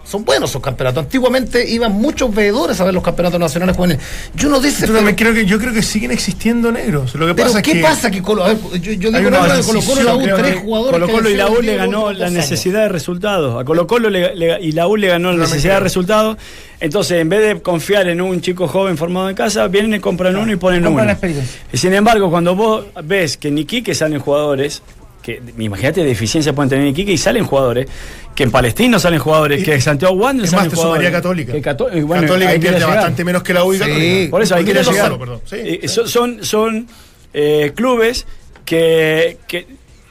Son 0.08 0.24
buenos 0.24 0.48
esos 0.50 0.62
campeonatos. 0.62 1.04
Antiguamente 1.04 1.68
iban 1.68 1.92
muchos 1.92 2.34
veedores 2.34 2.80
a 2.80 2.84
ver 2.84 2.94
los 2.94 3.02
campeonatos 3.02 3.38
nacionales 3.38 3.76
jóvenes. 3.76 3.98
Y 4.40 4.46
uno 4.46 4.58
dice, 4.58 4.86
Yo, 4.86 4.94
pero, 4.94 5.14
creo 5.14 5.34
que, 5.34 5.44
yo 5.44 5.58
creo 5.58 5.72
que 5.74 5.82
siguen 5.82 6.10
existiendo 6.12 6.72
negros. 6.72 7.14
Lo 7.14 7.26
que 7.26 7.34
pero 7.34 7.48
pasa 7.48 7.60
¿qué 7.60 7.70
es 7.72 7.76
que. 7.76 7.82
pasa 7.82 8.10
que 8.10 8.22
Colo, 8.22 8.44
a 8.44 8.48
ver, 8.48 8.56
yo, 8.80 8.92
yo 8.92 9.10
digo 9.12 9.30
no, 9.30 9.42
de 9.46 9.62
Colo 9.62 9.82
Colo 9.82 10.00
y 10.00 10.04
la 10.04 10.14
U, 10.14 10.22
tres 10.22 10.54
que 10.54 10.60
jugadores. 10.60 10.92
Colo 10.92 11.06
que 11.06 11.12
Colo 11.12 11.28
y 11.30 11.34
la 11.34 11.48
U 11.50 11.60
le 11.60 11.76
ganó 11.76 12.12
la 12.12 12.30
necesidad 12.30 12.82
de 12.82 12.88
resultados. 12.88 13.60
A 13.60 13.64
Colo 13.66 13.86
Colo 13.86 14.08
le- 14.08 14.34
le- 14.34 14.60
y 14.62 14.72
la 14.72 14.86
U 14.88 14.96
le 14.96 15.08
ganó 15.08 15.30
la 15.32 15.38
necesidad 15.44 15.74
de 15.74 15.80
resultados. 15.80 16.38
Entonces, 16.80 17.20
en 17.20 17.28
vez 17.28 17.40
de 17.46 17.60
confiar 17.60 18.08
en 18.08 18.20
un 18.22 18.40
chico 18.40 18.66
joven 18.68 18.96
formado 18.96 19.28
en 19.28 19.34
casa, 19.34 19.66
vienen 19.68 19.94
y 19.94 20.00
compran 20.00 20.36
uno 20.36 20.50
y 20.52 20.56
ponen 20.56 20.82
compran 20.84 20.94
uno. 21.02 21.04
la 21.06 21.12
experiencia. 21.12 21.60
Y 21.72 21.76
sin 21.76 21.92
embargo, 21.92 22.30
cuando 22.30 22.54
vos 22.54 22.84
ves 23.04 23.36
que 23.36 23.48
en 23.48 23.58
Iquique 23.58 23.94
salen 23.94 24.20
jugadores, 24.20 24.80
que 25.28 25.42
imagínate 25.58 26.00
de 26.00 26.06
deficiencia 26.06 26.54
pueden 26.54 26.70
tener 26.70 26.84
en 26.84 26.90
Iquique 26.92 27.12
y 27.12 27.18
salen 27.18 27.44
jugadores, 27.44 27.86
que 28.34 28.44
en 28.44 28.50
Palestino 28.50 28.98
salen 28.98 29.18
jugadores, 29.18 29.60
Y- 29.60 29.64
que 29.64 29.74
en 29.74 29.82
Santiago 29.82 30.14
Wander 30.14 30.44
Es 30.46 30.50
salen 30.52 30.70
te 30.70 30.76
jugadores. 30.76 31.00
sumaría 31.02 31.18
Católica. 31.18 31.52
Que 31.52 31.60
Cató- 31.60 31.94
y 31.94 32.00
bueno, 32.00 32.22
Católica 32.22 32.86
bastante 32.86 33.24
menos 33.24 33.42
que 33.42 33.52
la 33.52 33.64
U 33.64 33.72
Sí. 33.74 33.78
Católica. 33.78 34.30
Por 34.30 34.42
eso 34.42 34.54
hay 34.54 34.64
que 34.64 34.72
llegar. 34.74 35.18
Perdón. 35.18 35.40
Sí, 35.44 35.56
Eh, 35.58 35.80
sí. 35.82 35.88
son, 36.06 36.42
son, 36.44 36.86
eh, 37.34 37.72
clubes 37.74 38.26
que, 38.64 39.36
que 39.46 39.66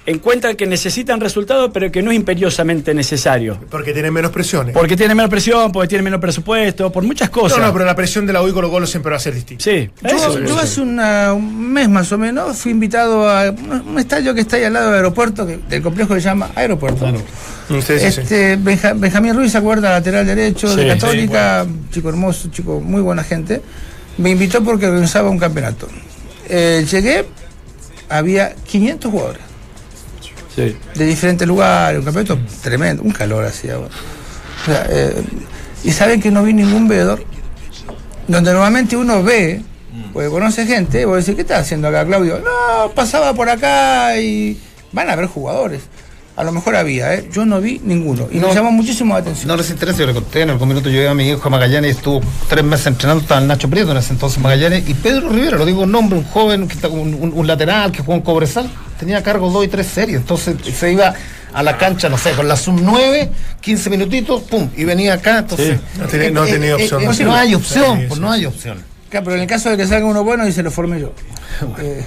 encuentran 0.07 0.55
que 0.55 0.65
necesitan 0.65 1.19
resultados, 1.19 1.69
pero 1.73 1.91
que 1.91 2.01
no 2.01 2.11
es 2.11 2.15
imperiosamente 2.17 2.93
necesario. 2.93 3.59
Porque 3.69 3.91
tienen 3.93 4.13
menos 4.13 4.31
presiones. 4.31 4.73
Porque 4.73 4.95
tienen 4.95 5.15
menos 5.17 5.29
presión, 5.29 5.71
porque 5.71 5.89
tienen 5.89 6.05
menos 6.05 6.19
presupuesto, 6.21 6.89
por 6.91 7.03
muchas 7.03 7.29
cosas. 7.29 7.59
no, 7.59 7.67
no, 7.67 7.73
pero 7.73 7.83
la 7.85 7.95
presión 7.95 8.25
de 8.25 8.31
la 8.33 8.41
U 8.41 8.47
y 8.47 8.53
Colo 8.53 8.71
Colo 8.71 8.87
siempre 8.87 9.11
va 9.11 9.17
a 9.17 9.19
ser 9.19 9.35
distinta. 9.35 9.63
Sí, 9.65 9.89
Yo, 10.01 10.09
eso, 10.09 10.39
yo 10.39 10.45
eso. 10.45 10.59
hace 10.59 10.81
una- 10.81 11.33
un 11.33 11.71
mes 11.73 11.89
más 11.89 12.09
o 12.13 12.17
menos 12.17 12.57
fui 12.57 12.71
invitado 12.71 13.29
a 13.29 13.51
un 13.51 13.99
estadio 13.99 14.33
que 14.33 14.41
está 14.41 14.55
ahí 14.55 14.63
al 14.63 14.73
lado 14.73 14.87
del 14.87 14.95
aeropuerto, 14.95 15.45
que- 15.45 15.57
del 15.69 15.81
complejo 15.81 16.13
que 16.15 16.21
se 16.21 16.27
llama 16.29 16.49
Aeropuerto. 16.55 17.05
Sí, 17.67 17.81
sí, 17.81 17.99
sí. 17.99 18.05
Este, 18.21 18.55
Benja- 18.57 18.93
Benjamín 18.93 19.35
Ruiz, 19.35 19.51
¿se 19.51 19.57
acuerda? 19.57 19.91
Lateral 19.91 20.25
derecho, 20.25 20.69
Sí, 20.69 20.77
de 20.77 20.83
sí, 20.83 20.87
Católica, 20.87 21.65
chico 21.91 22.07
hermoso, 22.07 22.47
chico 22.49 22.79
muy 22.79 23.01
buena 23.01 23.25
gente. 23.25 23.61
Me 24.17 24.29
invitó 24.31 24.63
porque 24.63 24.87
organizaba 24.87 25.29
un 25.29 25.37
campeonato. 25.37 25.89
Eh, 26.47 26.85
llegué, 26.89 27.25
había 28.07 28.55
500 28.65 29.11
jugadores 29.11 29.41
Sí. 30.57 30.75
de 30.95 31.05
diferentes 31.05 31.47
lugares, 31.47 31.99
un 31.99 32.05
campeonato 32.05 32.37
tremendo, 32.61 33.03
un 33.03 33.11
calor 33.11 33.45
hacía. 33.45 33.77
bueno. 33.77 33.93
O 34.63 34.65
sea, 34.65 34.85
eh, 34.89 35.21
y 35.83 35.91
saben 35.91 36.19
que 36.19 36.31
no 36.31 36.41
vi 36.43 36.51
ningún 36.53 36.87
veedor, 36.87 37.23
donde 38.27 38.51
normalmente 38.51 38.97
uno 38.97 39.21
ve, 39.23 39.61
porque 40.13 40.29
conoce 40.29 40.65
gente, 40.65 41.05
vos 41.05 41.17
decís, 41.17 41.35
¿qué 41.35 41.41
estás 41.41 41.61
haciendo 41.61 41.87
acá, 41.87 42.05
Claudio? 42.05 42.39
No, 42.39 42.91
pasaba 42.91 43.33
por 43.33 43.49
acá 43.49 44.19
y 44.19 44.59
van 44.91 45.09
a 45.09 45.13
haber 45.13 45.27
jugadores. 45.27 45.81
A 46.35 46.43
lo 46.43 46.51
mejor 46.51 46.75
había, 46.75 47.15
¿eh? 47.15 47.27
yo 47.31 47.45
no 47.45 47.59
vi 47.61 47.79
ninguno. 47.83 48.27
Y 48.31 48.37
No. 48.37 48.49
me 48.49 48.53
llamó 48.53 48.71
muchísimo 48.71 49.13
la 49.15 49.21
atención. 49.21 49.47
No 49.47 49.55
les 49.57 49.69
interesa, 49.71 49.99
yo 49.99 50.05
le 50.07 50.13
conté, 50.13 50.41
en 50.41 50.51
algún 50.51 50.67
minuto 50.69 50.89
llevé 50.89 51.07
a 51.07 51.13
mi 51.15 51.29
hijo 51.29 51.41
a 51.47 51.49
Magallanes 51.49 51.93
y 51.93 51.97
estuvo 51.97 52.21
tres 52.47 52.63
meses 52.63 52.87
entrenando, 52.87 53.21
estaba 53.23 53.41
el 53.41 53.47
Nacho 53.47 53.67
Prieto 53.69 53.91
en 53.91 53.97
ese 53.97 54.13
entonces 54.13 54.37
en 54.37 54.43
Magallanes, 54.43 54.87
y 54.87 54.93
Pedro 54.95 55.29
Rivera, 55.29 55.57
lo 55.57 55.65
digo 55.65 55.81
un 55.83 55.91
nombre, 55.91 56.17
un 56.19 56.25
joven, 56.25 56.67
que 56.67 56.75
está, 56.75 56.89
un, 56.89 57.13
un- 57.15 57.33
un 57.33 57.47
lateral 57.47 57.91
que 57.91 57.99
jugó 57.99 58.13
en 58.13 58.21
Cobresal, 58.21 58.69
tenía 58.99 59.17
a 59.19 59.23
cargo 59.23 59.49
dos 59.49 59.63
y 59.65 59.67
tres 59.67 59.87
series, 59.87 60.17
entonces 60.21 60.55
se 60.75 60.91
iba 60.91 61.13
a 61.53 61.63
la 61.63 61.77
cancha, 61.77 62.09
no 62.09 62.17
sé, 62.17 62.31
con 62.31 62.47
la 62.47 62.55
sub 62.57 62.79
9, 62.81 63.29
15 63.61 63.89
minutitos, 63.89 64.43
pum, 64.43 64.69
y 64.75 64.83
venía 64.83 65.13
acá, 65.13 65.39
entonces... 65.39 65.79
No 65.97 66.05
tenía- 66.07 66.31
no 66.31 66.45
tenía 66.45 66.75
opción. 66.75 67.01
eh, 67.01 67.23
no 67.23 67.33
hay 67.35 67.55
opción, 67.55 67.97
Sí, 67.99 68.05
pues 68.07 68.15
sí, 68.17 68.19
no 68.21 68.31
hay 68.31 68.45
opción. 68.45 68.83
Claro, 69.09 69.23
pero 69.23 69.35
en 69.37 69.43
el 69.43 69.47
caso 69.47 69.69
de 69.69 69.77
que 69.77 69.87
salga 69.87 70.05
uno 70.05 70.23
bueno 70.23 70.45
y 70.47 70.51
se 70.51 70.61
lo 70.63 70.71
formé 70.71 70.99
yo. 70.99 71.13
Eh, 71.79 72.03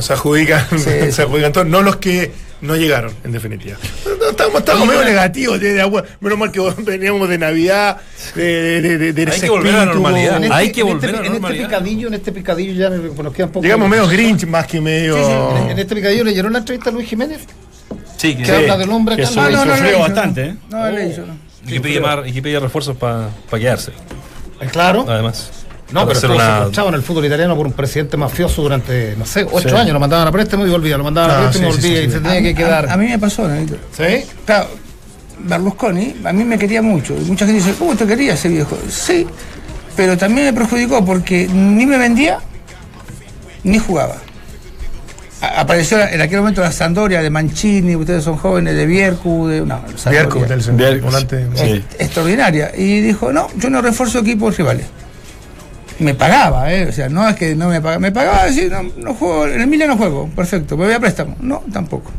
Se 0.00 0.12
adjudican, 0.12 0.66
Sí, 0.70 0.78
se 0.78 1.12
sí. 1.12 1.22
adjudican 1.22 1.52
todos, 1.52 1.66
no 1.66 1.82
los 1.82 1.96
que 1.96 2.30
no 2.60 2.76
llegaron, 2.76 3.12
en 3.24 3.32
definitiva. 3.32 3.76
No, 4.20 4.28
Estamos, 4.30 4.58
estamos 4.60 4.86
medio 4.86 5.02
negativos, 5.04 5.58
de- 5.58 5.72
de 5.74 5.80
agua. 5.80 6.04
menos 6.20 6.38
mal 6.38 6.52
que 6.52 6.60
veníamos 6.82 7.28
de 7.28 7.38
Navidad, 7.38 7.96
de, 8.34 8.80
de, 8.82 8.98
de, 8.98 9.12
de 9.12 9.22
Hay 9.22 9.28
ese 9.28 9.40
que 9.46 9.50
volver 9.50 9.74
a 9.74 9.78
la 9.78 9.84
normalidad. 9.86 10.36
En 10.44 10.52
Hay 10.52 10.66
este- 10.66 10.74
que 10.76 10.82
volver 10.82 11.04
este- 11.04 11.08
a 11.08 11.12
la 11.12 11.18
En 11.18 11.24
este 11.24 11.40
normalidad. 11.40 11.68
picadillo, 11.68 12.08
en 12.08 12.14
este 12.14 12.32
picadillo 12.32 12.72
ya 12.74 12.90
nos 12.90 13.32
quedan 13.32 13.48
pocos 13.50 13.62
Llegamos 13.62 13.88
medio 13.88 14.06
grinch 14.08 14.46
más 14.46 14.66
que 14.66 14.80
medio... 14.80 15.16
En, 15.56 15.70
en 15.70 15.78
este 15.78 15.94
picadillo 15.96 16.24
le 16.24 16.34
llegó 16.34 16.48
la 16.50 16.58
entrevista 16.58 16.90
a 16.90 16.92
Luis 16.92 17.08
Jiménez, 17.08 17.40
Sí, 18.18 18.36
que, 18.36 18.42
que 18.42 18.52
habla 18.52 18.76
del 18.76 18.90
hombre 18.90 19.16
que 19.16 19.22
acá. 19.22 19.30
eso 19.30 19.40
No, 19.40 19.50
no, 19.50 19.64
no, 19.64 19.82
le 19.82 19.90
hizo, 19.90 19.98
bastante, 20.00 20.44
¿eh? 20.44 20.54
No, 20.70 20.90
le 20.90 21.08
hizo, 21.08 21.24
no. 21.26 21.36
y 21.66 22.32
que 22.32 22.42
pide 22.42 22.60
refuerzos 22.60 22.96
para 22.96 23.28
quedarse, 23.52 23.92
Eh, 24.60 24.66
Claro. 24.70 25.06
además. 25.08 25.50
No, 25.92 26.06
pero 26.06 26.18
estuvo 26.18 26.34
secuestrado 26.38 26.88
en 26.90 26.94
el 26.96 27.02
fútbol 27.02 27.24
italiano 27.24 27.56
por 27.56 27.66
un 27.66 27.72
presidente 27.72 28.16
mafioso 28.16 28.60
durante, 28.62 29.14
no 29.18 29.24
sé, 29.24 29.46
ocho 29.50 29.70
Sí. 29.70 29.74
años. 29.74 29.92
Lo 29.94 30.00
mandaban 30.00 30.28
a 30.28 30.32
préstamo 30.32 30.66
y 30.66 30.70
volvía. 30.70 30.98
Lo 30.98 31.04
mandaban 31.04 31.30
a 31.30 31.38
Ah, 31.38 31.42
préstamo 31.50 31.68
y 31.70 31.72
sí, 31.72 31.80
sí, 31.80 31.86
volvía 31.88 32.00
sí, 32.02 32.08
y 32.08 32.10
se 32.12 32.20
tenía 32.20 32.42
que 32.42 32.54
quedar. 32.54 32.88
A, 32.88 32.92
a 32.92 32.96
mí 32.98 33.06
me 33.06 33.18
pasó, 33.18 33.48
Nenito. 33.48 33.76
¿Sí? 33.96 34.24
Claro, 34.44 34.68
Berlusconi 35.40 36.16
a 36.24 36.32
mí 36.32 36.44
me 36.44 36.58
quería 36.58 36.82
mucho. 36.82 37.14
Y 37.16 37.24
mucha 37.24 37.46
gente 37.46 37.62
dice, 37.62 37.74
¿cómo 37.78 37.94
te 37.96 38.06
quería 38.06 38.34
ese 38.34 38.48
viejo? 38.48 38.76
Sí, 38.90 39.26
pero 39.96 40.16
también 40.18 40.46
me 40.48 40.52
perjudicó 40.52 41.04
porque 41.04 41.48
ni 41.48 41.86
me 41.86 41.96
vendía 41.96 42.38
ni 43.64 43.78
jugaba. 43.78 44.16
A- 45.40 45.60
Apareció 45.60 46.00
en 46.00 46.20
aquel 46.20 46.40
momento 46.40 46.60
la 46.60 46.72
Sandoria 46.72 47.22
de 47.22 47.30
Mancini, 47.30 47.94
ustedes 47.96 48.24
son 48.24 48.36
jóvenes, 48.36 48.74
de 48.74 48.84
Viercu, 48.86 49.46
de 49.46 49.62
una 49.62 49.80
Bierco, 50.10 50.40
del 50.40 50.60
Bierco, 50.76 51.06
volante. 51.06 51.46
sí. 51.54 51.82
extraordinaria. 51.98 52.72
Y 52.76 53.00
dijo, 53.00 53.32
no, 53.32 53.46
yo 53.56 53.70
no 53.70 53.80
refuerzo 53.80 54.18
equipos 54.18 54.56
rivales. 54.56 54.86
Me 55.98 56.14
pagaba, 56.14 56.72
¿eh? 56.72 56.86
O 56.88 56.92
sea, 56.92 57.08
no 57.08 57.28
es 57.28 57.34
que 57.36 57.54
no 57.56 57.68
me 57.68 57.80
pagaba. 57.80 57.98
Me 57.98 58.12
pagaba 58.12 58.44
decir, 58.44 58.70
no, 58.70 58.82
no 58.96 59.14
juego, 59.14 59.46
en 59.48 59.60
Emilia 59.60 59.86
no 59.86 59.96
juego, 59.96 60.28
perfecto. 60.34 60.76
¿Me 60.76 60.84
voy 60.84 60.94
a 60.94 61.00
préstamo? 61.00 61.36
No, 61.40 61.62
tampoco. 61.72 62.10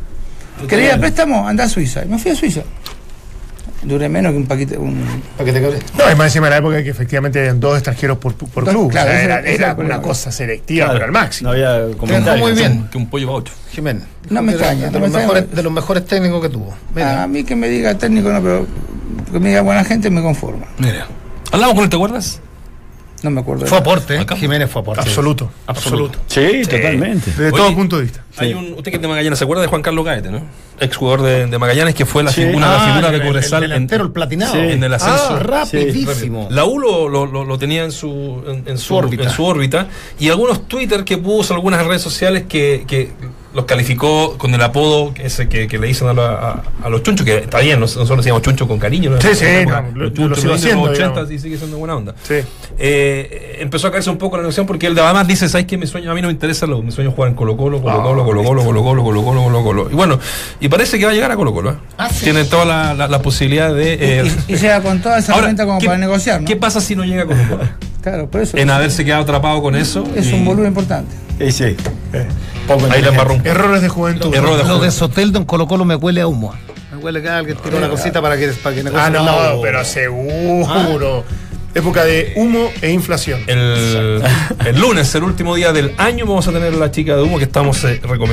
¿Quería 0.68 0.88
ir 0.88 0.92
a 0.94 0.98
préstamo? 1.00 1.48
Anda 1.48 1.64
a 1.64 1.70
Suiza. 1.70 2.04
Y 2.04 2.10
me 2.10 2.18
fui 2.20 2.32
a 2.32 2.36
Suiza. 2.36 2.62
Duré 3.82 4.10
menos 4.10 4.34
que 4.34 4.38
un 4.38 4.46
paquete, 4.46 4.78
un... 4.78 5.06
Para 5.38 5.46
que 5.46 5.54
te 5.54 5.62
quede. 5.62 5.80
No, 5.98 6.10
es 6.10 6.18
más 6.18 6.28
encima 6.28 6.48
de 6.48 6.52
la 6.52 6.58
época 6.58 6.84
que 6.84 6.90
efectivamente 6.90 7.40
habían 7.40 7.62
dos 7.62 7.76
extranjeros 7.78 8.18
por, 8.18 8.36
por 8.36 8.66
Dos, 8.66 8.74
club. 8.74 8.92
claro, 8.92 9.08
O 9.08 9.12
sea, 9.14 9.16
ese- 9.22 9.26
era, 9.26 9.40
ese 9.40 9.54
era 9.56 9.66
era 9.72 9.80
el 9.80 9.86
una 9.86 10.02
cosa 10.02 10.34
selectiva, 10.34 10.86
Claro, 10.88 10.94
pero 11.00 11.06
al 11.06 11.12
máximo. 11.14 11.48
No 11.48 11.54
había 11.54 11.76
Trabajó 11.78 11.98
comentarios. 11.98 12.50
muy 12.50 12.58
bien. 12.60 12.90
Que 12.92 12.98
un 12.98 13.08
pollo 13.10 13.28
baucho. 13.28 13.54
Jiménez. 13.72 14.04
No 14.30 14.42
me 14.42 14.52
extraña, 14.52 14.88
De, 14.88 14.92
no 14.92 15.00
los 15.00 15.12
me 15.12 15.18
mejores, 15.20 15.42
extraña. 15.44 15.56
de 15.56 15.64
los 15.64 15.72
mejores 15.72 16.06
técnicos 16.06 16.42
que 16.42 16.50
tuvo. 16.50 16.74
Mira. 16.94 17.24
A 17.24 17.28
mí 17.28 17.46
que 17.46 17.56
me 17.56 17.70
diga 17.70 17.98
técnico, 17.98 18.30
no, 18.30 18.42
pero 18.42 18.68
que 19.32 19.40
me 19.40 19.48
diga 19.48 19.62
buena 19.62 19.86
gente 19.86 20.10
me 20.10 20.22
conforma. 20.22 20.66
Mira. 20.78 21.08
¿Hablamos 21.54 21.76
con 21.76 21.84
él, 21.86 21.90
te 21.90 21.96
acuerdas? 21.96 22.42
No 23.24 23.30
me 23.32 23.42
acuerdo. 23.42 23.64
de 23.64 23.70
Fue 23.70 23.78
aporte, 23.80 24.16
¿eh? 24.16 24.26
Jiménez 24.38 24.70
fue 24.70 24.82
aporte. 24.82 25.02
Absoluto, 25.02 25.52
absoluto. 25.68 26.20
Sí, 26.28 26.62
totalmente. 26.70 27.32
Desde 27.32 27.48
Oye, 27.48 27.58
todo 27.58 27.76
punto 27.76 27.98
de 27.98 28.04
vista. 28.04 28.24
Hay 28.38 28.54
un, 28.54 28.74
usted 28.74 28.92
que 28.92 28.96
es 28.96 29.02
de 29.02 29.08
Magallanes, 29.08 29.38
¿se 29.38 29.44
acuerda 29.44 29.62
de 29.62 29.68
Juan 29.68 29.82
Carlos 29.82 30.06
Gaete, 30.06 30.32
no? 30.32 30.42
Ex 30.80 30.96
jugador 30.96 31.24
de, 31.24 31.46
de 31.48 31.58
Magallanes 31.58 31.94
que 31.96 32.06
fue 32.06 32.24
la 32.24 32.32
Sí. 32.32 32.46
figura, 32.46 32.68
la 32.68 32.76
Ah, 32.84 32.88
figura 32.88 33.10
de 33.12 33.16
el- 33.18 33.22
el 33.22 33.28
Cobresal 33.28 33.64
en, 33.64 33.70
delantero, 33.70 34.04
el 34.06 34.12
platinado. 34.12 34.54
Sí. 34.54 34.60
en 34.60 34.82
el 34.84 34.94
ascenso. 34.94 35.28
Ah, 35.36 35.40
rapidísimo. 35.40 36.48
La 36.52 36.64
U 36.66 36.80
lo, 36.80 37.10
lo- 37.10 37.26
lo- 37.26 37.44
lo 37.44 37.58
tenía 37.60 37.84
en 37.84 37.92
su, 37.92 38.42
en, 38.48 38.64
en 38.66 38.78
su, 38.78 38.96
órbita. 38.96 39.24
en 39.24 39.30
su 39.30 39.44
órbita. 39.44 39.88
Y 40.20 40.30
algunos 40.30 40.68
Twitter 40.70 41.04
que 41.04 41.18
puso, 41.18 41.54
algunas 41.54 41.86
redes 41.86 42.02
sociales 42.02 42.44
que, 42.48 42.86
que 42.88 43.12
los 43.54 43.66
calificó 43.66 44.38
con 44.38 44.54
el 44.54 44.62
apodo 44.62 45.14
que 45.14 45.26
ese 45.26 45.50
que, 45.50 45.68
que 45.68 45.80
le 45.80 45.88
dicen 45.88 46.08
a, 46.08 46.14
la- 46.14 46.34
a- 46.34 46.64
a 46.86 46.90
los 46.90 47.02
chunchos, 47.02 47.26
que 47.26 47.38
está 47.40 47.60
bien, 47.60 47.80
nos- 47.80 47.96
nosotros 47.98 48.20
decíamos 48.20 48.44
chuncho 48.44 48.68
con 48.68 48.78
cariño. 48.78 49.10
¿no? 49.10 49.20
Sí, 49.22 49.30
sí, 49.34 49.46
lo- 49.66 49.82
los 49.82 49.94
lo 49.96 50.10
chunchos 50.36 50.44
los 50.46 50.64
80 50.64 50.92
digamos. 50.94 51.32
y 51.32 51.40
sigue 51.40 51.58
siendo 51.58 51.78
buena 51.78 51.96
onda. 51.96 52.14
Sí. 52.24 52.36
Eh, 52.78 53.58
empezó 53.60 53.88
a 53.88 53.92
caerse 53.92 54.10
un 54.10 54.18
poco 54.18 54.38
la 54.38 54.44
negociación 54.44 54.68
porque 54.68 54.88
él 54.88 54.98
además 55.00 55.28
dice, 55.28 55.50
¿sabes 55.50 55.66
qué? 55.66 55.78
Mi 55.78 55.88
sueño, 55.88 56.12
a 56.12 56.14
mí 56.14 56.22
no 56.22 56.28
me 56.28 56.34
interesa, 56.34 56.66
lo, 56.68 56.82
mi 56.82 56.92
sueño 56.92 57.10
es 57.10 57.16
jugar 57.16 57.32
en 57.32 57.36
Colo 57.36 57.58
Colo, 57.58 57.82
Colo 57.82 58.04
Colo, 58.04 58.24
Colo 58.26 58.44
Colo, 58.44 58.64
Colo 58.64 58.84
Colo, 58.84 59.04
Colo 59.04 59.24
Colo, 59.24 59.44
Colo 59.44 59.64
Colo. 59.64 59.90
Y 59.92 59.96
bueno, 59.96 60.20
y 60.60 60.68
parece 60.70 61.00
que 61.00 61.06
va 61.06 61.12
a 61.12 61.16
llegar 61.16 61.32
a 61.32 61.36
Colo 61.36 61.52
Colo. 61.54 61.72
¿eh? 61.72 61.76
Ah, 61.98 62.10
sí. 62.10 62.26
Tiene 62.26 62.44
toda 62.46 62.66
la, 62.66 62.94
la- 62.94 63.08
la 63.08 63.22
posibilidad 63.22 63.74
de... 63.74 63.94
eh, 64.20 64.32
Y, 64.48 64.54
y 64.54 64.58
llega 64.58 64.82
con 64.82 65.02
toda 65.02 65.18
esa 65.18 65.34
herramienta 65.36 65.66
como 65.66 65.80
¿qué- 65.80 65.88
para 65.88 65.98
negociar, 65.98 66.42
¿no? 66.42 66.48
¿Qué 66.48 66.56
pasa 66.56 66.80
si 66.82 66.96
no 66.96 67.04
llega 67.04 67.24
a 67.24 67.26
Colo 67.26 67.40
Colo? 67.50 67.64
Claro, 68.02 68.30
por 68.32 68.40
eso. 68.40 68.56
en 68.58 68.70
haberse 68.70 69.04
quedado 69.04 69.24
atrapado 69.24 69.62
con 69.62 69.76
eso. 69.76 70.08
Es 70.16 70.28
y- 70.28 70.34
un 70.34 70.46
volumen 70.46 70.68
importante. 70.70 71.14
Sí, 71.38 71.52
sí. 71.52 71.76
Ahí 72.92 73.02
Poco 73.04 73.34
un 73.34 73.38
poco. 73.40 73.50
Errores 73.50 73.82
de 73.82 73.90
juventud. 73.90 74.34
Error 74.34 74.52
de 74.52 74.58
Lo 74.64 74.74
de 74.74 74.78
juventud. 74.80 74.92
Soteldo 74.92 75.40
en 75.40 75.46
Colo 75.46 75.68
Colo 75.68 75.86
me 75.86 75.96
huele 75.96 76.22
a 76.22 76.28
humo. 76.28 76.54
Me 76.92 76.98
huele 76.98 77.22
que 77.22 77.30
alguien 77.30 77.58
tiró 77.58 77.78
una 77.78 77.90
cosita 77.90 78.22
para 78.22 78.38
que, 78.38 78.48
para 78.50 78.76
que 78.76 78.84
Ah, 78.96 79.10
no, 79.10 79.62
pero 79.62 79.84
seguro. 79.84 81.24
Época 81.76 82.04
de 82.04 82.34
humo 82.36 82.72
e 82.82 82.92
inflación. 82.92 83.42
El, 83.46 84.24
el 84.66 84.80
lunes, 84.80 85.14
el 85.14 85.24
último 85.24 85.56
día 85.56 85.72
del 85.72 85.94
año, 85.98 86.26
vamos 86.26 86.48
a 86.48 86.52
tener 86.52 86.74
la 86.74 86.90
chica 86.90 87.16
de 87.16 87.22
humo 87.22 87.38
que 87.38 87.44
estamos 87.44 87.84
eh, 87.84 88.00
recomendando. 88.02 88.26